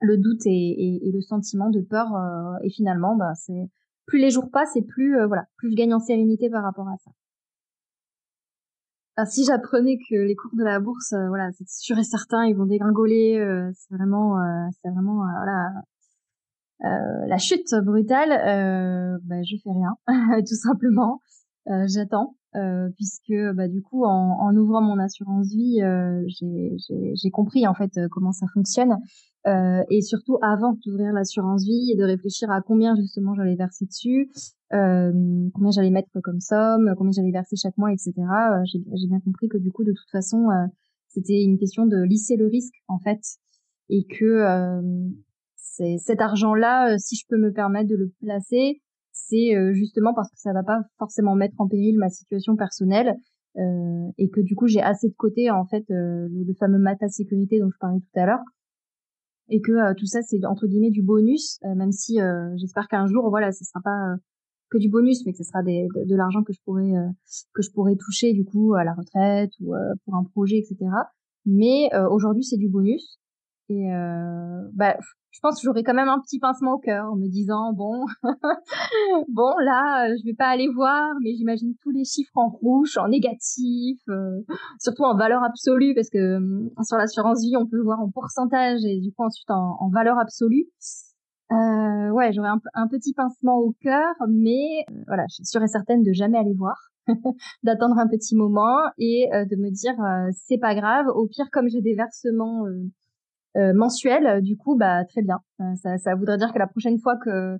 le 0.00 0.16
doute 0.16 0.46
et, 0.46 1.00
le 1.12 1.20
sentiment 1.20 1.70
de 1.70 1.80
peur 1.80 2.14
euh, 2.14 2.56
et 2.62 2.70
finalement 2.70 3.16
bah 3.16 3.34
c'est 3.34 3.68
plus 4.06 4.18
les 4.18 4.30
jours 4.30 4.50
passent 4.50 4.76
et 4.76 4.82
plus 4.82 5.18
euh, 5.18 5.26
voilà 5.26 5.44
plus 5.56 5.70
je 5.70 5.76
gagne 5.76 5.94
en 5.94 6.00
sérénité 6.00 6.50
par 6.50 6.62
rapport 6.62 6.88
à 6.88 6.96
ça. 9.16 9.26
si 9.26 9.44
j'apprenais 9.44 9.98
que 9.98 10.16
les 10.16 10.34
cours 10.34 10.56
de 10.56 10.64
la 10.64 10.80
bourse 10.80 11.12
euh, 11.12 11.28
voilà 11.28 11.50
c'est 11.52 11.68
sûr 11.68 11.98
et 11.98 12.04
certain 12.04 12.46
ils 12.46 12.56
vont 12.56 12.66
dégringoler 12.66 13.38
c'est 13.74 13.94
vraiment 13.94 14.36
c'est 14.82 14.90
vraiment 14.90 15.16
voilà 15.16 15.70
la 16.82 17.36
chute 17.38 17.74
brutale. 17.84 18.30
Bah, 19.24 19.42
je 19.42 19.56
fais 19.62 19.70
rien 19.70 19.96
tout 20.40 20.54
simplement. 20.54 21.20
J'attends 21.86 22.36
euh, 22.56 22.88
puisque 22.96 23.32
bah, 23.54 23.68
du 23.68 23.80
coup 23.80 24.04
en, 24.04 24.36
en, 24.40 24.56
ouvrant 24.56 24.82
mon 24.82 24.98
assurance 24.98 25.46
vie 25.54 25.80
euh, 25.82 26.20
j'ai 26.28 27.30
compris 27.30 27.64
en 27.68 27.74
fait 27.74 27.92
comment 28.10 28.32
ça 28.32 28.46
fonctionne 28.52 28.96
euh, 29.46 29.82
et 29.90 30.02
surtout 30.02 30.38
avant 30.42 30.76
d'ouvrir 30.84 31.12
l'assurance 31.12 31.64
vie 31.64 31.90
et 31.92 31.96
de 31.96 32.04
réfléchir 32.04 32.50
à 32.50 32.60
combien 32.60 32.94
justement 32.94 33.34
j'allais 33.34 33.56
verser 33.56 33.86
dessus 33.86 34.30
euh, 34.72 35.12
combien 35.54 35.70
j'allais 35.70 35.90
mettre 35.90 36.10
comme 36.22 36.40
somme 36.40 36.94
combien 36.96 37.12
j'allais 37.12 37.32
verser 37.32 37.56
chaque 37.56 37.78
mois 37.78 37.92
etc 37.92 38.12
euh, 38.18 38.64
j'ai 38.64 39.08
bien 39.08 39.20
compris 39.20 39.48
que 39.48 39.58
du 39.58 39.70
coup 39.72 39.84
de 39.84 39.92
toute 39.92 40.10
façon 40.10 40.46
c'était 41.08 41.42
une 41.42 41.58
question 41.58 41.86
de 41.86 42.02
lisser 42.02 42.36
le 42.36 42.46
risque 42.46 42.74
en 42.88 42.98
fait 42.98 43.20
et 43.88 44.04
que 44.04 44.44
c'est 45.56 45.96
cet 45.98 46.20
argent 46.20 46.54
là 46.54 46.98
si 46.98 47.16
je 47.16 47.24
peux 47.28 47.38
me 47.38 47.52
permettre 47.52 47.88
de 47.88 47.96
le 47.96 48.12
placer 48.20 48.82
c'est 49.30 49.54
euh, 49.54 49.72
justement 49.72 50.14
parce 50.14 50.30
que 50.30 50.38
ça 50.38 50.52
va 50.52 50.62
pas 50.62 50.80
forcément 50.98 51.34
mettre 51.34 51.54
en 51.58 51.68
péril 51.68 51.98
ma 51.98 52.08
situation 52.08 52.56
personnelle 52.56 53.14
euh, 53.56 54.10
et 54.18 54.28
que 54.28 54.40
du 54.40 54.54
coup 54.54 54.66
j'ai 54.66 54.82
assez 54.82 55.08
de 55.08 55.14
côté 55.14 55.50
en 55.50 55.64
fait 55.64 55.84
euh, 55.90 56.28
le, 56.30 56.54
fameux 56.54 56.78
mata 56.78 57.08
sécurité 57.08 57.58
dont 57.58 57.70
je 57.72 57.78
parlais 57.78 58.00
tout 58.00 58.20
à 58.20 58.26
l'heure 58.26 58.42
et 59.50 59.60
que 59.60 59.94
tout 59.94 60.06
ça 60.06 60.22
c'est 60.22 60.44
entre 60.44 60.66
guillemets 60.66 60.90
du 60.90 61.02
bonus 61.02 61.58
même 61.62 61.92
si 61.92 62.18
j'espère 62.56 62.88
qu'un 62.88 63.06
jour 63.06 63.28
voilà 63.30 63.52
ce 63.52 63.64
sera 63.64 63.80
pas 63.82 64.14
que 64.70 64.78
du 64.78 64.88
bonus 64.88 65.24
mais 65.26 65.32
que 65.32 65.38
ce 65.38 65.44
sera 65.44 65.62
de, 65.62 66.16
l'argent 66.16 66.42
que 66.42 66.52
je 66.52 66.60
pourrais 66.64 66.92
que 67.52 67.62
je 67.62 67.70
pourrais 67.72 67.96
toucher 67.96 68.32
du 68.32 68.44
coup 68.44 68.74
à 68.74 68.84
la 68.84 68.94
retraite 68.94 69.52
ou 69.60 69.74
pour 70.04 70.14
un 70.14 70.24
projet 70.24 70.58
etc 70.58 70.90
mais 71.44 71.90
aujourd'hui 72.10 72.44
c'est 72.44 72.56
du 72.56 72.68
bonus 72.68 73.18
et 73.70 73.88
bah 74.74 74.96
je 75.32 75.38
pense 75.40 75.56
que 75.56 75.62
j'aurais 75.64 75.84
quand 75.84 75.94
même 75.94 76.08
un 76.08 76.20
petit 76.20 76.38
pincement 76.38 76.74
au 76.74 76.78
cœur 76.78 77.06
en 77.10 77.16
me 77.16 77.28
disant 77.28 77.72
bon 77.72 78.04
bon 79.28 79.52
là 79.64 80.08
je 80.16 80.24
vais 80.24 80.34
pas 80.34 80.48
aller 80.48 80.68
voir 80.68 81.12
mais 81.22 81.34
j'imagine 81.34 81.74
tous 81.82 81.90
les 81.90 82.04
chiffres 82.04 82.36
en 82.36 82.48
rouge 82.48 82.98
en 82.98 83.08
négatif 83.08 84.00
euh, 84.08 84.42
surtout 84.80 85.04
en 85.04 85.16
valeur 85.16 85.42
absolue 85.44 85.94
parce 85.94 86.10
que 86.10 86.18
euh, 86.18 86.70
sur 86.82 86.96
l'assurance 86.96 87.42
vie 87.42 87.56
on 87.56 87.66
peut 87.66 87.80
voir 87.80 88.00
en 88.00 88.10
pourcentage 88.10 88.80
et 88.84 89.00
du 89.00 89.12
coup 89.12 89.24
ensuite 89.24 89.50
en, 89.50 89.88
valeur 89.90 90.18
absolue. 90.18 90.66
Euh, 91.52 92.10
ouais 92.10 92.32
j'aurais 92.32 92.48
un, 92.48 92.60
un, 92.74 92.86
petit 92.86 93.12
pincement 93.12 93.56
au 93.56 93.74
cœur 93.80 94.14
mais 94.28 94.84
euh, 94.90 94.94
voilà 95.06 95.24
je 95.28 95.42
et 95.42 95.66
certaine 95.66 96.02
de 96.02 96.12
jamais 96.12 96.38
aller 96.38 96.54
voir 96.54 96.76
d'attendre 97.62 97.98
un 97.98 98.06
petit 98.08 98.36
moment 98.36 98.78
et 98.98 99.28
de 99.32 99.56
me 99.56 99.70
dire 99.70 99.94
c'est 100.32 100.58
pas 100.58 100.74
grave. 100.74 101.06
Au 101.14 101.26
pire 101.26 101.48
comme 101.50 101.68
j'ai 101.68 101.80
des 101.80 101.94
versements 101.94 102.66
euh, 102.66 102.84
mensuel, 103.56 104.26
euh, 104.26 104.40
du 104.40 104.56
coup, 104.56 104.76
bah 104.76 105.04
très 105.04 105.22
bien. 105.22 105.40
Euh, 105.60 105.74
ça, 105.82 105.98
ça 105.98 106.14
voudrait 106.14 106.38
dire 106.38 106.52
que 106.52 106.58
la 106.58 106.66
prochaine 106.66 106.98
fois 106.98 107.16
que 107.16 107.58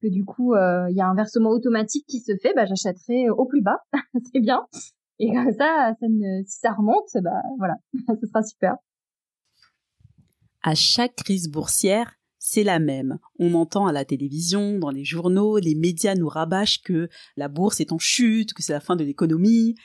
que 0.00 0.08
du 0.08 0.24
coup 0.24 0.54
il 0.56 0.96
y 0.96 1.00
a 1.00 1.06
un 1.06 1.14
versement 1.14 1.50
automatique 1.50 2.04
qui 2.08 2.18
se 2.18 2.32
fait, 2.42 2.52
bah 2.54 2.66
j'achèterai 2.66 3.30
au 3.30 3.46
plus 3.46 3.62
bas. 3.62 3.78
c'est 4.32 4.40
bien. 4.40 4.66
Et 5.20 5.30
comme 5.30 5.52
ça, 5.52 5.94
ça 6.00 6.06
ne, 6.08 6.42
si 6.44 6.58
ça 6.58 6.72
remonte, 6.72 7.08
bah 7.22 7.42
voilà, 7.58 7.74
ce 8.20 8.26
sera 8.26 8.42
super. 8.42 8.76
À 10.62 10.74
chaque 10.74 11.14
crise 11.14 11.48
boursière, 11.48 12.18
c'est 12.44 12.64
la 12.64 12.80
même. 12.80 13.18
On 13.38 13.54
entend 13.54 13.86
à 13.86 13.92
la 13.92 14.04
télévision, 14.04 14.80
dans 14.80 14.90
les 14.90 15.04
journaux, 15.04 15.58
les 15.58 15.76
médias 15.76 16.16
nous 16.16 16.28
rabâchent 16.28 16.82
que 16.82 17.08
la 17.36 17.46
bourse 17.46 17.80
est 17.80 17.92
en 17.92 17.98
chute, 17.98 18.52
que 18.52 18.62
c'est 18.62 18.72
la 18.72 18.80
fin 18.80 18.96
de 18.96 19.04
l'économie. 19.04 19.76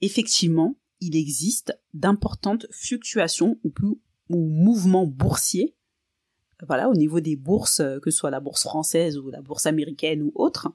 Effectivement, 0.00 0.74
il 1.00 1.16
existe 1.16 1.78
d'importantes 1.94 2.66
fluctuations 2.72 3.58
ou 3.62 3.70
plus 3.70 3.96
ou 4.28 4.48
mouvement 4.48 5.06
boursier, 5.06 5.76
voilà, 6.66 6.88
au 6.88 6.94
niveau 6.94 7.20
des 7.20 7.36
bourses, 7.36 7.80
euh, 7.80 8.00
que 8.00 8.10
ce 8.10 8.18
soit 8.18 8.30
la 8.30 8.40
bourse 8.40 8.62
française 8.62 9.18
ou 9.18 9.30
la 9.30 9.42
bourse 9.42 9.66
américaine 9.66 10.22
ou 10.22 10.32
autre. 10.34 10.68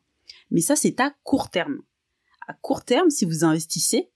Mais 0.51 0.61
ça, 0.61 0.75
c'est 0.75 0.99
à 0.99 1.13
court 1.23 1.49
terme. 1.49 1.79
À 2.47 2.53
court 2.53 2.83
terme, 2.83 3.09
si 3.09 3.25
vous 3.25 3.43
investissez 3.43 4.11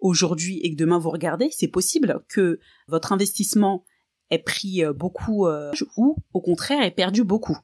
aujourd'hui 0.00 0.58
et 0.60 0.70
que 0.70 0.76
demain 0.76 0.98
vous 0.98 1.10
regardez, 1.10 1.50
c'est 1.50 1.68
possible 1.68 2.24
que 2.28 2.58
votre 2.88 3.12
investissement 3.12 3.84
ait 4.30 4.38
pris 4.38 4.84
euh, 4.84 4.92
beaucoup 4.92 5.46
euh, 5.46 5.72
ou 5.96 6.16
au 6.32 6.40
contraire 6.40 6.82
ait 6.82 6.90
perdu 6.90 7.22
beaucoup. 7.22 7.58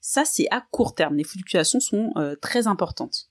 Ça, 0.00 0.24
c'est 0.24 0.48
à 0.50 0.66
court 0.70 0.94
terme. 0.94 1.16
Les 1.16 1.24
fluctuations 1.24 1.80
sont 1.80 2.12
très 2.40 2.68
importantes. 2.68 3.28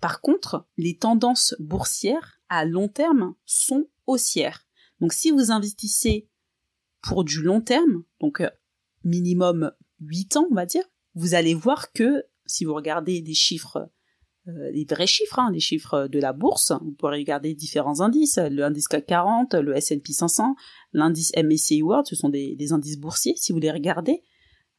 Par 0.00 0.20
contre, 0.20 0.66
les 0.76 0.96
tendances 0.96 1.54
boursières 1.60 2.40
à 2.48 2.64
long 2.64 2.88
terme 2.88 3.34
sont 3.44 3.86
haussières. 4.08 4.66
Donc 5.00 5.12
si 5.12 5.30
vous 5.30 5.52
investissez 5.52 6.28
pour 7.02 7.24
du 7.24 7.42
long 7.42 7.60
terme, 7.60 8.04
donc 8.20 8.40
euh, 8.40 8.50
minimum 9.04 9.72
8 10.00 10.36
ans, 10.36 10.46
on 10.50 10.54
va 10.54 10.66
dire, 10.66 10.84
vous 11.14 11.34
allez 11.34 11.54
voir 11.54 11.92
que 11.92 12.24
si 12.46 12.64
vous 12.64 12.74
regardez 12.74 13.20
des 13.20 13.34
chiffres, 13.34 13.90
euh, 14.48 14.72
des 14.72 14.84
vrais 14.84 15.06
chiffres, 15.06 15.38
hein, 15.38 15.50
les 15.52 15.60
chiffres 15.60 16.08
de 16.08 16.18
la 16.18 16.32
bourse, 16.32 16.72
vous 16.82 16.92
pourrez 16.92 17.18
regarder 17.18 17.54
différents 17.54 18.00
indices, 18.00 18.38
le 18.38 18.64
indice 18.64 18.88
CAC 18.88 19.06
40, 19.06 19.54
le 19.54 19.76
S&P 19.76 20.12
500, 20.12 20.54
l'indice 20.92 21.32
MSCI 21.36 21.82
World, 21.82 22.06
ce 22.06 22.16
sont 22.16 22.28
des, 22.28 22.72
indices 22.72 22.98
boursiers. 22.98 23.34
Si 23.36 23.52
vous 23.52 23.58
les 23.58 23.70
regardez 23.70 24.22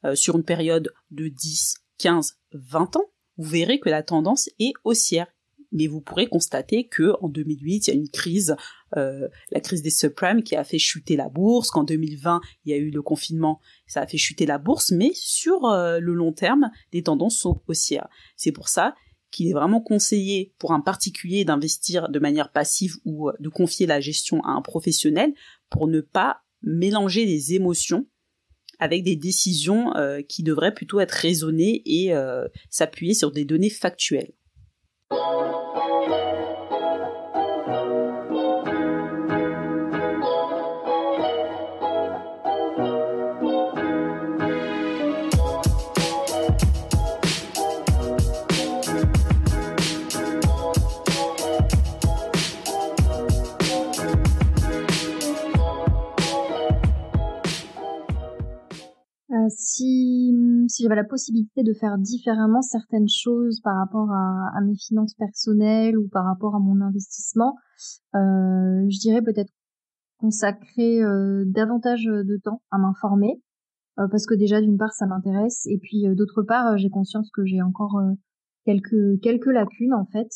euh, 0.06 0.16
sur 0.16 0.36
une 0.36 0.44
période 0.44 0.94
de 1.12 1.28
10, 1.28 1.76
15, 1.98 2.38
20 2.54 2.96
ans, 2.98 3.12
vous 3.38 3.50
verrez 3.50 3.80
que 3.80 3.90
la 3.90 4.04
tendance 4.04 4.50
est 4.60 4.74
haussière 4.84 5.28
mais 5.72 5.88
vous 5.88 6.02
pourrez 6.02 6.28
constater 6.28 6.88
que 6.88 7.14
en 7.22 7.30
2008 7.30 7.88
il 7.88 7.92
y 7.92 7.94
a 7.94 7.98
une 7.98 8.10
crise, 8.10 8.56
euh, 8.98 9.28
la 9.52 9.60
crise 9.60 9.82
des 9.82 9.90
subprimes 9.90 10.44
qui 10.44 10.56
a 10.56 10.64
fait 10.64 10.80
chuter 10.80 11.16
la 11.16 11.30
bourse, 11.30 11.70
qu'en 11.72 11.84
2020 11.84 12.42
il 12.66 12.72
y 12.72 12.74
a 12.74 12.78
eu 12.78 12.90
le 12.90 13.02
confinement, 13.02 13.60
ça 13.88 14.02
a 14.02 14.08
fait 14.08 14.18
chuter 14.18 14.46
la 14.46 14.58
bourse, 14.58 14.92
mais 14.92 15.12
sur 15.14 15.66
euh, 15.66 16.00
le 16.00 16.14
long 16.14 16.34
terme, 16.34 16.72
les 16.94 17.04
tendances 17.04 17.38
sont 17.38 17.62
haussières. 17.68 18.08
C'est 18.36 18.52
pour 18.52 18.70
ça 18.70 18.96
qu'il 19.32 19.48
est 19.48 19.54
vraiment 19.54 19.80
conseillé 19.80 20.54
pour 20.58 20.74
un 20.74 20.82
particulier 20.82 21.46
d'investir 21.46 22.10
de 22.10 22.20
manière 22.20 22.52
passive 22.52 22.98
ou 23.06 23.30
euh, 23.30 23.34
de 23.40 23.50
confier 23.50 23.88
la 23.88 24.00
gestion 24.00 24.44
à 24.44 24.50
un 24.50 24.62
professionnel 24.62 25.34
pour 25.70 25.88
ne 25.88 26.02
pas 26.02 26.42
mélanger 26.62 27.26
les 27.26 27.54
émotions 27.54 28.08
avec 28.80 29.04
des 29.04 29.16
décisions 29.16 29.94
qui 30.28 30.42
devraient 30.42 30.74
plutôt 30.74 31.00
être 31.00 31.12
raisonnées 31.12 31.84
et 31.86 32.16
s'appuyer 32.72 33.14
sur 33.14 33.32
des 33.32 33.46
données 33.46 33.70
factuelles. 33.70 34.34
J'avais 60.82 60.96
la 60.96 61.04
possibilité 61.04 61.64
de 61.64 61.74
faire 61.74 61.98
différemment 61.98 62.62
certaines 62.62 63.08
choses 63.10 63.62
par 63.62 63.76
rapport 63.78 64.10
à, 64.12 64.62
mes 64.62 64.76
finances 64.76 65.14
personnelles 65.16 65.98
ou 65.98 66.08
par 66.08 66.26
rapport 66.26 66.56
à 66.56 66.60
mon 66.60 66.82
investissement, 66.82 67.56
euh, 68.16 68.86
je 68.90 69.00
dirais 69.00 69.22
peut-être 69.22 69.52
consacrer 70.18 71.02
euh, 71.02 71.44
davantage 71.48 72.04
de 72.04 72.38
temps 72.44 72.62
à 72.70 72.78
m'informer 72.78 73.42
euh, 74.00 74.08
parce 74.10 74.26
que 74.26 74.36
déjà 74.36 74.62
d'une 74.62 74.78
part 74.78 74.94
ça 74.94 75.08
m'intéresse 75.08 75.66
et 75.66 75.80
puis 75.82 76.04
d'autre 76.16 76.44
part 76.44 76.78
j'ai 76.78 76.90
conscience 76.90 77.32
que 77.32 77.44
j'ai 77.44 77.62
encore 77.62 78.00
quelques 78.66 79.20
quelques 79.22 79.48
lacunes 79.48 79.94
en 79.94 80.06
fait. 80.06 80.28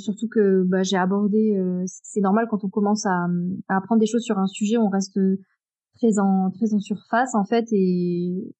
Surtout 0.00 0.28
que 0.28 0.62
bah, 0.64 0.82
j'ai 0.82 0.96
abordé 0.96 1.60
c'est 1.86 2.20
normal 2.20 2.46
quand 2.50 2.64
on 2.64 2.70
commence 2.70 3.04
à, 3.06 3.26
à 3.68 3.76
apprendre 3.76 4.00
des 4.00 4.06
choses 4.06 4.22
sur 4.22 4.38
un 4.38 4.46
sujet 4.46 4.78
on 4.78 4.88
reste 4.88 5.18
très 5.96 6.18
en 6.18 6.50
très 6.50 6.72
en 6.72 6.80
surface 6.80 7.34
en 7.34 7.44
fait 7.44 7.66
et 7.72 8.54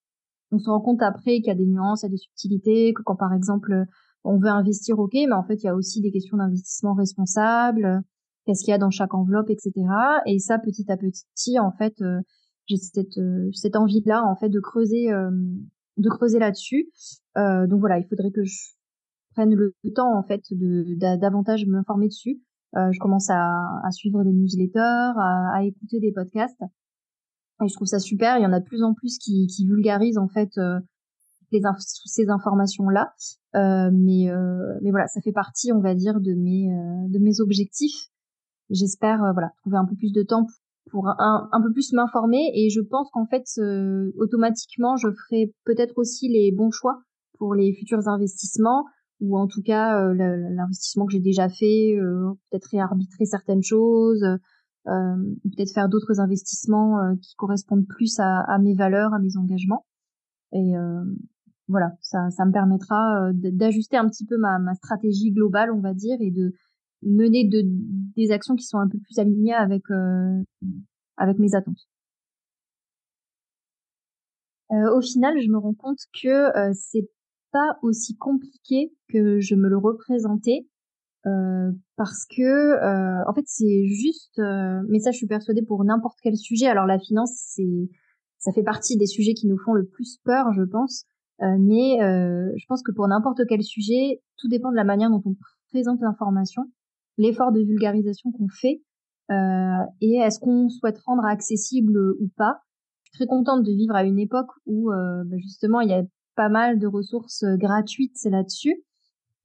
on 0.54 0.58
se 0.58 0.70
rend 0.70 0.80
compte 0.80 1.02
après 1.02 1.36
qu'il 1.36 1.46
y 1.46 1.50
a 1.50 1.54
des 1.54 1.66
nuances, 1.66 2.02
il 2.02 2.06
y 2.06 2.08
a 2.08 2.10
des 2.10 2.16
subtilités, 2.16 2.94
que 2.94 3.02
quand 3.02 3.16
par 3.16 3.32
exemple 3.32 3.84
on 4.24 4.38
veut 4.38 4.48
investir, 4.48 4.98
ok, 4.98 5.12
mais 5.14 5.32
en 5.32 5.44
fait 5.44 5.62
il 5.62 5.66
y 5.66 5.68
a 5.68 5.74
aussi 5.74 6.00
des 6.00 6.10
questions 6.10 6.36
d'investissement 6.36 6.94
responsable, 6.94 8.02
qu'est-ce 8.46 8.64
qu'il 8.64 8.70
y 8.70 8.74
a 8.74 8.78
dans 8.78 8.90
chaque 8.90 9.14
enveloppe, 9.14 9.50
etc. 9.50 9.72
Et 10.26 10.38
ça 10.38 10.58
petit 10.58 10.90
à 10.90 10.96
petit, 10.96 11.58
en 11.58 11.72
fait, 11.72 12.00
euh, 12.00 12.20
j'ai 12.66 12.76
cette 12.76 13.18
euh, 13.18 13.50
cette 13.52 13.76
envie 13.76 14.02
là, 14.06 14.22
en 14.24 14.36
fait, 14.36 14.48
de 14.48 14.60
creuser 14.60 15.12
euh, 15.12 15.30
de 15.96 16.08
creuser 16.08 16.38
là-dessus. 16.38 16.90
donc 17.36 17.80
voilà, 17.80 17.98
il 17.98 18.06
faudrait 18.06 18.32
que 18.32 18.44
je 18.44 18.72
prenne 19.34 19.54
le 19.54 19.74
temps 19.94 20.16
en 20.16 20.22
fait 20.22 20.42
de 20.50 20.96
davantage 21.16 21.66
m'informer 21.66 22.08
dessus. 22.08 22.40
Je 22.74 22.98
commence 22.98 23.30
à, 23.30 23.60
à, 23.84 23.90
suivre 23.92 24.24
des 24.24 24.32
newsletters, 24.32 24.80
à, 24.80 25.58
à, 25.58 25.62
écouter 25.62 26.00
des 26.00 26.10
podcasts, 26.10 26.60
et 27.62 27.68
je 27.68 27.74
trouve 27.74 27.86
ça 27.86 27.98
super. 27.98 28.38
Il 28.38 28.42
y 28.42 28.46
en 28.46 28.52
a 28.52 28.60
de 28.60 28.64
plus 28.64 28.82
en 28.82 28.94
plus 28.94 29.18
qui, 29.18 29.46
vulgarisent 29.66 30.18
en 30.18 30.28
fait 30.28 30.50
euh, 30.58 30.78
les 31.52 31.60
ces 32.06 32.28
informations 32.28 32.88
là. 32.88 33.12
Euh, 33.54 33.90
mais 33.92 34.30
euh, 34.30 34.78
mais 34.82 34.90
voilà, 34.90 35.06
ça 35.06 35.20
fait 35.20 35.32
partie, 35.32 35.72
on 35.72 35.80
va 35.80 35.94
dire, 35.94 36.20
de 36.20 36.34
mes 36.34 36.68
de 37.08 37.18
mes 37.18 37.40
objectifs. 37.40 38.08
J'espère 38.70 39.18
voilà 39.34 39.50
trouver 39.58 39.76
un 39.76 39.84
peu 39.84 39.94
plus 39.96 40.12
de 40.12 40.22
temps 40.22 40.46
pour 40.90 41.08
un, 41.08 41.48
un 41.50 41.62
peu 41.62 41.72
plus 41.72 41.92
m'informer 41.92 42.50
et 42.54 42.70
je 42.70 42.80
pense 42.80 43.08
qu'en 43.12 43.26
fait 43.26 43.44
automatiquement 44.16 44.96
je 44.96 45.08
ferai 45.08 45.54
peut-être 45.64 45.94
aussi 45.96 46.28
les 46.28 46.52
bons 46.52 46.70
choix 46.70 47.02
pour 47.38 47.54
les 47.54 47.74
futurs 47.74 48.08
investissements 48.08 48.84
ou 49.20 49.38
en 49.38 49.46
tout 49.46 49.62
cas 49.62 50.00
euh, 50.00 50.14
l'investissement 50.14 51.06
que 51.06 51.12
j'ai 51.12 51.20
déjà 51.20 51.48
fait, 51.48 51.96
euh, 51.96 52.32
peut-être 52.50 52.68
réarbitrer 52.70 53.24
certaines 53.24 53.62
choses, 53.62 54.22
euh, 54.22 54.36
peut-être 54.84 55.72
faire 55.72 55.88
d'autres 55.88 56.20
investissements 56.20 57.16
qui 57.22 57.34
correspondent 57.36 57.86
plus 57.86 58.18
à, 58.18 58.40
à, 58.40 58.58
mes 58.58 58.74
valeurs, 58.74 59.14
à 59.14 59.18
mes 59.18 59.36
engagements. 59.36 59.86
Et 60.52 60.72
voilà, 61.68 61.92
ça, 62.00 62.30
ça 62.30 62.44
me 62.44 62.52
permettra 62.52 63.30
d'ajuster 63.32 63.96
un 63.96 64.08
petit 64.08 64.26
peu 64.26 64.36
ma, 64.36 64.58
ma 64.58 64.74
stratégie 64.74 65.32
globale, 65.32 65.72
on 65.72 65.80
va 65.80 65.94
dire, 65.94 66.16
et 66.20 66.30
de 66.30 66.52
mener 67.02 67.48
de, 67.48 67.62
des 68.16 68.30
actions 68.30 68.54
qui 68.54 68.66
sont 68.66 68.78
un 68.78 68.88
peu 68.88 68.98
plus 68.98 69.18
alignées 69.18 69.54
avec 69.54 69.84
avec 71.16 71.38
mes 71.38 71.54
attentes. 71.54 71.86
Euh, 74.72 74.96
au 74.96 75.00
final, 75.00 75.38
je 75.40 75.48
me 75.50 75.58
rends 75.58 75.74
compte 75.74 76.00
que 76.22 76.28
euh, 76.28 76.72
c'est 76.74 77.08
pas 77.52 77.78
aussi 77.82 78.16
compliqué 78.16 78.92
que 79.08 79.38
je 79.38 79.54
me 79.54 79.68
le 79.68 79.76
représentais 79.76 80.66
euh, 81.26 81.72
parce 81.96 82.26
que 82.26 82.42
euh, 82.42 83.24
en 83.26 83.34
fait 83.34 83.44
c'est 83.46 83.86
juste 83.86 84.38
euh, 84.38 84.80
mais 84.88 84.98
ça 84.98 85.10
je 85.10 85.16
suis 85.16 85.26
persuadée 85.26 85.62
pour 85.62 85.84
n'importe 85.84 86.18
quel 86.22 86.36
sujet. 86.36 86.66
Alors 86.66 86.86
la 86.86 86.98
finance 86.98 87.32
c'est 87.34 87.88
ça 88.38 88.52
fait 88.52 88.62
partie 88.62 88.96
des 88.96 89.06
sujets 89.06 89.34
qui 89.34 89.46
nous 89.46 89.58
font 89.58 89.72
le 89.72 89.86
plus 89.86 90.18
peur 90.24 90.52
je 90.52 90.62
pense. 90.62 91.04
Euh, 91.42 91.56
mais 91.58 91.98
je 92.00 92.64
pense 92.68 92.82
que 92.82 92.92
pour 92.92 93.08
n'importe 93.08 93.40
quel 93.48 93.62
sujet 93.62 94.22
tout 94.36 94.48
dépend 94.48 94.70
de 94.70 94.76
la 94.76 94.84
manière 94.84 95.10
dont 95.10 95.22
on 95.24 95.34
présente 95.70 96.00
l'information 96.00 96.62
l'effort 97.18 97.52
de 97.52 97.60
vulgarisation 97.60 98.30
qu'on 98.32 98.48
fait 98.48 98.82
et 100.00 100.16
est-ce 100.16 100.38
qu'on 100.38 100.68
souhaite 100.68 100.98
rendre 101.06 101.24
accessible 101.24 101.96
ou 102.20 102.28
pas. 102.36 102.60
Je 103.04 103.10
suis 103.10 103.18
très 103.18 103.26
contente 103.26 103.62
de 103.62 103.72
vivre 103.72 103.94
à 103.94 104.04
une 104.04 104.18
époque 104.18 104.50
où 104.66 104.90
bah, 104.90 105.36
justement 105.38 105.80
il 105.80 105.88
y 105.88 105.94
a 105.94 106.02
pas 106.34 106.48
mal 106.48 106.78
de 106.78 106.86
ressources 106.86 107.44
euh, 107.44 107.56
gratuites 107.56 108.18
là-dessus 108.24 108.82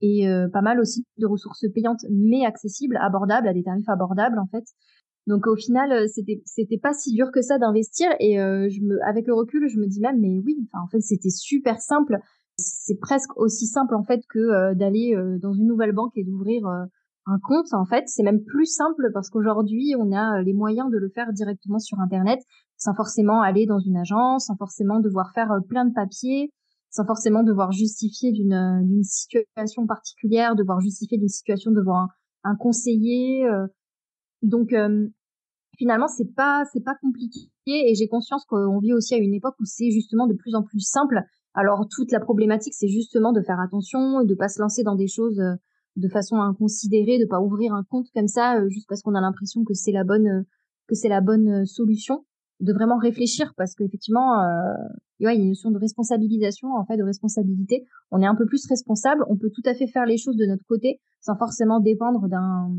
et 0.01 0.27
euh, 0.27 0.47
pas 0.49 0.61
mal 0.61 0.79
aussi 0.79 1.05
de 1.17 1.25
ressources 1.25 1.65
payantes 1.73 2.05
mais 2.09 2.45
accessibles, 2.45 2.97
abordables 2.97 3.47
à 3.47 3.53
des 3.53 3.63
tarifs 3.63 3.89
abordables 3.89 4.39
en 4.39 4.47
fait. 4.47 4.65
Donc 5.27 5.47
au 5.47 5.55
final, 5.55 5.91
euh, 5.91 6.07
c'était 6.07 6.41
c'était 6.45 6.77
pas 6.77 6.93
si 6.93 7.13
dur 7.13 7.31
que 7.31 7.41
ça 7.41 7.57
d'investir 7.57 8.09
et 8.19 8.35
je 8.37 8.81
me 8.81 8.97
avec 9.07 9.27
le 9.27 9.33
recul, 9.33 9.67
je 9.69 9.77
me 9.79 9.87
dis 9.87 9.99
même 9.99 10.19
mais 10.19 10.39
oui, 10.45 10.57
enfin 10.71 10.83
en 10.83 10.87
fait 10.87 11.01
c'était 11.01 11.29
super 11.29 11.79
simple. 11.79 12.17
C'est 12.57 12.99
presque 12.99 13.37
aussi 13.37 13.67
simple 13.67 13.95
en 13.95 14.03
fait 14.03 14.21
que 14.27 14.73
d'aller 14.73 15.15
dans 15.41 15.53
une 15.53 15.67
nouvelle 15.67 15.93
banque 15.93 16.11
et 16.17 16.25
d'ouvrir 16.25 16.65
un 17.25 17.39
compte 17.41 17.73
en 17.73 17.85
fait, 17.85 18.03
c'est 18.07 18.23
même 18.23 18.43
plus 18.43 18.65
simple 18.65 19.11
parce 19.13 19.29
qu'aujourd'hui, 19.29 19.93
on 19.97 20.11
a 20.11 20.41
les 20.41 20.51
moyens 20.51 20.91
de 20.91 20.97
le 20.97 21.07
faire 21.09 21.31
directement 21.31 21.79
sur 21.79 21.99
internet 21.99 22.39
sans 22.75 22.93
forcément 22.95 23.41
aller 23.41 23.65
dans 23.65 23.79
une 23.79 23.95
agence, 23.95 24.47
sans 24.47 24.57
forcément 24.57 24.99
devoir 24.99 25.31
faire 25.33 25.57
plein 25.69 25.85
de 25.85 25.93
papiers 25.93 26.51
sans 26.89 27.05
forcément 27.05 27.43
devoir 27.43 27.71
justifier 27.71 28.31
d'une 28.31 28.53
euh, 28.53 28.83
d'une 28.83 29.03
situation 29.03 29.85
particulière, 29.85 30.55
devoir 30.55 30.79
justifier 30.79 31.17
d'une 31.17 31.29
situation 31.29 31.71
devant 31.71 31.97
un, 31.97 32.07
un 32.43 32.55
conseiller. 32.55 33.45
Euh. 33.45 33.67
donc 34.41 34.73
euh, 34.73 35.07
finalement 35.77 36.07
c'est 36.07 36.33
pas 36.35 36.63
c'est 36.73 36.83
pas 36.83 36.95
compliqué 37.01 37.49
et 37.67 37.93
j'ai 37.95 38.07
conscience 38.07 38.45
qu'on 38.45 38.79
vit 38.79 38.93
aussi 38.93 39.13
à 39.13 39.17
une 39.17 39.33
époque 39.33 39.55
où 39.59 39.65
c'est 39.65 39.91
justement 39.91 40.27
de 40.27 40.33
plus 40.33 40.55
en 40.55 40.63
plus 40.63 40.81
simple. 40.81 41.21
Alors 41.53 41.87
toute 41.89 42.11
la 42.11 42.19
problématique 42.19 42.73
c'est 42.73 42.87
justement 42.87 43.33
de 43.33 43.41
faire 43.41 43.59
attention 43.59 44.21
et 44.21 44.25
de 44.25 44.35
pas 44.35 44.49
se 44.49 44.61
lancer 44.61 44.83
dans 44.83 44.95
des 44.95 45.07
choses 45.07 45.41
de 45.95 46.07
façon 46.07 46.37
inconsidérée, 46.37 47.19
de 47.19 47.25
pas 47.25 47.41
ouvrir 47.41 47.73
un 47.73 47.83
compte 47.83 48.07
comme 48.13 48.27
ça 48.27 48.67
juste 48.69 48.87
parce 48.87 49.01
qu'on 49.01 49.15
a 49.15 49.21
l'impression 49.21 49.63
que 49.63 49.73
c'est 49.73 49.91
la 49.91 50.03
bonne 50.03 50.45
que 50.87 50.95
c'est 50.95 51.09
la 51.09 51.21
bonne 51.21 51.65
solution 51.65 52.25
de 52.59 52.73
vraiment 52.73 52.97
réfléchir 52.97 53.53
parce 53.55 53.73
qu'effectivement, 53.75 54.41
euh, 54.41 54.73
il 55.19 55.25
y 55.25 55.27
a 55.27 55.33
une 55.33 55.47
notion 55.47 55.71
de 55.71 55.77
responsabilisation, 55.77 56.69
en 56.73 56.85
fait, 56.85 56.97
de 56.97 57.03
responsabilité. 57.03 57.85
On 58.11 58.21
est 58.21 58.25
un 58.25 58.35
peu 58.35 58.45
plus 58.45 58.65
responsable. 58.67 59.23
On 59.29 59.37
peut 59.37 59.49
tout 59.53 59.61
à 59.65 59.73
fait 59.73 59.87
faire 59.87 60.05
les 60.05 60.17
choses 60.17 60.35
de 60.35 60.45
notre 60.45 60.65
côté 60.65 60.99
sans 61.21 61.35
forcément 61.35 61.79
dépendre 61.79 62.27
d'un 62.27 62.71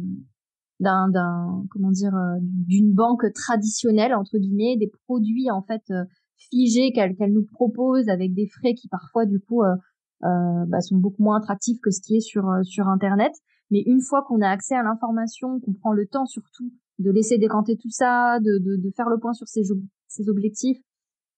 d'un 0.81 1.09
d'un 1.09 1.65
comment 1.71 1.91
dire 1.91 2.15
euh, 2.15 2.39
d'une 2.41 2.93
banque 2.93 3.27
traditionnelle 3.35 4.15
entre 4.15 4.39
guillemets 4.39 4.77
des 4.79 4.91
produits 5.07 5.51
en 5.51 5.63
fait 5.63 5.83
euh, 5.91 6.05
figés 6.37 6.93
qu'elle 6.93 7.15
qu'elle 7.17 7.33
nous 7.33 7.45
propose 7.45 8.09
avec 8.09 8.33
des 8.33 8.47
frais 8.47 8.73
qui 8.73 8.89
parfois 8.89 9.27
du 9.27 9.41
coup 9.41 9.63
euh, 9.63 9.75
bah, 10.23 10.81
sont 10.81 10.97
beaucoup 10.97 11.23
moins 11.23 11.37
attractifs 11.37 11.79
que 11.83 11.91
ce 11.91 12.01
qui 12.01 12.17
est 12.17 12.21
sur 12.21 12.49
sur 12.63 12.89
internet 12.89 13.33
mais 13.71 13.83
une 13.85 14.01
fois 14.01 14.25
qu'on 14.27 14.41
a 14.41 14.49
accès 14.49 14.75
à 14.75 14.83
l'information 14.83 15.61
qu'on 15.61 15.75
prend 15.75 15.93
le 15.93 16.07
temps 16.07 16.25
surtout 16.25 16.73
de 17.01 17.11
laisser 17.11 17.39
décanter 17.39 17.77
tout 17.77 17.91
ça, 17.91 18.39
de, 18.41 18.59
de, 18.59 18.77
de 18.77 18.91
faire 18.95 19.09
le 19.09 19.19
point 19.19 19.33
sur 19.33 19.49
ses, 19.49 19.63
ses 20.07 20.29
objectifs, 20.29 20.79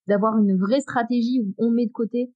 d'avoir 0.08 0.36
une 0.38 0.56
vraie 0.56 0.80
stratégie 0.80 1.40
où 1.40 1.54
on 1.58 1.70
met 1.70 1.86
de 1.86 1.92
côté 1.92 2.32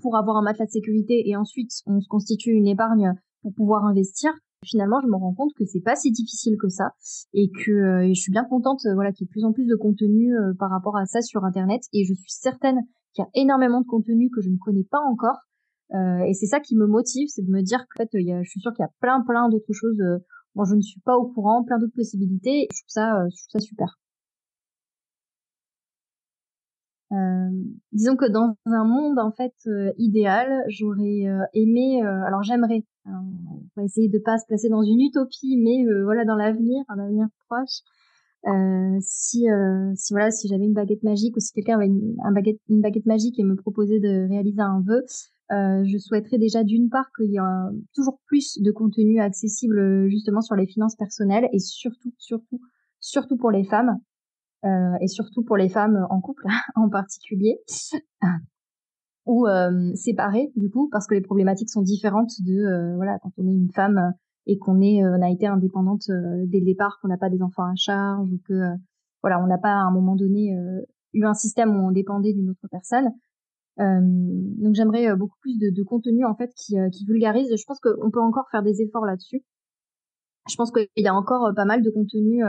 pour 0.00 0.16
avoir 0.16 0.36
un 0.36 0.42
matelas 0.42 0.66
de 0.66 0.70
sécurité 0.70 1.28
et 1.28 1.36
ensuite 1.36 1.70
on 1.86 2.00
se 2.00 2.08
constitue 2.08 2.52
une 2.52 2.66
épargne 2.66 3.12
pour 3.42 3.52
pouvoir 3.54 3.84
investir. 3.84 4.32
Finalement, 4.64 5.00
je 5.02 5.08
me 5.08 5.16
rends 5.16 5.34
compte 5.34 5.52
que 5.56 5.64
c'est 5.64 5.80
pas 5.80 5.96
si 5.96 6.12
difficile 6.12 6.56
que 6.56 6.68
ça 6.68 6.92
et 7.34 7.50
que 7.50 7.72
euh, 7.72 8.08
je 8.08 8.20
suis 8.20 8.30
bien 8.30 8.44
contente 8.44 8.86
euh, 8.86 8.94
voilà 8.94 9.12
qu'il 9.12 9.26
y 9.26 9.28
ait 9.28 9.32
plus 9.32 9.44
en 9.44 9.52
plus 9.52 9.66
de 9.66 9.74
contenu 9.74 10.36
euh, 10.36 10.54
par 10.58 10.70
rapport 10.70 10.96
à 10.96 11.04
ça 11.04 11.20
sur 11.20 11.44
internet 11.44 11.82
et 11.92 12.04
je 12.04 12.14
suis 12.14 12.30
certaine 12.30 12.78
qu'il 13.12 13.24
y 13.24 13.26
a 13.26 13.30
énormément 13.34 13.80
de 13.80 13.86
contenu 13.86 14.30
que 14.30 14.40
je 14.40 14.48
ne 14.48 14.56
connais 14.58 14.84
pas 14.84 15.00
encore 15.00 15.38
et 16.26 16.32
c'est 16.32 16.46
ça 16.46 16.58
qui 16.58 16.74
me 16.74 16.86
motive, 16.86 17.28
c'est 17.28 17.44
de 17.44 17.50
me 17.50 17.60
dire 17.60 17.80
qu'en 17.80 18.04
fait, 18.04 18.08
il 18.14 18.26
y 18.26 18.32
a, 18.32 18.42
je 18.42 18.48
suis 18.48 18.60
sûre 18.60 18.72
qu'il 18.72 18.82
y 18.82 18.86
a 18.86 18.92
plein 19.02 19.20
plein 19.20 19.50
d'autres 19.50 19.74
choses 19.74 20.00
Bon, 20.54 20.64
je 20.64 20.74
ne 20.74 20.82
suis 20.82 21.00
pas 21.00 21.16
au 21.16 21.26
courant, 21.26 21.64
plein 21.64 21.78
d'autres 21.78 21.94
possibilités. 21.94 22.68
Je 22.72 22.80
trouve 22.82 22.88
ça, 22.88 23.22
euh, 23.22 23.28
je 23.30 23.36
trouve 23.48 23.52
ça 23.52 23.58
super. 23.60 23.98
Euh, 27.12 27.50
disons 27.92 28.16
que 28.16 28.30
dans 28.30 28.54
un 28.64 28.84
monde 28.84 29.18
en 29.18 29.32
fait 29.32 29.52
euh, 29.66 29.92
idéal, 29.98 30.48
j'aurais 30.68 31.26
aimé, 31.52 32.02
alors 32.02 32.42
j'aimerais, 32.42 32.84
on 33.06 33.62
va 33.76 33.84
essayer 33.84 34.08
de 34.08 34.18
pas 34.18 34.38
se 34.38 34.46
placer 34.46 34.68
dans 34.70 34.82
une 34.82 35.00
utopie, 35.00 35.58
mais 35.58 35.84
voilà 36.04 36.24
dans 36.24 36.36
l'avenir, 36.36 36.82
un 36.88 36.98
avenir 36.98 37.26
proche, 37.48 37.82
si 39.00 39.46
si 39.94 40.12
voilà 40.14 40.30
si 40.30 40.48
j'avais 40.48 40.64
une 40.64 40.72
baguette 40.72 41.02
magique 41.02 41.36
ou 41.36 41.40
si 41.40 41.52
quelqu'un 41.52 41.76
avait 41.76 41.86
une, 41.86 42.16
un 42.24 42.32
baguette, 42.32 42.60
une 42.70 42.80
baguette 42.80 43.06
magique 43.06 43.38
et 43.38 43.44
me 43.44 43.56
proposait 43.56 44.00
de 44.00 44.28
réaliser 44.28 44.62
un 44.62 44.80
vœu, 44.80 45.04
euh, 45.52 45.84
je 45.84 45.98
souhaiterais 45.98 46.38
déjà 46.38 46.64
d'une 46.64 46.88
part 46.88 47.10
qu'il 47.14 47.30
y 47.30 47.36
ait 47.36 47.76
toujours 47.94 48.18
plus 48.26 48.58
de 48.60 48.70
contenu 48.70 49.20
accessible 49.20 49.78
euh, 49.78 50.08
justement 50.08 50.40
sur 50.40 50.54
les 50.54 50.66
finances 50.66 50.96
personnelles 50.96 51.46
et 51.52 51.58
surtout, 51.58 52.14
surtout, 52.16 52.60
surtout 53.00 53.36
pour 53.36 53.50
les 53.50 53.64
femmes 53.64 53.98
euh, 54.64 54.94
et 55.02 55.08
surtout 55.08 55.44
pour 55.44 55.58
les 55.58 55.68
femmes 55.68 56.06
en 56.08 56.20
couple 56.20 56.46
en 56.74 56.88
particulier 56.88 57.58
ou 59.26 59.46
séparées 59.94 60.50
du 60.56 60.68
coup 60.70 60.88
parce 60.90 61.06
que 61.06 61.14
les 61.14 61.20
problématiques 61.20 61.70
sont 61.70 61.82
différentes 61.82 62.32
de 62.44 62.96
voilà 62.96 63.18
quand 63.22 63.30
on 63.38 63.46
est 63.46 63.54
une 63.54 63.70
femme 63.70 64.14
et 64.46 64.58
qu'on 64.58 64.80
est 64.80 65.04
on 65.04 65.22
a 65.22 65.30
été 65.30 65.46
indépendante 65.46 66.08
dès 66.08 66.58
le 66.58 66.64
départ 66.64 66.98
qu'on 67.00 67.06
n'a 67.06 67.18
pas 67.18 67.30
des 67.30 67.40
enfants 67.40 67.62
à 67.62 67.76
charge 67.76 68.28
ou 68.32 68.40
que 68.48 68.64
voilà 69.22 69.40
on 69.40 69.46
n'a 69.46 69.58
pas 69.58 69.74
à 69.74 69.82
un 69.82 69.92
moment 69.92 70.16
donné 70.16 70.56
eu 71.12 71.24
un 71.24 71.34
système 71.34 71.70
où 71.70 71.86
on 71.86 71.92
dépendait 71.92 72.32
d'une 72.32 72.50
autre 72.50 72.66
personne 72.68 73.12
donc 73.78 74.74
j'aimerais 74.74 75.16
beaucoup 75.16 75.38
plus 75.40 75.58
de, 75.58 75.74
de, 75.74 75.82
contenu 75.82 76.24
en 76.24 76.34
fait 76.34 76.52
qui, 76.54 76.76
qui 76.92 77.06
vulgarise. 77.06 77.48
Je 77.56 77.64
pense 77.66 77.80
qu'on 77.80 78.10
peut 78.10 78.20
encore 78.20 78.48
faire 78.50 78.62
des 78.62 78.82
efforts 78.82 79.06
là-dessus. 79.06 79.42
Je 80.48 80.56
pense 80.56 80.70
qu'il 80.72 80.88
y 80.96 81.08
a 81.08 81.14
encore 81.14 81.52
pas 81.54 81.64
mal 81.64 81.82
de 81.82 81.90
contenu 81.90 82.42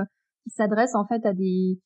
qui 0.44 0.50
s'adresse 0.50 0.96
en 0.96 1.06
fait 1.06 1.26
à 1.26 1.34
des 1.34 1.80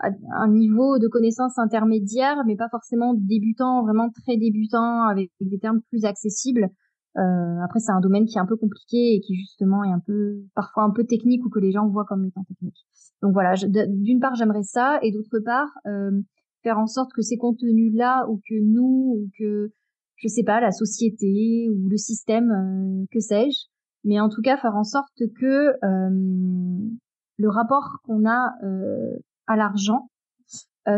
à 0.00 0.10
un 0.30 0.48
niveau 0.48 0.98
de 0.98 1.08
connaissance 1.08 1.58
intermédiaire, 1.58 2.44
mais 2.46 2.56
pas 2.56 2.68
forcément 2.68 3.14
débutant, 3.14 3.82
vraiment 3.82 4.10
très 4.10 4.36
débutant, 4.36 5.02
avec 5.04 5.30
des 5.40 5.58
termes 5.58 5.80
plus 5.90 6.04
accessibles. 6.04 6.68
Euh, 7.16 7.64
après, 7.64 7.80
c'est 7.80 7.90
un 7.90 8.00
domaine 8.00 8.26
qui 8.26 8.38
est 8.38 8.40
un 8.40 8.46
peu 8.46 8.56
compliqué 8.56 9.14
et 9.14 9.20
qui 9.20 9.34
justement 9.34 9.82
est 9.82 9.90
un 9.90 9.98
peu, 9.98 10.44
parfois 10.54 10.84
un 10.84 10.90
peu 10.90 11.04
technique 11.04 11.44
ou 11.44 11.50
que 11.50 11.58
les 11.58 11.72
gens 11.72 11.88
voient 11.88 12.04
comme 12.04 12.24
étant 12.24 12.44
technique. 12.44 12.86
Donc 13.22 13.32
voilà, 13.32 13.54
d'une 13.88 14.20
part 14.20 14.36
j'aimerais 14.36 14.62
ça 14.62 15.00
et 15.02 15.10
d'autre 15.10 15.40
part, 15.44 15.68
euh, 15.86 16.12
faire 16.62 16.78
en 16.78 16.86
sorte 16.86 17.12
que 17.14 17.22
ces 17.22 17.36
contenus-là 17.36 18.26
ou 18.28 18.40
que 18.48 18.54
nous 18.60 19.16
ou 19.18 19.30
que 19.38 19.70
je 20.16 20.28
sais 20.28 20.42
pas 20.42 20.60
la 20.60 20.72
société 20.72 21.68
ou 21.70 21.88
le 21.88 21.96
système 21.96 22.50
euh, 22.50 23.04
que 23.12 23.20
sais-je 23.20 23.66
mais 24.04 24.20
en 24.20 24.28
tout 24.28 24.42
cas 24.42 24.56
faire 24.56 24.76
en 24.76 24.84
sorte 24.84 25.22
que 25.40 25.74
euh, 25.84 26.88
le 27.36 27.48
rapport 27.48 27.98
qu'on 28.04 28.28
a 28.28 28.54
euh, 28.64 29.18
à 29.46 29.56
l'argent 29.56 30.10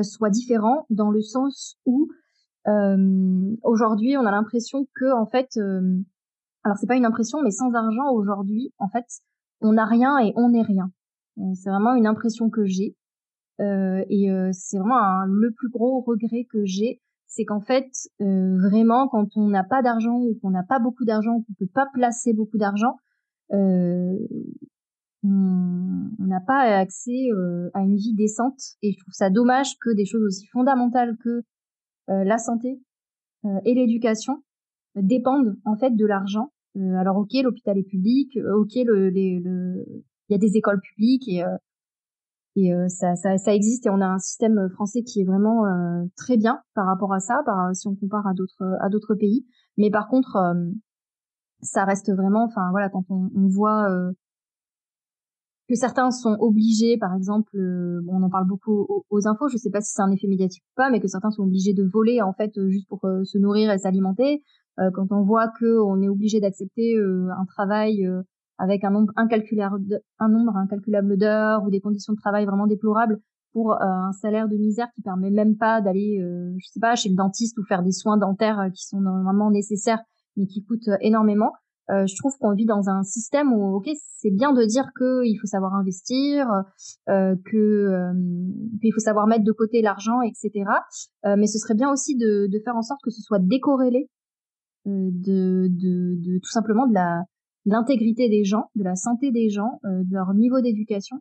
soit 0.03 0.31
différent 0.31 0.87
dans 0.89 1.11
le 1.11 1.21
sens 1.21 1.77
où 1.85 2.09
aujourd'hui 3.65 4.17
on 4.17 4.25
a 4.25 4.31
l'impression 4.31 4.87
que 4.95 5.13
en 5.13 5.27
fait 5.27 5.59
alors 6.63 6.77
c'est 6.77 6.87
pas 6.87 6.97
une 6.97 7.07
impression, 7.07 7.41
mais 7.43 7.51
sans 7.51 7.73
argent 7.73 8.11
aujourd'hui, 8.13 8.73
en 8.79 8.89
fait, 8.89 9.07
on 9.61 9.73
n'a 9.73 9.87
rien 9.87 10.19
et 10.19 10.33
on 10.37 10.51
n'est 10.51 10.63
rien. 10.63 10.91
C'est 11.55 11.71
vraiment 11.71 11.95
une 11.95 12.07
impression 12.07 12.51
que 12.51 12.65
j'ai. 12.65 12.97
Euh, 13.61 14.05
et 14.09 14.31
euh, 14.31 14.51
c'est 14.53 14.79
vraiment 14.79 15.25
le 15.27 15.51
plus 15.53 15.69
gros 15.69 16.01
regret 16.01 16.47
que 16.51 16.65
j'ai, 16.65 17.01
c'est 17.27 17.45
qu'en 17.45 17.61
fait, 17.61 17.91
euh, 18.21 18.57
vraiment, 18.59 19.07
quand 19.09 19.37
on 19.37 19.49
n'a 19.49 19.65
pas 19.65 19.83
d'argent 19.83 20.19
ou 20.19 20.39
qu'on 20.41 20.51
n'a 20.51 20.63
pas 20.63 20.79
beaucoup 20.79 21.05
d'argent, 21.05 21.37
ou 21.37 21.43
qu'on 21.43 21.55
peut 21.55 21.71
pas 21.73 21.87
placer 21.93 22.33
beaucoup 22.33 22.59
d'argent, 22.59 22.97
euh, 23.53 24.17
on 25.23 26.25
n'a 26.25 26.41
pas 26.41 26.61
accès 26.79 27.29
à 27.75 27.81
une 27.83 27.97
vie 27.97 28.15
décente. 28.15 28.59
Et 28.83 28.93
je 28.93 28.99
trouve 28.99 29.13
ça 29.13 29.29
dommage 29.29 29.77
que 29.79 29.91
des 29.95 30.07
choses 30.07 30.23
aussi 30.23 30.47
fondamentales 30.47 31.19
que 31.19 31.43
la 32.09 32.39
santé 32.39 32.81
et 33.67 33.75
l'éducation 33.75 34.43
dépendent 34.97 35.59
en 35.67 35.77
fait 35.77 35.95
de 35.95 36.07
l'argent. 36.07 36.53
alors 36.75 37.19
ok, 37.19 37.35
l'hôpital 37.43 37.77
est 37.77 37.83
public, 37.83 38.35
ok, 38.37 38.73
le, 38.87 39.11
le, 39.11 39.85
il 40.29 40.33
y 40.33 40.35
a 40.35 40.39
des 40.39 40.57
écoles 40.57 40.81
publiques 40.81 41.29
et 41.29 41.45
et 42.57 42.75
euh, 42.75 42.89
ça, 42.89 43.15
ça, 43.15 43.39
ça, 43.39 43.55
existe 43.55 43.87
et 43.87 43.91
on 43.91 44.01
a 44.01 44.07
un 44.07 44.19
système 44.19 44.69
français 44.71 45.03
qui 45.03 45.21
est 45.21 45.25
vraiment 45.25 45.67
euh, 45.67 46.05
très 46.17 46.37
bien 46.37 46.61
par 46.75 46.87
rapport 46.87 47.13
à 47.13 47.21
ça, 47.21 47.43
par, 47.47 47.75
si 47.75 47.87
on 47.87 47.95
compare 47.95 48.27
à 48.27 48.35
d'autres 48.35 48.77
à 48.81 48.89
d'autres 48.89 49.15
pays. 49.15 49.47
Mais 49.77 49.91
par 49.91 50.09
contre, 50.09 50.37
euh, 50.37 50.71
ça 51.63 51.85
reste 51.85 52.13
vraiment, 52.13 52.45
enfin 52.45 52.71
voilà, 52.71 52.89
quand 52.89 53.05
on, 53.09 53.31
on 53.37 53.49
voit 53.49 53.87
que 55.69 55.75
certains 55.77 56.11
sont 56.11 56.37
obligés, 56.41 56.97
par 56.99 57.15
exemple, 57.15 57.53
bon, 58.03 58.15
on 58.17 58.23
en 58.23 58.31
parle 58.31 58.47
beaucoup 58.47 59.05
aux, 59.11 59.29
infos, 59.29 59.49
je 59.49 59.57
sais 59.57 59.71
pas 59.71 59.81
si 59.81 59.93
c'est 59.93 60.03
un 60.03 60.11
effet 60.11 60.27
médiatique 60.27 60.65
ou 60.65 60.75
pas, 60.75 60.91
mais 60.91 61.01
que 61.01 61.07
certains 61.07 61.31
sont 61.31 61.43
obligés 61.45 61.75
de 61.75 61.85
voler 61.85 62.23
en 62.23 62.33
fait 62.33 62.51
juste 62.69 62.89
pour 62.89 63.01
se 63.03 63.39
nourrir 63.39 63.71
et 63.71 63.79
s'alimenter. 63.79 64.43
quand 64.95 65.13
on 65.13 65.23
voit 65.23 65.49
que 65.49 65.79
on 65.81 66.01
est 66.01 66.09
obligé 66.09 66.41
d'accepter 66.41 66.97
un 66.99 67.45
travail 67.45 68.09
avec 68.61 68.85
un 68.85 68.91
nombre 68.91 69.13
incalculable, 69.17 70.01
un 70.19 71.17
d'heures 71.17 71.65
ou 71.65 71.71
des 71.71 71.81
conditions 71.81 72.13
de 72.13 72.19
travail 72.19 72.45
vraiment 72.45 72.67
déplorables 72.67 73.19
pour 73.53 73.73
euh, 73.73 73.79
un 73.81 74.13
salaire 74.13 74.49
de 74.49 74.57
misère 74.57 74.89
qui 74.95 75.03
permet 75.03 75.31
même 75.31 75.57
pas 75.57 75.81
d'aller, 75.81 76.21
euh, 76.21 76.55
je 76.59 76.67
sais 76.69 76.79
pas, 76.81 76.95
chez 76.95 77.09
le 77.09 77.17
dentiste 77.17 77.59
ou 77.59 77.65
faire 77.65 77.83
des 77.83 77.91
soins 77.91 78.17
dentaires 78.17 78.61
euh, 78.61 78.69
qui 78.69 78.87
sont 78.87 79.01
normalement 79.01 79.51
nécessaires 79.51 80.01
mais 80.37 80.47
qui 80.47 80.63
coûtent 80.63 80.91
énormément. 81.01 81.51
je 81.89 82.17
trouve 82.17 82.33
qu'on 82.39 82.55
vit 82.55 82.65
dans 82.65 82.89
un 82.89 83.03
système 83.03 83.53
où, 83.53 83.75
ok, 83.75 83.91
c'est 84.19 84.31
bien 84.31 84.53
de 84.53 84.65
dire 84.65 84.87
qu'il 84.97 85.37
faut 85.41 85.49
savoir 85.49 85.75
investir, 85.75 86.49
euh, 87.09 87.35
que 87.45 88.13
qu'il 88.81 88.93
faut 88.95 89.01
savoir 89.01 89.27
mettre 89.27 89.43
de 89.43 89.51
côté 89.51 89.83
l'argent, 89.83 90.21
etc. 90.23 90.71
mais 91.37 91.49
ce 91.49 91.59
serait 91.59 91.75
bien 91.75 91.91
aussi 91.91 92.17
de, 92.17 92.49
faire 92.65 92.77
en 92.77 92.83
sorte 92.83 93.01
que 93.03 93.11
ce 93.11 93.21
soit 93.23 93.41
décorrélé 93.41 94.09
de 94.87 96.39
tout 96.39 96.51
simplement 96.51 96.87
de 96.87 96.95
la 96.95 97.25
l'intégrité 97.65 98.29
des 98.29 98.45
gens, 98.45 98.71
de 98.75 98.85
la 98.85 98.97
santé 98.97 99.31
des 99.31 99.49
gens, 99.51 99.81
euh, 99.85 100.03
de 100.05 100.13
leur 100.13 100.33
niveau 100.35 100.61
d'éducation 100.61 101.17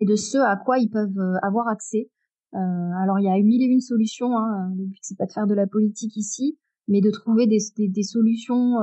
et 0.00 0.06
de 0.06 0.16
ce 0.16 0.38
à 0.38 0.56
quoi 0.56 0.78
ils 0.78 0.90
peuvent 0.90 1.18
euh, 1.18 1.36
avoir 1.42 1.68
accès. 1.68 2.10
Euh, 2.54 2.58
alors 2.58 3.18
il 3.18 3.24
y 3.24 3.28
a 3.28 3.42
mille 3.42 3.62
et 3.62 3.66
une 3.66 3.80
solutions. 3.80 4.36
Hein. 4.36 4.72
Le 4.76 4.86
but 4.86 4.98
c'est 5.02 5.18
pas 5.18 5.26
de 5.26 5.32
faire 5.32 5.46
de 5.46 5.54
la 5.54 5.66
politique 5.66 6.16
ici, 6.16 6.58
mais 6.88 7.00
de 7.00 7.10
trouver 7.10 7.46
des, 7.46 7.60
solutions, 8.02 8.74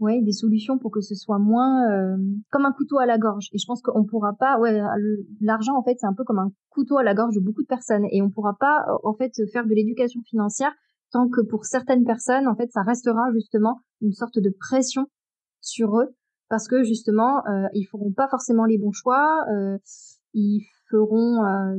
ouais, 0.00 0.20
des 0.22 0.32
solutions 0.32 0.78
pour 0.78 0.90
que 0.90 1.00
ce 1.00 1.14
soit 1.14 1.38
moins 1.38 1.86
comme 2.50 2.64
un 2.64 2.72
couteau 2.72 2.98
à 2.98 3.06
la 3.06 3.18
gorge. 3.18 3.48
Et 3.52 3.58
je 3.58 3.66
pense 3.66 3.82
qu'on 3.82 4.04
pourra 4.04 4.32
pas, 4.32 4.58
ouais, 4.58 4.80
l'argent 5.40 5.76
en 5.76 5.84
fait 5.84 5.96
c'est 6.00 6.06
un 6.06 6.14
peu 6.14 6.24
comme 6.24 6.40
un 6.40 6.50
couteau 6.70 6.98
à 6.98 7.04
la 7.04 7.14
gorge 7.14 7.36
de 7.36 7.40
beaucoup 7.40 7.62
de 7.62 7.68
personnes, 7.68 8.06
et 8.10 8.20
on 8.20 8.30
pourra 8.30 8.56
pas 8.58 8.84
en 9.04 9.14
fait 9.14 9.32
faire 9.52 9.64
de 9.64 9.74
l'éducation 9.74 10.22
financière 10.22 10.72
tant 11.12 11.28
que 11.28 11.40
pour 11.40 11.64
certaines 11.64 12.04
personnes, 12.04 12.48
en 12.48 12.56
fait, 12.56 12.70
ça 12.72 12.82
restera 12.82 13.30
justement 13.32 13.80
une 14.00 14.12
sorte 14.12 14.38
de 14.38 14.50
pression 14.50 15.06
sur 15.60 15.98
eux 15.98 16.14
parce 16.48 16.68
que 16.68 16.82
justement, 16.82 17.46
euh, 17.46 17.66
ils 17.72 17.84
feront 17.84 18.12
pas 18.12 18.28
forcément 18.28 18.66
les 18.66 18.76
bons 18.76 18.92
choix, 18.92 19.46
euh, 19.50 19.78
ils 20.34 20.62
feront, 20.90 21.42
euh, 21.44 21.78